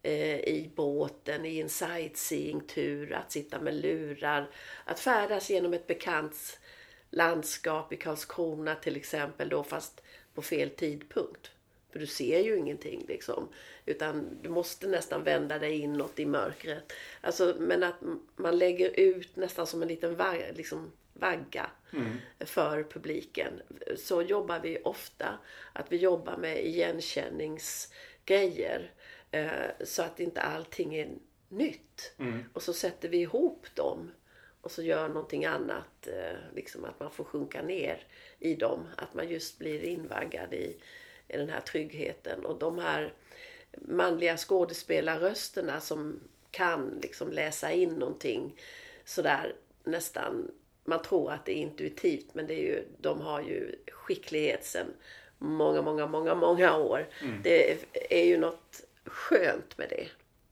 i 0.03 0.71
båten, 0.75 1.45
i 1.45 1.59
en 1.59 1.69
sightseeingtur, 1.69 3.13
att 3.13 3.31
sitta 3.31 3.59
med 3.59 3.73
lurar, 3.73 4.49
att 4.85 4.99
färdas 4.99 5.49
genom 5.49 5.73
ett 5.73 5.87
bekant 5.87 6.59
landskap 7.09 7.93
i 7.93 7.97
Karlskrona 7.97 8.75
till 8.75 8.95
exempel 8.95 9.49
då 9.49 9.63
fast 9.63 10.01
på 10.33 10.41
fel 10.41 10.69
tidpunkt. 10.69 11.51
För 11.91 11.99
du 11.99 12.07
ser 12.07 12.39
ju 12.39 12.57
ingenting 12.57 13.05
liksom. 13.07 13.49
Utan 13.85 14.37
du 14.41 14.49
måste 14.49 14.87
nästan 14.87 15.23
vända 15.23 15.59
dig 15.59 15.79
inåt 15.79 16.19
i 16.19 16.25
mörkret. 16.25 16.93
Alltså, 17.21 17.55
men 17.59 17.83
att 17.83 17.95
man 18.35 18.57
lägger 18.57 18.99
ut 18.99 19.35
nästan 19.35 19.67
som 19.67 19.81
en 19.81 19.87
liten 19.87 20.15
vagga, 20.15 20.45
liksom, 20.55 20.91
vagga 21.13 21.71
för 22.39 22.83
publiken. 22.83 23.61
Så 23.97 24.21
jobbar 24.21 24.59
vi 24.59 24.81
ofta. 24.83 25.39
Att 25.73 25.91
vi 25.91 25.97
jobbar 25.97 26.37
med 26.37 26.65
igenkänningsgrejer. 26.65 28.91
Eh, 29.31 29.69
så 29.83 30.01
att 30.01 30.19
inte 30.19 30.41
allting 30.41 30.95
är 30.95 31.09
nytt. 31.49 32.13
Och 32.53 32.63
så 32.63 32.73
sätter 32.73 33.09
vi 33.09 33.17
ihop 33.17 33.67
dem. 33.73 34.11
Och 34.61 34.71
så 34.71 34.81
gör 34.83 35.07
någonting 35.07 35.45
annat. 35.45 36.07
Eh, 36.07 36.55
liksom 36.55 36.85
att 36.85 36.99
man 36.99 37.11
får 37.11 37.23
sjunka 37.23 37.61
ner 37.61 38.03
i 38.39 38.55
dem. 38.55 38.87
Att 38.97 39.13
man 39.13 39.29
just 39.29 39.57
blir 39.57 39.83
invaggad 39.83 40.53
i, 40.53 40.77
i 41.27 41.37
den 41.37 41.49
här 41.49 41.61
tryggheten. 41.61 42.45
Och 42.45 42.59
de 42.59 42.79
här 42.79 43.13
manliga 43.77 44.37
skådespelarrösterna 44.37 45.79
som 45.79 46.19
kan 46.51 46.99
liksom 47.01 47.31
läsa 47.31 47.71
in 47.71 47.89
någonting 47.89 48.59
sådär 49.05 49.55
nästan 49.83 50.51
man 50.83 51.01
tror 51.01 51.31
att 51.31 51.45
det 51.45 51.51
är 51.51 51.61
intuitivt 51.61 52.33
men 52.33 52.47
det 52.47 52.53
är 52.53 52.63
ju, 52.63 52.83
de 52.97 53.21
har 53.21 53.41
ju 53.41 53.75
skicklighet 53.91 54.65
sedan 54.65 54.87
många, 55.37 55.81
många, 55.81 56.07
många, 56.07 56.35
många 56.35 56.77
år. 56.77 57.07
Det 57.43 57.77
är 58.09 58.25
ju 58.25 58.37
något 58.37 58.83
skönt 59.05 59.77
med 59.77 59.89
det. 59.89 60.07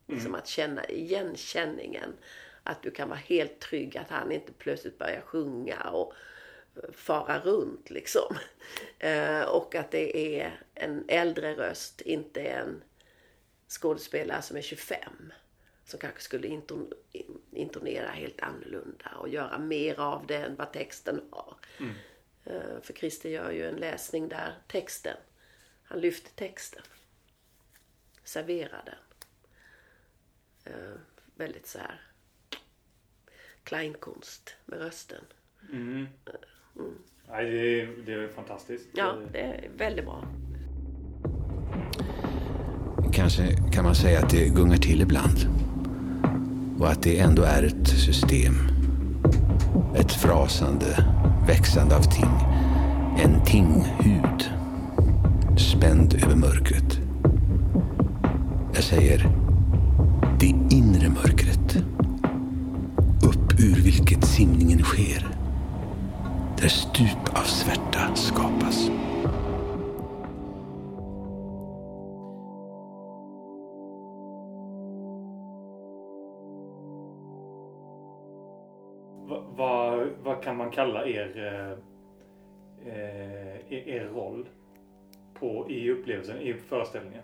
Liksom 0.08 0.36
att 0.36 0.48
känna 0.48 0.86
igenkänningen. 0.86 2.14
Att 2.64 2.82
du 2.84 2.92
kan 2.92 3.10
vara 3.10 3.20
helt 3.20 3.60
trygg 3.60 3.98
att 3.98 4.10
han 4.10 4.32
inte 4.32 4.52
plötsligt 4.54 4.98
börjar 4.98 5.22
sjunga 5.22 5.80
och 5.90 6.14
fara 6.94 7.40
runt 7.40 7.90
liksom. 7.90 8.36
Eh, 9.00 9.42
och 9.42 9.76
att 9.76 9.92
det 9.92 10.40
är 10.42 10.62
en 10.76 11.06
äldre 11.08 11.54
röst, 11.56 12.02
inte 12.02 12.42
en 12.42 12.82
skådespelare 13.68 14.42
som 14.42 14.58
är 14.58 14.62
25. 14.62 15.00
Som 15.86 16.00
kanske 16.00 16.22
skulle 16.22 16.48
inton- 16.48 16.94
intonera 17.52 18.08
helt 18.10 18.42
annorlunda 18.42 19.12
och 19.20 19.30
göra 19.30 19.58
mer 19.58 20.00
av 20.00 20.28
det 20.28 20.38
än 20.38 20.56
vad 20.56 20.74
texten 20.74 21.22
har. 21.32 21.56
Eh, 22.46 22.82
För 22.82 22.94
Christer 22.94 23.30
gör 23.30 23.52
ju 23.52 23.68
en 23.68 23.76
läsning 23.76 24.30
där 24.30 24.54
texten, 24.68 25.18
han 25.84 26.02
lyfter 26.02 26.32
texten. 26.36 26.82
Serverar 28.30 28.84
den. 28.86 28.96
Eh, 30.74 30.98
Väldigt 31.36 31.68
så 31.68 31.80
här 31.80 32.02
kleinkonst 33.64 34.56
med 34.66 34.80
rösten. 34.80 35.24
Mm. 35.72 36.08
Nej, 37.30 37.46
det, 37.52 37.82
är, 37.82 37.88
det 38.06 38.14
är 38.14 38.28
fantastiskt. 38.28 38.90
Ja, 38.94 39.16
det 39.32 39.40
är 39.40 39.70
väldigt 39.78 40.06
bra. 40.06 40.24
Kanske 43.14 43.72
kan 43.74 43.84
man 43.84 43.96
säga 43.96 44.20
att 44.20 44.30
det 44.30 44.50
gungar 44.50 44.78
till 44.78 45.02
ibland. 45.02 45.38
Och 46.80 46.90
att 46.90 47.04
det 47.04 47.20
ändå 47.20 47.44
är 47.44 47.64
ett 47.64 47.88
system. 47.88 48.54
Ett 49.96 50.12
frasande, 50.12 51.06
växande 51.48 51.96
av 51.96 52.02
ting. 52.02 52.36
En 53.20 53.46
tinghud. 53.46 54.50
Spänd 55.58 56.14
över 56.14 56.36
mörkret. 56.36 56.89
Jag 58.80 58.84
säger 58.86 59.18
det 60.40 60.76
inre 60.76 61.10
mörkret. 61.10 61.76
Upp 63.30 63.60
ur 63.60 63.84
vilket 63.84 64.26
simningen 64.26 64.80
sker. 64.80 65.28
Där 66.62 66.68
stup 66.68 67.30
av 67.40 67.44
svärta 67.44 68.16
skapas. 68.16 68.90
Va- 79.28 79.44
Vad, 79.58 80.08
vad 80.24 80.44
kan 80.44 80.58
man 80.58 80.72
kalla 80.72 81.06
er, 81.06 81.38
eh, 82.86 83.74
er, 83.74 83.88
er 83.88 84.06
roll 84.06 84.48
på, 85.34 85.70
i 85.70 85.90
upplevelsen, 85.92 86.42
i 86.42 86.54
föreställningen? 86.54 87.24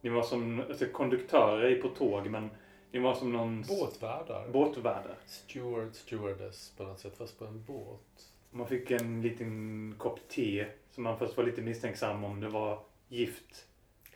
Ni 0.00 0.10
var 0.10 0.22
som 0.22 0.60
alltså, 0.68 0.86
konduktörer 0.86 1.82
på 1.82 1.88
tåg, 1.88 2.26
men 2.30 2.50
ni 2.92 2.98
var 2.98 3.14
som 3.14 3.32
någon 3.32 3.62
Båtvärdar. 3.62 4.48
båtvärdar. 4.48 5.16
Steward, 5.26 5.94
stewardess 5.94 6.72
på 6.76 6.82
något 6.82 6.98
sätt, 7.00 7.16
fast 7.16 7.38
på 7.38 7.44
en 7.44 7.64
båt. 7.64 8.32
Man 8.50 8.66
fick 8.66 8.90
en 8.90 9.22
liten 9.22 9.94
kopp 9.98 10.28
te 10.28 10.66
som 10.90 11.04
man 11.04 11.18
först 11.18 11.36
var 11.36 11.44
lite 11.44 11.62
misstänksam 11.62 12.24
om 12.24 12.40
det 12.40 12.48
var 12.48 12.80
gift. 13.08 13.66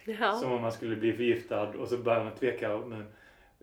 Ja. 0.04 0.32
Som 0.32 0.52
om 0.52 0.62
man 0.62 0.72
skulle 0.72 0.96
bli 0.96 1.12
förgiftad 1.12 1.68
och 1.68 1.88
så 1.88 1.98
börjar 1.98 2.24
man 2.24 2.34
tveka. 2.34 2.78
Men 2.78 3.04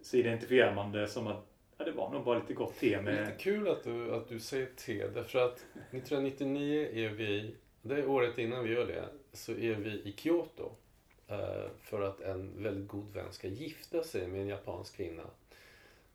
så 0.01 0.17
identifierar 0.17 0.76
man 0.76 0.91
det 0.91 1.07
som 1.07 1.28
att 1.28 1.45
ja, 1.78 1.86
det 1.86 1.91
var 1.91 2.09
nog 2.09 2.24
bara 2.24 2.39
lite 2.39 2.53
gott 2.53 2.80
te 2.80 2.89
Det 2.89 2.95
är 2.95 3.01
med... 3.01 3.20
lite 3.20 3.38
kul 3.43 3.67
att 3.67 3.84
du, 3.84 4.15
att 4.15 4.28
du 4.28 4.39
säger 4.39 4.65
te, 4.65 5.07
därför 5.07 5.39
att 5.39 5.65
1999 5.91 6.89
är 6.93 7.09
vi, 7.09 7.55
det 7.82 7.95
är 7.95 8.07
året 8.07 8.38
innan 8.38 8.63
vi 8.63 8.74
gör 8.74 8.88
det, 8.88 9.05
så 9.34 9.51
är 9.51 9.76
vi 9.76 9.89
i 9.89 10.13
Kyoto. 10.17 10.72
Eh, 11.30 11.69
för 11.82 12.01
att 12.01 12.21
en 12.21 12.63
väldigt 12.63 12.88
god 12.88 13.13
vän 13.13 13.32
ska 13.32 13.47
gifta 13.47 14.03
sig 14.03 14.27
med 14.27 14.41
en 14.41 14.47
japansk 14.47 14.95
kvinna. 14.95 15.23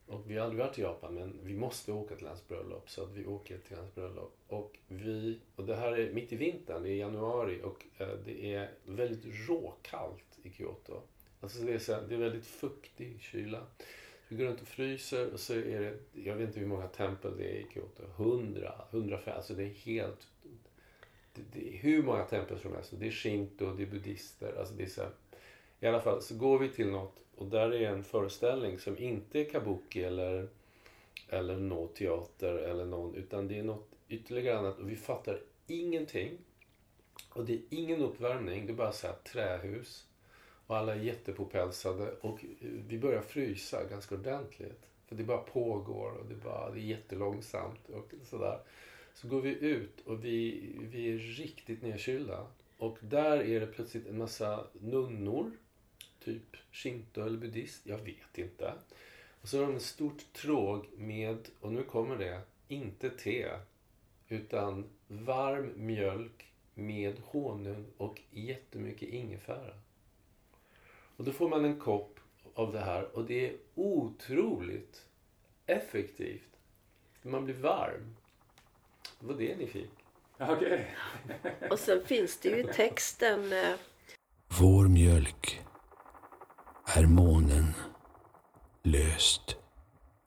Och 0.07 0.31
vi 0.31 0.37
har 0.37 0.45
aldrig 0.45 0.61
varit 0.61 0.79
i 0.79 0.83
Japan, 0.83 1.15
men 1.15 1.39
vi 1.43 1.55
måste 1.55 1.93
åka 1.93 2.17
till 2.17 2.27
hans 2.27 2.49
bröllop. 2.49 2.91
Så 2.91 3.03
att 3.03 3.13
vi 3.15 3.27
åker 3.27 3.59
till 3.59 3.77
hans 3.77 3.95
bröllop. 3.95 4.37
Och, 4.49 4.79
vi, 4.89 5.39
och 5.57 5.65
det 5.65 5.77
här 5.77 5.99
är 5.99 6.13
mitt 6.13 6.33
i 6.33 6.37
vintern, 6.37 6.83
det 6.83 6.91
är 6.91 6.97
januari 6.97 7.61
och 7.63 7.85
eh, 7.99 8.09
det 8.25 8.55
är 8.55 8.71
väldigt 8.85 9.49
råkallt 9.49 10.39
i 10.43 10.51
Kyoto. 10.51 11.01
Alltså 11.41 11.65
det 11.65 11.73
är, 11.73 11.79
så 11.79 11.95
här, 11.95 12.03
det 12.09 12.15
är 12.15 12.19
väldigt 12.19 12.47
fuktig 12.47 13.21
kyla. 13.21 13.67
Vi 14.29 14.37
går 14.37 14.45
runt 14.45 14.63
och 14.63 14.69
fryser 14.69 15.33
och 15.33 15.41
så 15.41 15.55
är 15.55 15.81
det, 15.81 15.99
jag 16.13 16.35
vet 16.35 16.49
inte 16.49 16.61
hur 16.61 16.67
många 16.67 16.89
tempel 16.89 17.37
det 17.37 17.45
är 17.45 17.57
i 17.57 17.67
Kyoto. 17.75 18.03
100, 18.17 18.75
105, 18.91 19.37
alltså 19.37 19.55
det 19.55 19.63
är 19.63 19.69
helt... 19.69 20.29
Det, 21.35 21.43
det 21.53 21.69
är 21.69 21.79
hur 21.79 22.03
många 22.03 22.25
tempel 22.25 22.59
som 22.61 22.75
helst. 22.75 22.93
Det 22.99 23.07
är 23.07 23.11
shinto, 23.11 23.73
det 23.73 23.83
är 23.83 23.87
buddister. 23.87 24.55
Alltså 24.59 24.75
det 24.75 24.83
är 24.83 24.89
så 24.89 25.03
här, 25.03 25.11
I 25.81 25.87
alla 25.87 26.01
fall 26.01 26.23
så 26.23 26.35
går 26.35 26.59
vi 26.59 26.69
till 26.69 26.91
något 26.91 27.21
och 27.37 27.47
där 27.47 27.75
är 27.75 27.91
en 27.91 28.05
föreställning 28.05 28.79
som 28.79 28.99
inte 28.99 29.41
är 29.41 29.45
kabuki 29.45 30.05
eller, 30.05 30.49
eller 31.29 31.57
nå 31.57 31.87
teater 31.87 32.55
eller 32.55 32.85
någon, 32.85 33.15
utan 33.15 33.49
det 33.49 33.59
är 33.59 33.63
något 33.63 33.89
ytterligare 34.09 34.59
annat 34.59 34.79
och 34.79 34.91
vi 34.91 34.97
fattar 34.97 35.41
ingenting. 35.67 36.39
Och 37.31 37.45
det 37.45 37.53
är 37.53 37.61
ingen 37.71 38.01
uppvärmning, 38.01 38.67
det 38.67 38.73
är 38.73 38.77
bara 38.77 38.93
så 38.93 39.07
här 39.07 39.15
trähus. 39.15 40.07
Och 40.67 40.77
alla 40.77 40.95
är 40.95 41.01
jättepåpälsade 41.01 42.13
och 42.21 42.45
eh, 42.45 42.69
vi 42.89 42.99
börjar 42.99 43.21
frysa 43.21 43.85
ganska 43.85 44.15
ordentligt. 44.15 44.87
För 45.07 45.17
det 45.17 45.25
bara 45.25 45.39
pågår 45.39 46.11
och 46.11 46.27
det, 46.27 46.35
bara, 46.35 46.71
det 46.71 46.81
är 46.81 46.83
jättelångsamt 46.83 47.89
och 47.89 48.15
sådär. 48.25 48.59
Så 49.15 49.29
går 49.29 49.41
vi 49.41 49.51
ut 49.51 50.01
och 50.01 50.25
vi, 50.25 50.71
vi 50.81 51.13
är 51.13 51.19
riktigt 51.19 51.83
nedkylda. 51.83 52.47
Och 52.79 52.99
där 53.01 53.39
är 53.39 53.61
det 53.61 53.67
plötsligt 53.67 54.07
en 54.07 54.19
massa 54.19 54.67
nunnor. 54.73 55.51
Typ 56.25 56.57
shinto 56.73 57.23
eller 57.23 57.39
buddhist, 57.39 57.87
jag 57.87 57.99
vet 57.99 58.39
inte. 58.39 58.73
Och 59.41 59.49
så 59.49 59.59
har 59.59 59.67
de 59.67 59.77
ett 59.77 59.83
stort 59.83 60.33
tråg 60.33 60.87
med, 60.97 61.49
och 61.61 61.73
nu 61.73 61.83
kommer 61.83 62.17
det, 62.17 62.41
inte 62.69 63.11
te. 63.11 63.49
Utan 64.29 64.85
varm 65.09 65.73
mjölk 65.77 66.53
med 66.75 67.21
honung 67.25 67.87
och 67.97 68.21
jättemycket 68.31 69.09
ingefära. 69.09 69.75
Och 71.17 71.25
då 71.25 71.33
får 71.33 71.49
man 71.49 71.65
en 71.65 71.81
kopp 71.81 72.21
av 72.55 72.73
det 72.73 72.81
här 72.81 73.17
och 73.17 73.25
det 73.25 73.49
är 73.49 73.57
otroligt 73.75 75.07
effektivt. 75.67 76.57
Man 77.23 77.45
blir 77.45 77.55
varm. 77.55 78.17
Det 79.21 79.27
var 79.27 79.35
det 79.35 79.57
ni 79.57 79.67
fick. 79.67 79.91
Okej. 80.39 80.97
Och 81.71 81.79
sen 81.79 82.07
finns 82.07 82.41
det 82.41 82.49
ju 82.49 82.63
texten 82.63 83.53
eh, 83.53 83.75
Vår 84.61 84.89
mjölk 84.89 85.61
är 86.97 87.07
månen 87.07 87.75
löst 88.83 89.57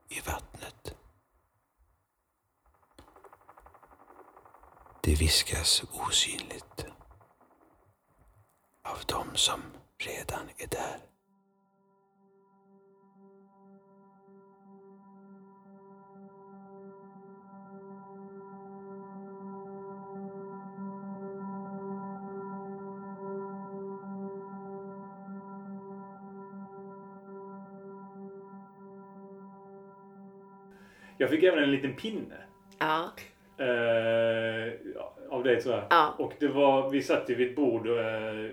i 0.10 0.20
vattnet. 0.30 0.96
Det 5.04 5.16
viskas 5.16 5.84
osynligt 6.08 6.86
av 8.84 8.98
dem 9.08 9.28
som 9.36 9.62
redan 9.98 10.50
är 10.58 10.68
där. 10.68 11.00
Jag 31.18 31.30
fick 31.30 31.44
även 31.44 31.64
en 31.64 31.72
liten 31.72 31.94
pinne. 31.96 32.36
ja, 32.80 33.12
Eh, 33.60 34.74
av 35.30 35.44
dig 35.44 35.62
tror 35.62 35.76
jag. 35.76 35.84
Ja. 35.90 36.14
Och 36.18 36.34
det 36.40 36.48
var, 36.48 36.90
vi 36.90 37.02
satt 37.04 37.30
ju 37.30 37.36
vid 37.36 37.50
ett 37.50 37.56
bord, 37.56 37.88
eh, 37.88 37.94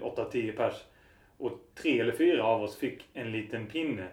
8-10 0.02 0.52
pers. 0.56 0.74
Och 1.38 1.52
tre 1.74 2.00
eller 2.00 2.12
fyra 2.12 2.44
av 2.44 2.62
oss 2.62 2.76
fick 2.78 3.04
en 3.14 3.32
liten 3.32 3.66
pinne. 3.66 4.06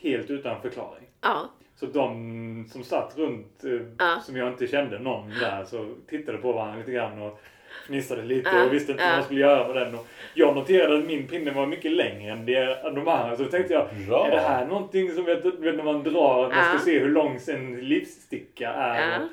Helt 0.00 0.30
utan 0.30 0.62
förklaring. 0.62 1.04
ja, 1.20 1.48
Så 1.74 1.86
de 1.86 2.66
som 2.72 2.82
satt 2.84 3.18
runt, 3.18 3.64
eh, 3.64 3.80
Ja. 3.98 4.20
som 4.20 4.36
jag 4.36 4.48
inte 4.48 4.66
kände 4.66 4.98
någon 4.98 5.30
där, 5.30 5.64
så 5.64 5.94
tittade 6.08 6.38
på 6.38 6.52
varandra 6.52 6.78
lite 6.78 6.92
grann 6.92 7.22
och 7.22 7.40
fnissade 7.86 8.22
lite 8.22 8.62
och 8.62 8.72
visste 8.72 8.92
inte 8.92 9.04
ja. 9.04 9.08
vad 9.08 9.18
man 9.18 9.24
skulle 9.24 9.40
göra 9.40 9.68
med 9.68 9.76
den. 9.76 9.94
Och 9.94 10.06
jag 10.34 10.56
noterade 10.56 10.98
att 10.98 11.04
min 11.04 11.26
pinne 11.26 11.50
var 11.50 11.66
mycket 11.66 11.92
längre 11.92 12.32
än 12.32 12.46
det, 12.46 12.82
de 12.82 13.08
andra. 13.08 13.36
Så 13.36 13.44
tänkte 13.44 13.74
jag, 13.74 13.88
Bra. 14.08 14.26
är 14.26 14.30
det 14.30 14.40
här 14.40 14.66
någonting 14.66 15.12
som 15.12 15.24
vet, 15.24 15.44
vet, 15.44 15.76
när 15.76 15.84
man 15.84 16.02
drar, 16.02 16.44
att 16.44 16.54
man 16.54 16.64
ska 16.64 16.84
se 16.84 16.98
hur 16.98 17.08
lång 17.08 17.38
en 17.48 17.88
livssticka 17.88 18.72
är? 18.72 19.28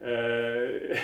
Eh, 0.00 0.98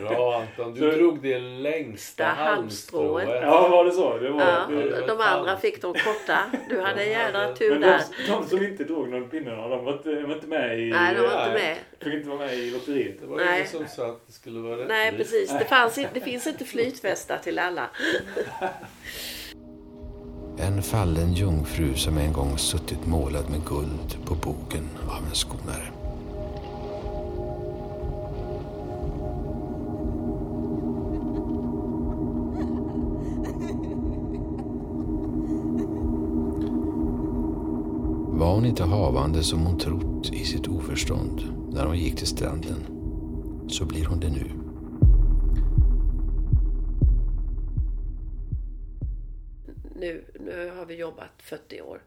Bra 0.00 0.40
Anton, 0.40 0.74
du 0.74 0.80
Så- 0.80 0.96
drog 0.96 1.22
det 1.22 1.38
längsta 1.38 2.24
Det 2.24 2.30
halmstrået. 2.30 3.28
ja, 3.42 3.68
var 3.68 3.84
det 3.84 3.92
så? 3.92 4.18
Det 4.18 4.30
var, 4.30 4.40
ja. 4.40 4.66
det, 4.70 5.06
De 5.06 5.20
andra 5.20 5.56
fick 5.56 5.82
de 5.82 5.94
korta. 5.94 6.38
Du 6.68 6.80
hade 6.80 7.02
en 7.04 7.10
jädra 7.10 7.54
tur 7.54 7.70
men 7.70 7.80
de, 7.80 7.86
där. 7.86 8.00
de 8.28 8.46
som 8.48 8.62
inte 8.64 8.84
drog 8.84 9.08
någon 9.08 9.30
pinne, 9.30 9.50
de 9.50 9.84
var 9.84 9.92
inte, 9.92 10.10
de 10.14 10.22
var 10.22 10.34
inte 10.34 10.46
med 10.46 10.80
i... 10.80 10.90
Nej, 10.90 11.14
de 11.14 11.20
var 11.20 11.28
inte 11.28 11.52
Nej. 11.52 11.62
med. 11.62 11.76
Fick 12.00 12.14
inte 12.14 12.28
vara 12.28 12.38
med 12.38 12.54
i 12.54 12.70
lotteriet. 12.70 13.20
Det 13.20 13.26
var 13.26 13.36
Nej. 13.36 13.54
ingen 13.56 13.66
som 13.68 13.86
sa 13.96 14.06
att 14.10 14.26
det 14.26 14.32
skulle 14.32 14.60
vara 14.60 14.72
rättvist. 14.72 14.88
Nej, 14.88 15.12
precis. 15.16 15.50
Det, 15.58 15.64
fanns, 15.64 15.98
inte- 15.98 16.10
det 16.14 16.20
finns 16.20 16.46
inte 16.46 16.64
flytvästar 16.64 17.38
till 17.38 17.58
alla. 17.58 17.90
En 20.58 20.82
fallen 20.82 21.32
jungfru 21.32 21.94
som 21.94 22.18
en 22.18 22.32
gång 22.32 22.58
suttit 22.58 23.06
målad 23.06 23.50
med 23.50 23.64
guld 23.64 24.26
på 24.26 24.34
bogen 24.34 24.88
av 25.08 25.24
en 25.28 25.34
skonare. 25.34 25.88
Hon 38.56 38.64
inte 38.64 38.82
havande 38.82 39.42
som 39.42 39.66
hon 39.66 39.78
trott 39.78 40.32
i 40.32 40.44
sitt 40.44 40.68
oförstånd 40.68 41.40
när 41.72 41.86
hon 41.86 41.98
gick 41.98 42.16
till 42.16 42.26
stranden, 42.26 42.86
så 43.68 43.84
blir 43.84 44.04
hon 44.04 44.20
det 44.20 44.30
nu. 44.30 44.50
Nu, 49.94 50.24
nu 50.40 50.70
har 50.70 50.86
vi 50.86 50.94
jobbat 50.94 51.42
40 51.42 51.80
år. 51.80 52.02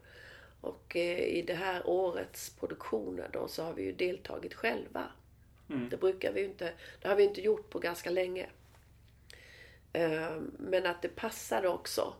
Och 0.60 0.96
eh, 0.96 1.18
i 1.18 1.42
det 1.46 1.54
här 1.54 1.82
årets 1.86 2.50
produktioner 2.50 3.30
då 3.32 3.48
så 3.48 3.62
har 3.62 3.72
vi 3.72 3.82
ju 3.82 3.92
deltagit 3.92 4.54
själva. 4.54 5.04
Det 5.90 5.96
brukar 5.96 6.32
vi 6.32 6.44
inte, 6.44 6.72
det 7.02 7.08
har 7.08 7.16
vi 7.16 7.24
inte 7.24 7.40
gjort 7.40 7.70
på 7.70 7.78
ganska 7.78 8.10
länge. 8.10 8.46
Eh, 9.92 10.36
Men 10.58 10.86
att 10.86 11.02
det 11.02 11.16
passade 11.16 11.68
också 11.68 12.14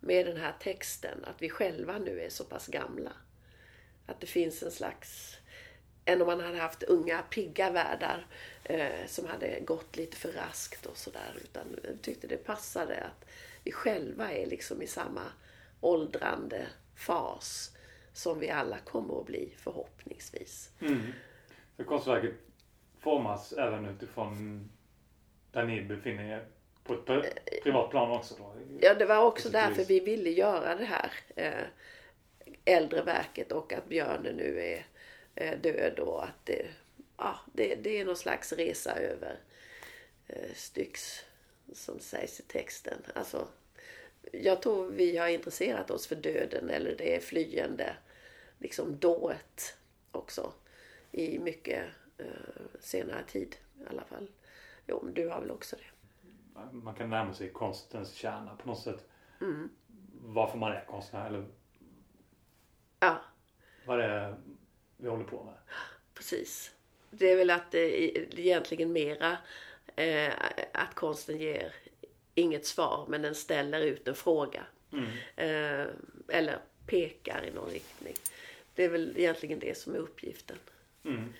med 0.00 0.26
den 0.26 0.36
här 0.36 0.54
texten 0.60 1.24
att 1.24 1.42
vi 1.42 1.50
själva 1.50 1.98
nu 1.98 2.20
är 2.20 2.30
så 2.30 2.44
pass 2.44 2.66
gamla. 2.66 3.12
Att 4.06 4.20
det 4.20 4.26
finns 4.26 4.62
en 4.62 4.70
slags, 4.70 5.36
än 6.04 6.20
om 6.22 6.26
man 6.26 6.40
hade 6.40 6.58
haft 6.58 6.82
unga 6.82 7.22
pigga 7.22 7.70
värdar 7.70 8.26
eh, 8.64 9.06
som 9.06 9.26
hade 9.26 9.60
gått 9.60 9.96
lite 9.96 10.16
för 10.16 10.32
raskt 10.32 10.86
och 10.86 10.96
sådär. 10.96 11.36
Utan 11.44 11.62
jag 11.84 12.02
tyckte 12.02 12.26
det 12.26 12.36
passade 12.36 12.96
att 13.04 13.28
vi 13.64 13.72
själva 13.72 14.32
är 14.32 14.46
liksom 14.46 14.82
i 14.82 14.86
samma 14.86 15.22
åldrande 15.80 16.66
fas 16.96 17.76
som 18.12 18.38
vi 18.40 18.50
alla 18.50 18.78
kommer 18.78 19.20
att 19.20 19.26
bli 19.26 19.52
förhoppningsvis. 19.56 20.70
För 21.76 21.84
konstverket 21.84 22.34
formas 23.00 23.52
även 23.52 23.86
utifrån 23.86 24.68
där 25.52 25.64
ni 25.64 25.82
befinner 25.82 26.24
er 26.36 26.46
på 26.84 26.94
ett 26.94 27.04
pri- 27.06 27.62
privat 27.62 27.90
plan 27.90 28.10
också 28.10 28.34
då? 28.38 28.54
Ja, 28.80 28.94
det 28.94 29.04
var 29.04 29.18
också 29.24 29.50
Precis. 29.50 29.52
därför 29.52 29.84
vi 29.84 30.00
ville 30.00 30.30
göra 30.30 30.74
det 30.74 30.84
här 30.84 31.10
eh, 31.36 31.64
äldre 32.66 33.02
verket 33.02 33.52
och 33.52 33.72
att 33.72 33.88
björnen 33.88 34.36
nu 34.36 34.60
är 34.60 34.86
eh, 35.34 35.60
död 35.60 35.98
och 35.98 36.24
att 36.24 36.44
det, 36.44 36.66
ja, 37.16 37.40
det, 37.52 37.74
det 37.74 38.00
är 38.00 38.04
någon 38.04 38.16
slags 38.16 38.52
resa 38.52 38.98
över 38.98 39.40
eh, 40.26 40.54
Styx 40.54 41.24
som 41.72 42.00
sägs 42.00 42.40
i 42.40 42.42
texten. 42.42 42.98
Alltså, 43.14 43.48
jag 44.32 44.62
tror 44.62 44.90
vi 44.90 45.16
har 45.16 45.28
intresserat 45.28 45.90
oss 45.90 46.06
för 46.06 46.16
döden 46.16 46.70
eller 46.70 46.96
det 46.96 47.24
flyende 47.24 47.96
liksom 48.58 48.96
dået 48.96 49.76
också 50.10 50.52
i 51.12 51.38
mycket 51.38 51.84
eh, 52.18 52.26
senare 52.80 53.22
tid 53.24 53.56
i 53.80 53.86
alla 53.90 54.04
fall. 54.04 54.30
Jo, 54.86 55.00
men 55.04 55.14
du 55.14 55.28
har 55.28 55.40
väl 55.40 55.50
också 55.50 55.76
det? 55.76 55.82
Man 56.72 56.94
kan 56.94 57.10
närma 57.10 57.34
sig 57.34 57.50
konstens 57.50 58.12
kärna 58.12 58.56
på 58.56 58.68
något 58.68 58.80
sätt. 58.80 59.08
Mm. 59.40 59.68
Varför 60.22 60.58
man 60.58 60.72
är 60.72 60.84
konstnär 60.84 61.26
eller 61.26 61.46
Ja, 63.00 63.24
vad 63.84 63.98
det 63.98 64.04
är 64.04 64.36
vi 64.96 65.08
håller 65.08 65.24
på 65.24 65.44
med. 65.44 65.54
precis. 66.14 66.70
Det 67.10 67.30
är 67.30 67.36
väl 67.36 67.50
att 67.50 67.70
det 67.70 68.04
är 68.04 68.38
egentligen 68.40 68.92
mera 68.92 69.38
eh, 69.96 70.32
att 70.72 70.94
konsten 70.94 71.38
ger 71.38 71.74
inget 72.34 72.66
svar 72.66 73.06
men 73.08 73.22
den 73.22 73.34
ställer 73.34 73.80
ut 73.80 74.08
en 74.08 74.14
fråga. 74.14 74.66
Eh, 75.36 75.86
eller 76.28 76.58
pekar 76.86 77.44
i 77.44 77.50
någon 77.50 77.70
riktning. 77.70 78.14
Det 78.74 78.84
är 78.84 78.88
väl 78.88 79.14
egentligen 79.16 79.58
det 79.58 79.78
som 79.78 79.94
är 79.94 79.98
uppgiften. 79.98 80.56
Mm. 81.04 81.34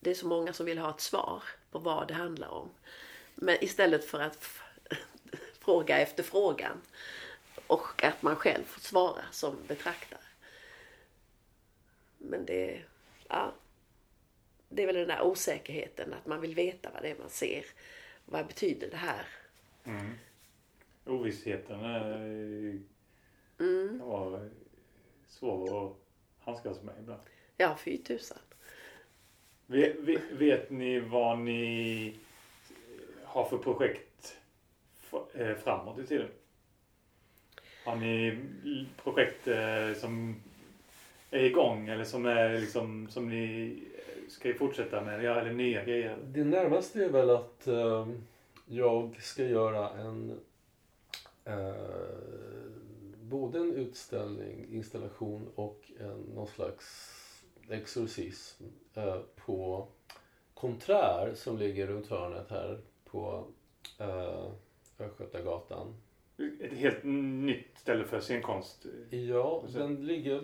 Det 0.00 0.10
är 0.10 0.14
så 0.14 0.26
många 0.26 0.52
som 0.52 0.66
vill 0.66 0.78
ha 0.78 0.90
ett 0.90 1.00
svar 1.00 1.42
på 1.70 1.78
vad 1.78 2.08
det 2.08 2.14
handlar 2.14 2.48
om. 2.48 2.70
Men 3.34 3.64
istället 3.64 4.04
för 4.04 4.20
att 4.20 4.44
fråga 5.60 5.98
efter 5.98 6.22
frågan. 6.22 6.80
Och 7.66 8.04
att 8.04 8.22
man 8.22 8.36
själv 8.36 8.64
får 8.64 8.80
svara 8.80 9.22
som 9.30 9.56
betraktare. 9.68 10.20
Men 12.28 12.46
det, 12.46 12.80
ja, 13.28 13.52
det 14.68 14.82
är 14.82 14.86
väl 14.86 14.96
den 14.96 15.08
där 15.08 15.22
osäkerheten 15.22 16.12
att 16.12 16.26
man 16.26 16.40
vill 16.40 16.54
veta 16.54 16.90
vad 16.94 17.02
det 17.02 17.08
är 17.10 17.18
man 17.18 17.30
ser. 17.30 17.64
Vad 18.24 18.46
betyder 18.46 18.90
det 18.90 18.96
här? 18.96 19.26
Ovissheten 21.06 21.80
är, 21.84 22.16
Mm. 23.60 23.98
kan 23.98 24.08
vara 24.08 24.48
svår 25.26 25.86
att 25.86 25.96
handskas 26.40 26.82
med 26.82 26.94
ibland. 26.98 27.20
Ja, 27.56 27.76
fy 27.84 27.98
tusan. 27.98 28.38
Vet, 29.66 29.96
vet, 30.00 30.22
vet 30.32 30.70
ni 30.70 31.00
vad 31.00 31.38
ni 31.38 32.14
har 33.24 33.44
för 33.44 33.58
projekt 33.58 34.36
eh, 35.34 35.54
framåt 35.54 35.98
i 35.98 36.06
tiden? 36.06 36.28
Har 37.84 37.96
ni 37.96 38.38
projekt 39.02 39.46
eh, 39.48 39.92
som 39.94 40.42
är 41.34 41.44
igång 41.44 41.88
eller 41.88 42.04
som 42.04 42.26
är 42.26 42.58
liksom 42.60 43.08
som 43.10 43.28
ni 43.28 43.78
ska 44.28 44.54
fortsätta 44.54 45.00
med? 45.00 45.24
Ja, 45.24 45.40
eller 45.40 45.52
nya 45.52 45.84
grejer? 45.84 46.16
Det 46.24 46.44
närmaste 46.44 47.04
är 47.04 47.08
väl 47.08 47.30
att 47.30 47.66
eh, 47.66 48.08
jag 48.66 49.16
ska 49.20 49.44
göra 49.44 49.90
en 49.90 50.40
eh, 51.44 51.74
både 53.20 53.58
en 53.58 53.74
utställning, 53.74 54.66
installation 54.70 55.48
och 55.54 55.90
en, 56.00 56.20
någon 56.34 56.46
slags 56.46 57.10
exorcism 57.68 58.64
eh, 58.94 59.18
på 59.36 59.88
Konträr 60.54 61.34
som 61.34 61.58
ligger 61.58 61.86
runt 61.86 62.06
hörnet 62.06 62.50
här 62.50 62.80
på 63.04 63.44
eh, 63.98 64.50
Östgötagatan. 64.98 65.94
Ett 66.60 66.72
helt 66.72 67.04
nytt 67.04 67.78
ställe 67.78 68.04
för 68.04 68.20
scenkonst. 68.20 68.86
Ja, 69.10 69.64
den 69.72 70.06
ligger 70.06 70.42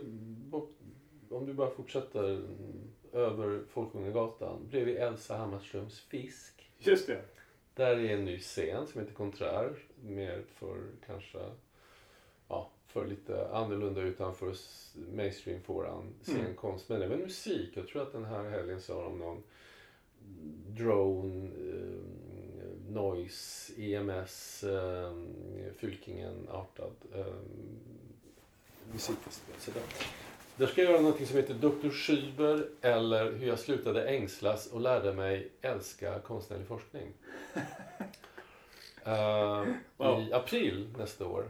bort, 0.51 0.71
om 1.31 1.47
du 1.47 1.53
bara 1.53 1.71
fortsätter 1.71 2.31
mm, 2.31 2.91
över 3.13 3.63
Folkungagatan 3.69 4.69
bredvid 4.71 4.97
Elsa 4.97 5.37
Hammarströms 5.37 6.01
Fisk. 6.01 6.71
Just 6.79 7.07
det. 7.07 7.23
Där 7.75 7.97
är 7.97 8.15
en 8.15 8.25
ny 8.25 8.39
scen 8.39 8.87
som 8.87 9.01
heter 9.01 9.15
Konträr. 9.15 9.77
Mer 10.03 10.43
för 10.55 10.77
kanske, 11.07 11.39
ja, 12.49 12.71
för 12.87 13.07
lite 13.07 13.49
annorlunda 13.49 14.01
utanför 14.01 14.55
mainstream-fåran 15.15 16.15
scenkonst. 16.23 16.89
Men 16.89 17.03
även 17.03 17.19
musik. 17.19 17.77
Jag 17.77 17.89
tror 17.89 18.03
att 18.03 18.13
den 18.13 18.25
här 18.25 18.51
helgen 18.51 18.81
så 18.81 18.95
har 18.95 19.03
de 19.03 19.19
någon 19.19 19.43
drone, 20.67 21.47
eh, 21.47 22.93
noise, 22.93 23.73
EMS, 23.77 24.65
eh, 24.65 25.13
Fylkingen-artad 25.77 26.93
eh, 27.15 27.35
musikfestival. 28.93 29.83
Där. 30.61 30.67
Ska 30.67 30.83
jag 30.83 30.91
göra 30.93 31.03
något 31.03 31.27
som 31.29 31.37
heter 31.37 31.55
Dr. 31.55 31.89
Schüber 31.89 32.69
eller 32.81 33.33
Hur 33.33 33.47
jag 33.47 33.59
slutade 33.59 34.05
ängslas 34.09 34.67
och 34.67 34.81
lärde 34.81 35.13
mig 35.13 35.49
älska 35.63 36.19
konstnärlig 36.19 36.67
forskning. 36.67 37.13
Eh, 39.05 39.65
Wow. 39.97 40.21
I 40.21 40.33
april 40.33 40.95
nästa 40.99 41.27
år. 41.27 41.49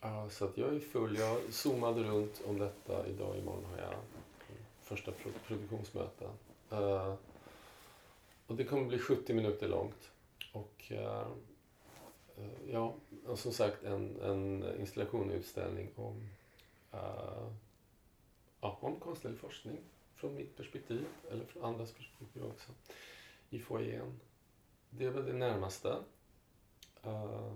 Ja, 0.00 0.28
så 0.30 0.44
att 0.44 0.58
jag 0.58 0.74
är 0.74 0.80
full. 0.80 1.18
Jag 1.18 1.38
zoomade 1.50 2.02
runt 2.02 2.42
om 2.48 2.58
detta. 2.58 3.06
Idag 3.06 3.36
imorgon 3.38 3.64
har 3.64 3.78
jag 3.78 3.94
första 4.82 5.12
pro- 5.12 5.30
produktionsmöten. 5.46 6.28
Eh, 6.70 7.14
och 8.46 8.54
det 8.56 8.64
kommer 8.64 8.84
bli 8.84 8.98
70 8.98 9.34
minuter 9.34 9.68
långt. 9.68 10.10
Och 10.52 10.84
eh, 10.92 11.26
ja, 12.72 12.94
och 13.26 13.38
som 13.38 13.52
sagt 13.52 13.84
en, 13.84 14.20
en 14.22 14.64
installation 14.80 15.30
och 15.30 15.36
utställning 15.36 15.88
om, 15.96 16.28
eh, 16.92 17.48
ja, 18.60 18.78
om 18.80 19.00
konstnärlig 19.00 19.40
forskning 19.40 19.78
från 20.16 20.34
mitt 20.34 20.56
perspektiv 20.56 21.04
eller 21.30 21.44
från 21.44 21.64
andras 21.64 21.92
perspektiv 21.92 22.44
också 22.44 22.72
i 23.50 23.58
foajén. 23.58 24.20
Det 24.90 25.04
är 25.04 25.10
väl 25.10 25.26
det 25.26 25.32
närmaste. 25.32 25.96
Eh, 27.02 27.52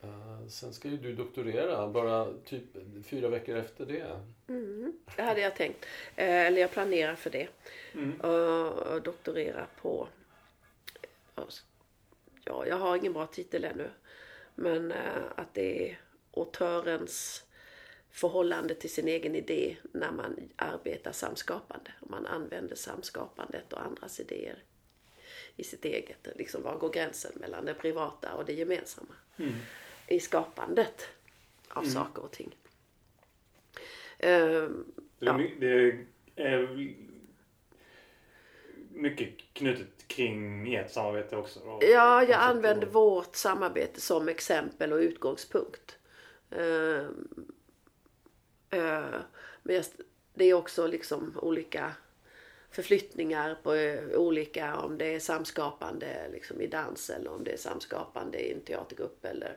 eh, 0.00 0.46
sen 0.48 0.72
ska 0.72 0.88
ju 0.88 0.96
du 0.96 1.14
doktorera 1.14 1.88
bara 1.88 2.32
typ 2.44 2.64
fyra 3.04 3.28
veckor 3.28 3.56
efter 3.56 3.86
det. 3.86 4.20
Mm, 4.48 4.92
det 5.16 5.22
hade 5.22 5.40
jag 5.40 5.56
tänkt. 5.56 5.84
Eh, 6.16 6.46
eller 6.46 6.60
jag 6.60 6.70
planerar 6.70 7.14
för 7.14 7.30
det. 7.30 7.48
Mm. 7.94 8.20
Och, 8.20 8.72
och 8.72 9.02
doktorera 9.02 9.66
på... 9.80 10.08
Ja, 12.44 12.66
jag 12.66 12.76
har 12.76 12.96
ingen 12.96 13.12
bra 13.12 13.26
titel 13.26 13.64
ännu. 13.64 13.90
Men 14.54 14.92
eh, 14.92 15.22
att 15.36 15.54
det 15.54 15.90
är 15.90 16.00
autörens 16.36 17.44
förhållande 18.12 18.74
till 18.74 18.90
sin 18.90 19.08
egen 19.08 19.34
idé 19.34 19.76
när 19.92 20.12
man 20.12 20.36
arbetar 20.56 21.12
samskapande. 21.12 21.90
Man 22.08 22.26
använder 22.26 22.76
samskapandet 22.76 23.72
och 23.72 23.80
andras 23.82 24.20
idéer 24.20 24.62
i 25.56 25.64
sitt 25.64 25.84
eget. 25.84 26.28
Liksom 26.36 26.62
var 26.62 26.78
går 26.78 26.90
gränsen 26.92 27.32
mellan 27.34 27.64
det 27.64 27.74
privata 27.74 28.34
och 28.34 28.44
det 28.44 28.52
gemensamma? 28.52 29.14
I 30.06 30.20
skapandet 30.20 31.08
av 31.68 31.82
saker 31.82 32.22
och 32.24 32.30
ting. 32.32 32.56
Är, 34.18 34.70
Ja. 35.18 35.40
det 35.60 36.06
är 36.36 36.94
mycket 38.92 39.28
knutet 39.52 40.08
kring 40.08 40.74
ert 40.74 40.90
samarbete 40.90 41.36
också. 41.36 41.60
då. 41.64 41.78
Ja, 41.82 42.22
jag 42.24 42.32
använder 42.40 42.86
vårt 42.86 43.36
samarbete 43.36 44.00
som 44.00 44.28
exempel 44.28 44.92
och 44.92 44.98
utgångspunkt. 44.98 45.98
Eh, 46.50 47.06
Eh, 48.70 49.20
men 49.62 49.84
det 50.34 50.44
är 50.44 50.54
också 50.54 50.86
liksom 50.86 51.38
olika 51.42 51.92
förflyttningar 52.70 53.58
på 53.62 53.74
eh, 53.74 54.08
olika, 54.14 54.76
om 54.76 54.98
det 54.98 55.14
är 55.14 55.20
samskapande 55.20 56.28
liksom 56.32 56.60
i 56.60 56.66
dans 56.66 57.10
eller 57.10 57.30
om 57.30 57.44
det 57.44 57.52
är 57.52 57.56
samskapande 57.56 58.38
i 58.38 58.52
en 58.52 58.60
teatergrupp 58.60 59.24
eller 59.24 59.56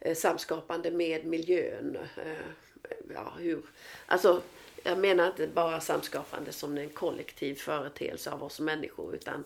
eh, 0.00 0.14
samskapande 0.14 0.90
med 0.90 1.24
miljön. 1.24 1.98
ja, 3.14 3.34
hur, 3.38 3.62
alltså 4.06 4.42
jag 4.84 4.98
menar 4.98 5.26
inte 5.26 5.46
bara 5.46 5.80
samskapande 5.80 6.52
som 6.52 6.78
en 6.78 6.90
kollektiv 6.90 7.54
företeelse 7.54 8.30
av 8.30 8.42
oss 8.42 8.60
människor 8.60 9.14
utan 9.14 9.44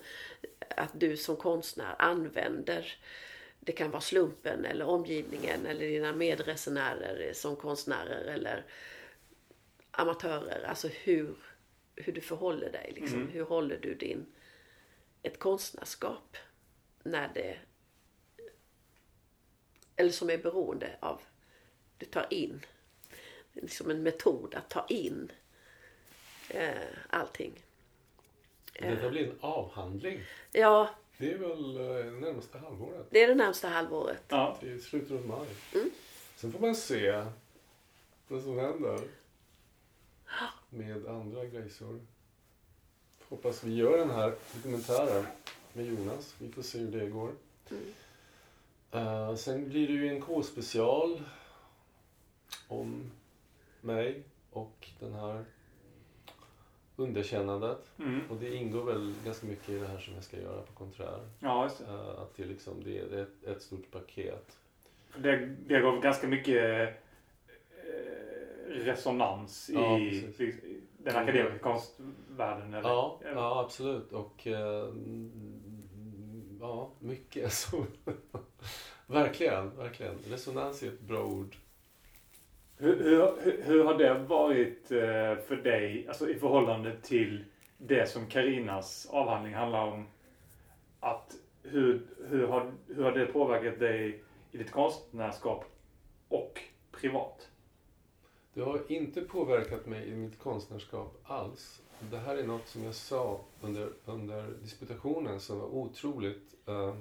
att 0.77 0.91
du 1.01 1.17
som 1.17 1.37
konstnär 1.37 1.95
använder 1.99 2.99
det 3.67 3.73
kan 3.73 3.91
vara 3.91 4.01
slumpen 4.01 4.65
eller 4.65 4.85
omgivningen 4.85 5.67
eller 5.67 5.87
dina 5.87 6.13
medresenärer 6.13 7.33
som 7.33 7.57
konstnärer 7.57 8.25
eller 8.25 8.65
amatörer. 9.91 10.65
Alltså 10.69 10.89
hur, 10.89 11.37
hur 11.97 12.13
du 12.13 12.21
förhåller 12.21 12.73
dig. 12.73 12.93
Liksom. 12.95 13.21
Mm. 13.21 13.33
Hur 13.33 13.45
håller 13.45 13.79
du 13.79 13.95
din, 13.95 14.27
ett 15.23 15.39
konstnärskap 15.39 16.37
när 17.03 17.31
det 17.35 17.57
eller 19.97 20.11
som 20.11 20.31
är 20.31 20.39
beroende 20.39 20.97
av 21.01 21.21
du 21.99 22.07
tar 22.07 22.27
in. 22.31 22.61
Det 23.53 23.61
är 23.61 23.63
liksom 23.63 23.91
en 23.91 24.03
metod 24.03 24.55
att 24.55 24.71
ta 24.71 24.87
in 24.89 25.33
eh, 26.49 26.71
allting. 27.11 27.53
Detta 28.73 29.11
blir 29.11 29.31
en 29.31 29.39
avhandling. 29.41 30.21
Ja, 30.53 30.91
Det 31.19 31.33
är 31.33 31.39
väl 31.39 31.77
eh, 31.77 32.13
närmaste 32.13 32.59
halvåret. 32.59 33.07
det 33.11 33.23
är 33.23 33.29
det 33.29 33.35
närmsta 33.35 33.69
halvåret. 33.69 34.23
Ja. 34.29 34.57
Till 34.61 34.83
slutet 34.83 35.11
av 35.13 35.27
maj. 35.27 35.49
Mm. 35.75 35.91
Sen 36.37 36.53
får 36.53 36.61
man 36.61 36.75
se 36.75 37.25
vad 38.29 38.43
som 38.43 38.59
händer 38.59 39.01
med 40.71 41.07
andra 41.07 41.45
grejsor. 41.45 42.01
Hoppas 43.29 43.65
vi 43.65 43.75
gör 43.75 43.99
den 43.99 44.11
här 44.11 44.35
dokumentären 44.55 45.27
med 45.73 45.87
Jonas. 45.87 46.35
Vi 46.39 46.53
får 46.53 46.63
se 46.63 46.79
hur 46.79 47.01
det 47.01 47.07
går. 47.07 47.31
Eh, 48.91 49.35
sen 49.35 49.69
blir 49.69 49.87
det 49.87 49.93
ju 49.93 50.09
en 50.09 50.21
K-special 50.21 51.23
om 52.69 53.11
mig 53.81 54.23
och 54.51 54.89
den 55.01 55.15
här 55.15 55.45
underkännandet. 56.97 57.91
Mm. 57.99 58.21
Och 58.31 58.37
det 58.37 58.55
ingår 58.55 58.85
väl 58.85 59.15
ganska 59.25 59.47
mycket 59.47 59.69
i 59.69 59.79
det 59.79 59.87
här 59.87 59.99
som 59.99 60.15
jag 60.15 60.25
ska 60.25 60.37
göra 60.37 60.63
på 60.63 60.73
Konträr. 60.73 61.21
Ja, 61.39 61.65
just 61.65 61.79
det. 61.79 61.85
Eh, 61.85 62.23
att 62.23 62.37
det, 62.37 62.45
liksom, 62.45 62.85
det 62.85 62.99
är 62.99 63.23
ett, 63.23 63.45
ett 63.45 63.63
stort 63.63 63.91
paket. 63.91 64.59
Det, 65.17 65.37
det 65.67 65.81
gav 65.81 66.01
ganska 66.01 66.27
mycket 66.29 66.65
eh, 66.79 66.95
resonans 68.71 69.71
Ja, 69.75 69.99
i, 69.99 70.17
i 70.39 70.81
den 70.99 71.17
akademiska 71.17 71.59
konstvärlden. 71.59 72.75
Eller? 72.75 72.89
Ja, 72.89 73.21
ja 73.35 73.61
absolut. 73.61 74.13
Och 74.13 74.47
eh, 74.47 74.89
mm, 74.89 76.59
ja, 76.61 76.91
mycket 76.99 77.53
så. 77.53 77.87
verkligen, 79.07 79.77
verkligen. 79.77 80.15
Resonans 80.29 80.83
är 80.83 80.87
ett 80.89 81.01
bra 81.01 81.25
ord. 81.25 81.57
Hur, 82.79 83.03
hur, 83.05 83.63
hur- 83.63 83.85
har 83.85 83.95
det 83.95 84.15
varit 84.15 84.91
eh, 84.91 85.45
för 85.47 85.63
dig 85.63 86.09
alltså 86.09 86.31
i 86.31 86.35
förhållande 86.35 86.97
till 87.03 87.45
det 87.79 88.11
som 88.11 88.27
Karinas 88.27 89.07
avhandling 89.11 89.55
handlar 89.55 89.87
om? 89.87 90.07
Att 91.01 91.37
hur, 91.63 92.07
hur, 92.29 92.47
har, 92.47 92.73
hur 92.87 93.05
har 93.05 93.13
det 93.13 93.27
påverkat 93.27 93.79
dig 93.79 94.23
i 94.53 94.59
ditt 94.59 94.71
konstnärskap 94.71 95.65
och 96.29 96.61
privat? 96.93 97.49
Det 98.55 98.61
har 98.63 98.93
inte 98.93 99.21
påverkat 99.21 99.87
mig 99.87 100.09
i 100.09 100.15
mitt 100.15 100.39
konstnärskap 100.39 101.21
alls. 101.23 101.83
Det 102.11 102.19
här 102.19 102.37
är 102.37 102.47
något 102.47 102.69
som 102.69 102.85
jag 102.85 102.95
sa 102.95 103.41
under, 103.61 103.89
under 104.05 104.47
disputationen 104.63 105.41
som 105.41 105.59
var 105.59 105.67
otroligt 105.67 106.55
eh, 106.67 106.95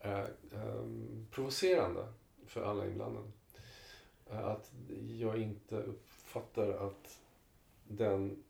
eh, 0.00 0.18
eh 0.20 0.84
provocerande 1.30 2.06
för 2.46 2.62
alla 2.62 2.86
inblandade. 2.86 3.26
Att 4.30 4.72
jag 5.18 5.38
inte 5.38 5.76
uppfattar 5.76 6.68
att 6.68 7.20
den 7.88 8.44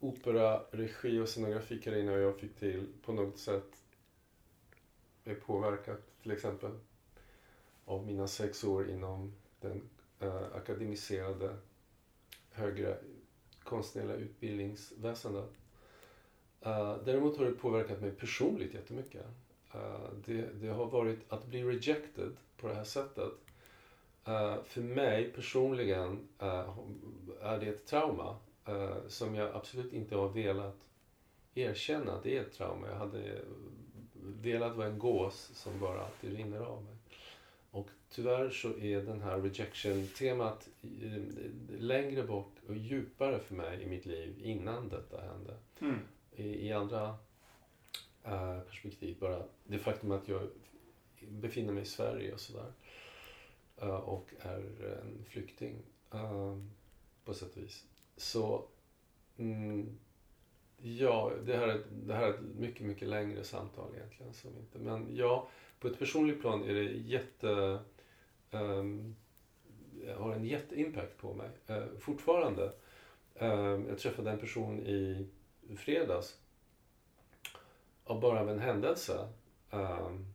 opera, 0.00 0.62
regi 0.70 1.20
och 1.20 1.28
scenografi 1.28 1.78
Carina 1.78 2.12
och 2.12 2.18
jag 2.18 2.36
fick 2.36 2.56
till 2.56 2.86
på 3.02 3.12
något 3.12 3.38
sätt 3.38 3.82
är 5.24 5.34
påverkat 5.34 6.00
till 6.22 6.32
exempel 6.32 6.70
av 7.84 8.06
mina 8.06 8.26
sex 8.26 8.64
år 8.64 8.90
inom 8.90 9.34
den 9.60 9.88
eh, 10.20 10.44
akademiserade 10.54 11.56
högre 12.50 12.98
konstnärliga 13.62 14.16
utbildningsväsendet. 14.16 15.50
Eh, 16.60 16.96
däremot 17.04 17.38
har 17.38 17.44
det 17.44 17.52
påverkat 17.52 18.00
mig 18.00 18.10
personligt 18.10 18.74
jättemycket. 18.74 19.26
Eh, 19.74 20.10
det, 20.24 20.42
det 20.60 20.68
har 20.68 20.86
varit 20.86 21.32
att 21.32 21.46
bli 21.46 21.62
rejected 21.62 22.36
på 22.56 22.68
det 22.68 22.74
här 22.74 22.84
sättet. 22.84 23.32
Eh, 24.28 24.62
för 24.64 24.80
mig 24.80 25.32
personligen 25.32 26.28
eh, 26.38 26.78
är 27.42 27.60
det 27.60 27.66
ett 27.66 27.86
trauma 27.86 28.36
eh, 28.66 28.96
som 29.08 29.34
jag 29.34 29.54
absolut 29.54 29.92
inte 29.92 30.16
har 30.16 30.28
velat 30.28 30.76
erkänna 31.54 32.12
att 32.12 32.22
det 32.22 32.36
är 32.36 32.40
ett 32.40 32.52
trauma. 32.52 32.88
Jag 32.88 32.96
hade 32.96 33.40
velat 34.22 34.76
vara 34.76 34.86
en 34.86 34.98
gås 34.98 35.50
som 35.54 35.80
bara 35.80 36.00
alltid 36.00 36.36
rinner 36.36 36.60
av 36.60 36.82
mig. 36.82 36.94
Och 37.70 37.88
tyvärr 38.10 38.50
så 38.50 38.78
är 38.78 39.02
den 39.02 39.20
här 39.20 39.38
rejection-temat 39.38 40.68
längre 41.78 42.22
bort 42.22 42.54
och 42.68 42.76
djupare 42.76 43.38
för 43.38 43.54
mig 43.54 43.82
i 43.82 43.86
mitt 43.86 44.06
liv 44.06 44.34
innan 44.42 44.88
detta 44.88 45.20
hände. 45.20 45.54
Mm. 45.80 45.98
I, 46.36 46.66
i 46.68 46.72
andra 46.72 47.14
perspektiv 48.66 49.16
bara 49.20 49.42
det 49.66 49.78
faktum 49.78 50.12
att 50.12 50.28
jag 50.28 50.48
befinner 51.20 51.72
mig 51.72 51.82
i 51.82 51.86
Sverige 51.86 52.32
och 52.32 52.40
sådär. 52.40 52.72
Eh, 53.80 53.88
och 53.88 54.34
är 54.40 54.98
en 55.02 55.24
flykting 55.28 55.82
ehm, 56.10 56.70
på 57.24 57.34
sätt 57.34 57.56
och 57.56 57.62
vis. 57.62 57.84
Så 58.16 58.64
mm, 59.36 59.98
ja, 60.76 61.32
det 61.46 61.56
här, 61.56 61.68
är, 61.68 61.82
det 61.90 62.14
här 62.14 62.22
är 62.22 62.34
ett 62.34 62.40
mycket, 62.40 62.86
mycket 62.86 63.08
längre 63.08 63.44
samtal 63.44 63.94
egentligen. 63.96 64.32
Som 64.32 64.56
inte, 64.56 64.78
men 64.78 65.16
ja, 65.16 65.48
på 65.80 65.88
ett 65.88 65.98
personligt 65.98 66.40
plan 66.40 66.64
är 66.64 66.74
det 66.74 66.92
jätte... 66.92 67.78
Um, 68.50 69.16
har 70.16 70.34
en 70.34 70.44
jätteimpact 70.44 71.16
på 71.18 71.34
mig. 71.34 71.50
uh, 71.70 71.98
fortfarande. 71.98 72.72
Ehm, 73.34 73.86
jag 73.88 73.98
träffade 73.98 74.30
en 74.30 74.38
person 74.38 74.80
i 74.80 75.28
fredags. 75.76 76.38
Av 78.04 78.20
bara 78.20 78.40
av 78.40 78.50
en 78.50 78.58
händelse. 78.58 79.28
Um, 79.70 80.34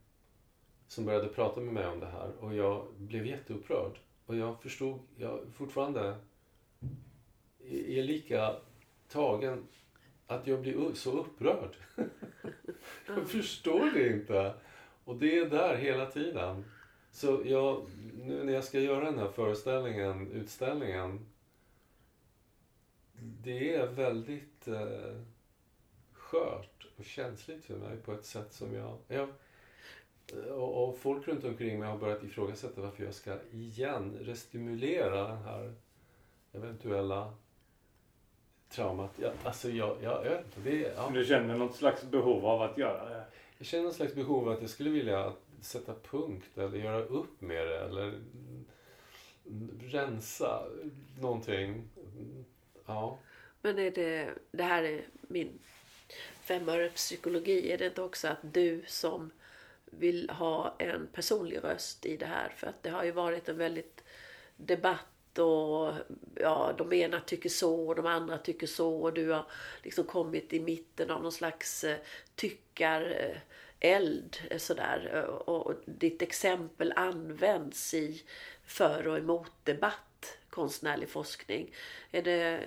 som 0.93 1.05
började 1.05 1.27
prata 1.27 1.61
med 1.61 1.73
mig 1.73 1.87
om 1.87 1.99
det 1.99 2.05
här. 2.05 2.31
Och 2.39 2.55
jag 2.55 2.85
blev 2.97 3.25
jätteupprörd. 3.25 3.99
Och 4.25 4.35
jag 4.35 4.61
förstod, 4.61 4.99
jag 5.17 5.39
fortfarande 5.53 6.17
är 7.69 8.03
lika 8.03 8.55
tagen 9.09 9.67
att 10.27 10.47
jag 10.47 10.61
blir 10.61 10.93
så 10.93 11.11
upprörd. 11.11 11.75
jag 13.07 13.29
förstår 13.29 13.91
det 13.93 14.07
inte. 14.07 14.53
Och 15.03 15.15
det 15.15 15.37
är 15.37 15.49
där 15.49 15.75
hela 15.75 16.05
tiden. 16.05 16.65
Så 17.11 17.41
jag, 17.45 17.85
nu 18.23 18.43
när 18.43 18.53
jag 18.53 18.63
ska 18.63 18.79
göra 18.79 19.05
den 19.05 19.19
här 19.19 19.29
föreställningen, 19.29 20.31
utställningen. 20.31 21.25
Det 23.19 23.75
är 23.75 23.87
väldigt 23.87 24.67
eh, 24.67 25.15
skört 26.13 26.87
och 26.97 27.05
känsligt 27.05 27.65
för 27.65 27.75
mig 27.75 27.97
på 27.97 28.13
ett 28.13 28.25
sätt 28.25 28.53
som 28.53 28.73
jag... 28.73 28.97
jag 29.07 29.29
och, 30.31 30.89
och 30.89 30.97
folk 30.97 31.27
runt 31.27 31.43
omkring 31.43 31.79
mig 31.79 31.89
har 31.89 31.97
börjat 31.97 32.23
ifrågasätta 32.23 32.81
varför 32.81 33.03
jag 33.03 33.13
ska 33.13 33.37
igen 33.51 34.17
restimulera 34.21 35.27
den 35.27 35.43
här 35.43 35.73
eventuella 36.53 37.33
traumat. 38.69 39.11
Ja, 39.21 39.31
alltså 39.43 39.69
jag, 39.69 39.97
jag, 40.01 40.25
jag 40.25 40.31
vet 40.31 40.45
inte. 40.45 40.69
Det, 40.69 40.93
ja. 40.95 41.11
Du 41.13 41.25
känner 41.25 41.57
något 41.57 41.75
slags 41.75 42.03
behov 42.03 42.45
av 42.45 42.61
att 42.61 42.77
göra 42.77 43.09
det? 43.09 43.23
Jag 43.57 43.67
känner 43.67 43.83
någon 43.83 43.93
slags 43.93 44.15
behov 44.15 44.47
av 44.47 44.53
att 44.53 44.61
jag 44.61 44.69
skulle 44.69 44.89
vilja 44.89 45.33
sätta 45.61 45.93
punkt 45.93 46.57
eller 46.57 46.77
göra 46.77 47.03
upp 47.03 47.41
med 47.41 47.67
det 47.67 47.79
eller 47.79 48.19
rensa 49.81 50.63
någonting. 51.19 51.89
Ja. 52.85 53.17
Men 53.61 53.79
är 53.79 53.91
det, 53.91 54.29
det 54.51 54.63
här 54.63 54.83
är 54.83 55.01
min 55.21 55.59
femöre 56.41 56.89
psykologi. 56.89 57.71
Är 57.71 57.77
det 57.77 57.85
inte 57.85 58.01
också 58.01 58.27
att 58.27 58.53
du 58.53 58.83
som 58.87 59.31
vill 59.99 60.29
ha 60.29 60.75
en 60.79 61.07
personlig 61.07 61.63
röst 61.63 62.05
i 62.05 62.17
det 62.17 62.25
här? 62.25 62.49
För 62.49 62.67
att 62.67 62.83
det 62.83 62.89
har 62.89 63.03
ju 63.03 63.11
varit 63.11 63.49
en 63.49 63.57
väldigt 63.57 64.03
debatt 64.55 65.39
och 65.39 65.93
ja, 66.35 66.73
de 66.77 66.93
ena 66.93 67.19
tycker 67.19 67.49
så 67.49 67.87
och 67.87 67.95
de 67.95 68.05
andra 68.05 68.37
tycker 68.37 68.67
så 68.67 69.01
och 69.01 69.13
du 69.13 69.29
har 69.29 69.45
liksom 69.83 70.05
kommit 70.05 70.53
i 70.53 70.59
mitten 70.59 71.11
av 71.11 71.21
någon 71.23 71.31
slags 71.31 71.83
eh, 71.83 71.97
tyckar 72.35 73.01
eh, 73.01 73.37
eld 73.79 74.37
eh, 74.49 74.57
sådär 74.57 75.11
eh, 75.13 75.21
och, 75.21 75.67
och 75.67 75.75
ditt 75.85 76.21
exempel 76.21 76.93
används 76.95 77.93
i 77.93 78.23
för 78.65 79.07
och 79.07 79.17
emot 79.17 79.51
debatt 79.63 80.37
konstnärlig 80.49 81.09
forskning. 81.09 81.73
Är 82.11 82.21
det, 82.21 82.63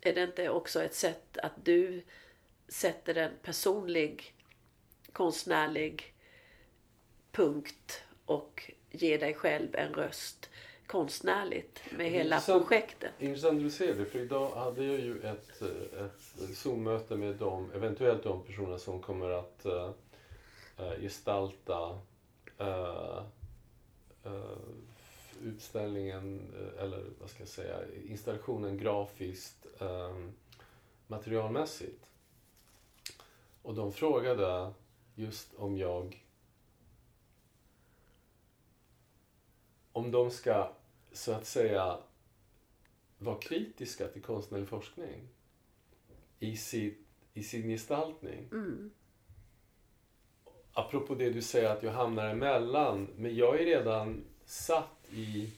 är 0.00 0.14
det 0.14 0.22
inte 0.22 0.48
också 0.48 0.82
ett 0.82 0.94
sätt 0.94 1.38
att 1.38 1.64
du 1.64 2.02
sätter 2.68 3.14
en 3.14 3.32
personlig 3.42 4.35
konstnärlig 5.16 6.14
punkt 7.32 8.02
och 8.26 8.70
ger 8.90 9.18
dig 9.18 9.34
själv 9.34 9.74
en 9.74 9.94
röst 9.94 10.50
konstnärligt 10.86 11.80
med 11.90 12.10
hela 12.10 12.36
Intressant. 12.36 12.68
projektet. 12.68 13.12
Intressant 13.18 13.60
du 13.60 13.70
säger 13.70 13.94
det, 13.94 14.04
för 14.04 14.18
idag 14.18 14.50
hade 14.50 14.84
jag 14.84 15.00
ju 15.00 15.20
ett, 15.20 15.62
eh, 15.62 16.04
ett 16.04 16.56
Zoom-möte 16.56 17.16
med 17.16 17.36
dem, 17.36 17.70
eventuellt 17.74 18.22
de 18.22 18.42
personer 18.42 18.78
som 18.78 19.02
kommer 19.02 19.30
att 19.30 19.64
eh, 19.64 19.90
gestalta 21.00 21.98
eh, 22.58 23.22
utställningen, 25.42 26.52
eller 26.78 27.04
vad 27.20 27.30
ska 27.30 27.40
jag 27.42 27.48
säga, 27.48 27.76
installationen 28.08 28.78
grafiskt, 28.78 29.66
materialmässigt. 31.06 32.06
Och 33.62 33.74
de 33.74 33.92
frågade 33.92 34.72
just 35.16 35.54
om 35.54 35.78
jag 35.78 36.22
om 39.92 40.10
de 40.10 40.30
ska 40.30 40.72
så 41.12 41.32
att 41.32 41.46
säga 41.46 41.98
vara 43.18 43.38
kritiska 43.38 44.08
till 44.08 44.22
konstnärlig 44.22 44.68
forskning 44.68 45.28
i, 46.38 46.56
sitt, 46.56 47.06
i 47.34 47.42
sin 47.42 47.68
gestaltning. 47.68 48.48
Mm. 48.52 48.90
Apropå 50.72 51.14
det 51.14 51.30
du 51.30 51.42
säger 51.42 51.70
att 51.70 51.82
jag 51.82 51.92
hamnar 51.92 52.28
emellan, 52.28 53.08
men 53.16 53.36
jag 53.36 53.60
är 53.60 53.64
redan 53.64 54.24
satt 54.44 55.06
i 55.10 55.52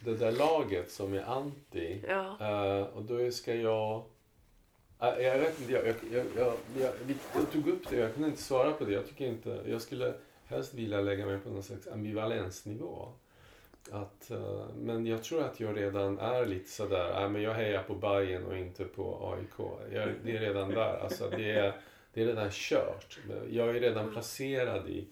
det 0.00 0.16
där 0.16 0.32
laget 0.32 0.90
som 0.90 1.14
är 1.14 1.22
anti. 1.22 2.04
Ja. 2.08 2.36
Eh, 2.40 2.86
och 2.86 3.04
då 3.04 3.30
ska 3.30 3.54
jag... 3.54 4.04
Jag 4.98 5.38
vet 5.38 5.60
inte, 5.60 5.72
jag, 5.72 5.86
jag, 5.86 6.24
jag, 6.36 6.54
jag, 7.34 7.52
tog 7.52 7.68
upp 7.68 7.90
det, 7.90 7.96
jag 7.96 8.14
kunde 8.14 8.28
inte 8.28 8.42
svara 8.42 8.72
på 8.72 8.84
det. 8.84 8.92
Jag 8.92 9.06
tycker 9.06 9.26
inte, 9.26 9.60
jag 9.66 9.82
skulle 9.82 10.14
helst 10.46 10.74
vilja 10.74 11.00
lägga 11.00 11.26
mig 11.26 11.38
på 11.38 11.50
någon 11.50 11.62
slags 11.62 11.88
ambivalensnivå. 11.88 13.08
Att, 13.90 14.30
eh, 14.30 14.66
men 14.76 15.06
jag 15.06 15.22
tror 15.22 15.42
att 15.42 15.60
jag 15.60 15.76
redan 15.76 16.18
är 16.18 16.46
lite 16.46 16.70
sådär, 16.70 17.22
äh, 17.22 17.28
men 17.30 17.42
jag 17.42 17.54
hejar 17.54 17.82
på 17.82 17.94
Bayern 17.94 18.44
och 18.44 18.56
inte 18.56 18.84
på 18.84 19.34
AIK. 19.34 19.66
Jag, 19.92 20.08
det 20.24 20.36
är 20.36 20.40
redan 20.40 20.70
där, 20.70 20.98
alltså 20.98 21.30
det 21.30 21.50
är, 21.50 21.74
det 22.12 22.22
är 22.22 22.26
redan 22.26 22.50
kört. 22.50 23.18
Jag 23.50 23.68
är 23.68 23.80
redan 23.80 24.12
placerad 24.12 24.88
i 24.88 25.08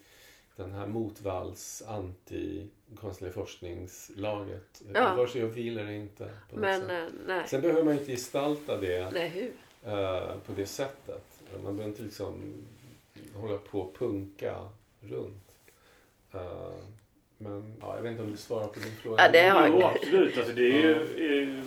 den 0.57 0.73
här 0.73 0.87
motvalls 0.87 1.83
anti 1.89 2.67
konstnärlig 2.97 3.35
forskningslaget. 3.35 4.83
Ja. 4.95 5.15
Vare 5.15 5.29
sig 5.29 5.41
jag 5.41 5.49
vill 5.49 5.79
eller 5.79 5.93
inte. 5.93 6.25
På 6.51 6.57
något 6.57 6.61
Men 6.61 6.81
sätt. 6.81 6.91
eh, 6.91 7.05
nej. 7.27 7.49
Sen 7.49 7.61
behöver 7.61 7.83
man 7.83 7.95
inte 7.95 8.13
gestalta 8.13 8.77
det 8.81 9.11
nej, 9.11 9.29
hur? 9.29 9.53
Eh, 9.85 10.37
på 10.47 10.53
det 10.57 10.67
sättet. 10.67 11.25
Man 11.53 11.77
behöver 11.77 11.85
inte 11.85 12.03
liksom 12.03 12.55
hålla 13.35 13.59
på 13.59 13.81
och 13.81 13.95
punka 13.99 14.69
runt. 15.01 15.53
Eh, 16.33 16.73
men 17.39 17.77
ja, 17.81 17.97
jag 17.97 18.03
vet 18.03 18.11
inte 18.11 18.23
om 18.23 18.31
du 18.31 18.37
svarar 18.37 18.67
på 18.67 18.81
din 18.81 18.93
fråga. 18.97 19.23
Ja, 19.23 19.33
det 19.33 19.49
har 19.49 19.69
Jo, 19.69 19.81
jag. 19.81 19.95
absolut. 19.97 20.39
Alltså, 20.39 20.53
det 20.53 20.63
är 20.63 20.83
ju 20.83 21.43
är 21.43 21.65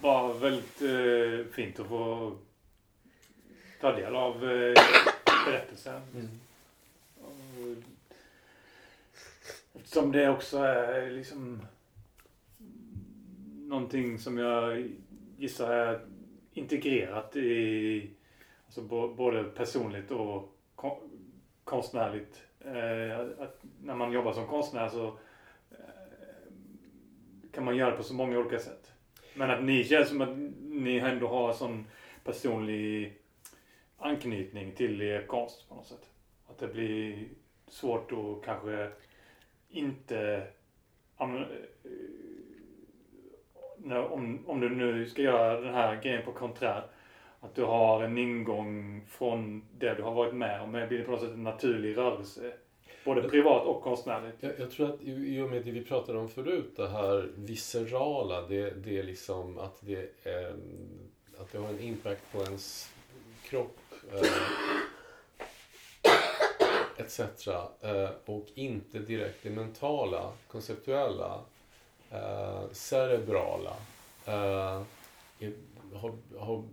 bara 0.00 0.32
väldigt 0.32 0.82
eh, 0.82 1.52
fint 1.54 1.80
att 1.80 1.86
få 1.86 2.32
ta 3.80 3.92
del 3.92 4.14
av 4.16 4.34
eh, 4.34 4.74
berättelsen. 5.46 6.02
Mm. 6.14 6.28
Och, 7.20 7.82
eftersom 9.74 10.12
det 10.12 10.28
också 10.30 10.58
är 10.58 11.10
liksom 11.10 11.62
någonting 13.68 14.18
som 14.18 14.38
jag 14.38 14.88
gissar 15.38 15.70
är 15.72 16.00
integrerat 16.56 17.36
i 17.36 18.10
alltså, 18.66 18.82
både 19.16 19.44
personligt 19.44 20.10
och 20.10 20.56
konstnärligt. 21.64 22.42
Eh, 22.60 23.20
att 23.38 23.64
när 23.82 23.94
man 23.94 24.12
jobbar 24.12 24.32
som 24.32 24.46
konstnär 24.46 24.88
så 24.88 25.06
eh, 25.70 25.78
kan 27.52 27.64
man 27.64 27.76
göra 27.76 27.90
det 27.90 27.96
på 27.96 28.02
så 28.02 28.14
många 28.14 28.38
olika 28.38 28.58
sätt. 28.58 28.92
Men 29.34 29.50
att 29.50 29.64
ni 29.64 29.84
känns 29.84 30.08
som 30.08 30.20
att 30.20 30.36
ni 30.60 30.98
ändå 30.98 31.28
har 31.28 31.52
sån 31.52 31.86
personlig 32.24 33.18
anknytning 33.98 34.72
till 34.72 35.02
er 35.02 35.26
konst 35.26 35.68
på 35.68 35.74
något 35.74 35.86
sätt. 35.86 36.10
Att 36.46 36.58
det 36.58 36.68
blir 36.68 37.28
svårt 37.68 38.12
att 38.12 38.44
kanske 38.44 38.90
inte 39.68 40.46
när- 43.86 44.12
om, 44.12 44.38
om 44.46 44.60
du 44.60 44.68
nu 44.68 45.06
ska 45.06 45.22
göra 45.22 45.60
den 45.60 45.74
här 45.74 46.00
grejen 46.02 46.24
på 46.24 46.32
konträr 46.32 46.86
att 47.40 47.54
du 47.54 47.64
har 47.64 48.02
en 48.02 48.18
ingång 48.18 49.02
från 49.08 49.62
det 49.78 49.94
du 49.94 50.02
har 50.02 50.14
varit 50.14 50.34
med 50.34 50.60
om. 50.62 50.72
Det 50.72 50.86
blir 50.86 51.04
på 51.04 51.10
något 51.10 51.20
sätt 51.20 51.30
en 51.30 51.42
naturlig 51.42 51.96
rörelse. 51.96 52.52
Både 53.04 53.28
privat 53.28 53.66
och 53.66 53.82
konstnärligt. 53.82 54.36
Jag, 54.40 54.52
jag 54.58 54.70
tror 54.70 54.94
att 54.94 55.02
i, 55.02 55.40
och 55.40 55.50
med 55.50 55.64
det 55.64 55.70
vi 55.70 55.84
pratade 55.84 56.18
om 56.18 56.28
förut, 56.28 56.72
det 56.76 56.88
här 56.88 57.28
viscerala, 57.36 58.42
det, 58.42 58.70
det 58.70 58.98
är 58.98 59.02
liksom 59.02 59.58
att 59.58 59.76
det, 59.80 60.00
eh, 60.24 60.54
att 61.40 61.52
det 61.52 61.58
har 61.58 61.68
en 61.68 61.80
impact 61.80 62.22
på 62.32 62.42
ens 62.42 62.92
kropp 63.44 63.78
eh, 64.12 64.20
etc. 66.96 67.20
Eh, 67.80 68.10
och 68.24 68.46
inte 68.54 68.98
direkt 68.98 69.42
det 69.42 69.50
mentala, 69.50 70.32
konceptuella, 70.48 71.40
eh, 72.10 72.70
cerebrala. 72.72 73.76
Eh, 74.26 74.82
har, 75.92 76.18
har, 76.38 76.64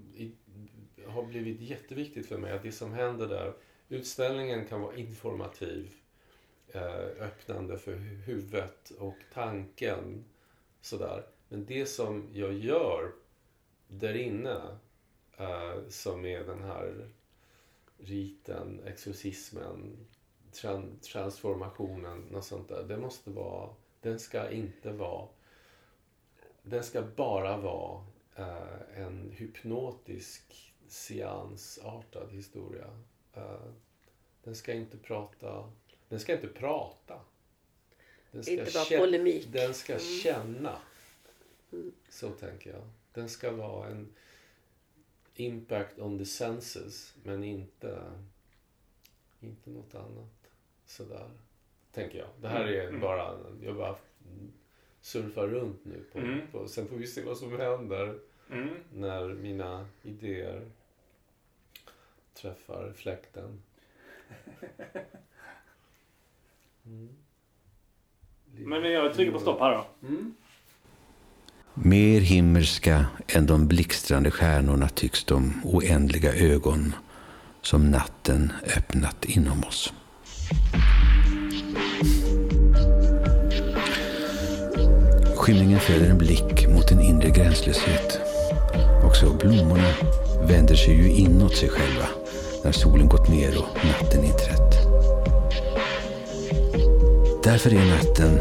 har 1.07 1.23
blivit 1.23 1.61
jätteviktigt 1.61 2.27
för 2.27 2.38
mig 2.38 2.51
att 2.51 2.63
det 2.63 2.71
som 2.71 2.93
händer 2.93 3.27
där, 3.27 3.53
utställningen 3.89 4.65
kan 4.65 4.81
vara 4.81 4.95
informativ 4.95 5.93
eh, 6.67 7.05
öppnande 7.19 7.77
för 7.77 7.93
huvudet 8.25 8.89
och 8.99 9.17
tanken. 9.34 10.25
Sådär. 10.81 11.25
Men 11.49 11.65
det 11.65 11.86
som 11.86 12.29
jag 12.34 12.53
gör 12.53 13.11
där 13.88 14.13
inne, 14.13 14.61
eh, 15.38 15.75
som 15.89 16.25
är 16.25 16.43
den 16.43 16.63
här 16.63 17.09
riten, 17.97 18.81
exorcismen, 18.86 20.07
tran- 20.51 20.99
transformationen, 20.99 22.21
något 22.21 22.45
sånt 22.45 22.69
där. 22.69 22.84
Det 22.84 22.97
måste 22.97 23.29
vara, 23.29 23.69
den 24.04 24.20
ska 24.20 24.51
inte 24.51 24.91
vara, 24.91 25.28
den 26.64 26.84
ska 26.84 27.01
bara 27.01 27.58
vara 27.58 28.06
eh, 28.36 29.01
en 29.01 29.32
hypnotisk 29.32 30.74
seansartad 30.88 32.32
historia. 32.32 32.88
Eh, 33.34 33.66
den 34.43 34.56
ska 34.56 34.74
inte 34.74 34.97
prata 34.97 35.72
den 36.14 36.20
ska 36.20 36.34
inte 36.34 36.47
prata. 36.47 37.22
Den 38.32 38.49
Inte 38.49 38.72
bara 38.74 38.99
polemik. 38.99 39.47
Den 39.51 39.74
ska 39.74 39.93
Mm. 39.93 40.06
känna. 40.06 40.78
Så 42.10 42.30
tänker 42.30 42.70
jag. 42.74 42.89
Den 43.14 43.30
ska 43.30 43.51
vara 43.51 43.88
en 43.89 44.14
impact 45.36 45.99
on 45.99 46.18
the 46.20 46.26
senses, 46.26 47.14
men 47.24 47.43
inte, 47.43 48.12
inte 49.39 49.70
något 49.70 49.95
annat. 49.95 50.51
Sådär, 50.86 51.30
tänker 51.93 52.17
jag. 52.17 52.27
Det 52.41 52.47
här 52.47 52.65
är 52.65 52.87
Mm. 52.87 53.01
bara, 53.01 53.37
jag 53.61 53.75
bara 53.75 53.95
surfar 55.01 55.47
runt 55.47 55.85
nu. 55.85 56.03
På, 56.13 56.19
Mm. 56.19 56.39
på, 56.51 56.67
sen 56.67 56.87
får 56.87 56.95
vi 56.95 57.07
se 57.07 57.21
vad 57.23 57.37
som 57.37 57.51
händer 57.59 58.19
Mm. 58.51 58.69
när 58.93 59.27
mina 59.33 59.85
idéer 60.03 60.61
träffar 62.33 62.93
fläkten. 62.95 63.61
Mm. 66.85 67.09
Men 68.55 68.91
jag 68.91 69.13
trycker 69.13 69.31
på 69.31 69.39
stopp 69.39 69.59
här 69.59 69.71
då. 69.71 70.07
Mm. 70.07 70.35
Mer 71.73 72.19
himmelska 72.19 73.05
än 73.27 73.45
de 73.45 73.67
blixtrande 73.67 74.31
stjärnorna 74.31 74.89
tycks 74.89 75.23
de 75.25 75.61
oändliga 75.63 76.33
ögon 76.33 76.93
som 77.61 77.91
natten 77.91 78.53
öppnat 78.77 79.25
inom 79.25 79.63
oss. 79.63 79.93
Skymningen 85.43 85.79
föder 85.79 86.09
en 86.09 86.17
blick 86.17 86.67
mot 86.67 86.91
en 86.91 86.99
inre 86.99 87.29
gränslöshet. 87.29 88.19
Också 89.05 89.33
blommorna 89.33 89.89
vänder 90.47 90.75
sig 90.75 90.93
ju 90.93 91.11
inåt 91.11 91.55
sig 91.55 91.69
själva 91.69 92.05
när 92.63 92.71
solen 92.71 93.07
gått 93.07 93.29
ner 93.29 93.57
och 93.57 93.85
natten 93.85 94.23
inträtt. 94.23 94.77
Därför 97.43 97.73
är 97.73 97.85
natten 97.85 98.39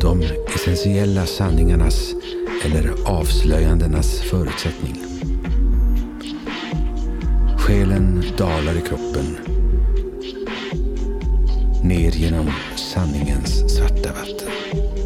de 0.00 0.22
essentiella 0.54 1.26
sanningarnas 1.26 2.14
eller 2.64 2.92
avslöjandenas 3.04 4.20
förutsättning. 4.20 5.04
Själen 7.58 8.24
dalar 8.38 8.76
i 8.76 8.80
kroppen 8.80 9.36
ner 11.82 12.10
genom 12.10 12.50
sanningens 12.76 13.76
svarta 13.76 14.08
vatten. 14.12 15.03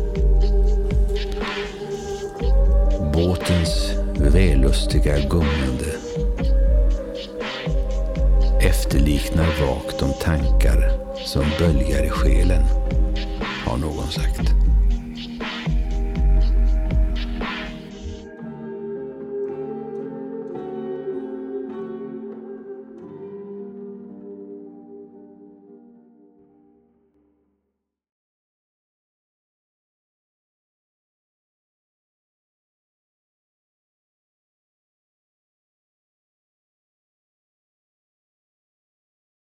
Båtens 3.19 3.93
vällustiga 4.19 5.19
gungande 5.19 5.93
efterliknar 8.61 9.67
vagt 9.67 9.99
de 9.99 10.13
tankar 10.13 10.93
som 11.25 11.45
böljar 11.59 12.05
i 12.05 12.11
själen, 12.11 12.63
har 13.67 13.77
någon 13.77 14.09
sagt. 14.11 14.68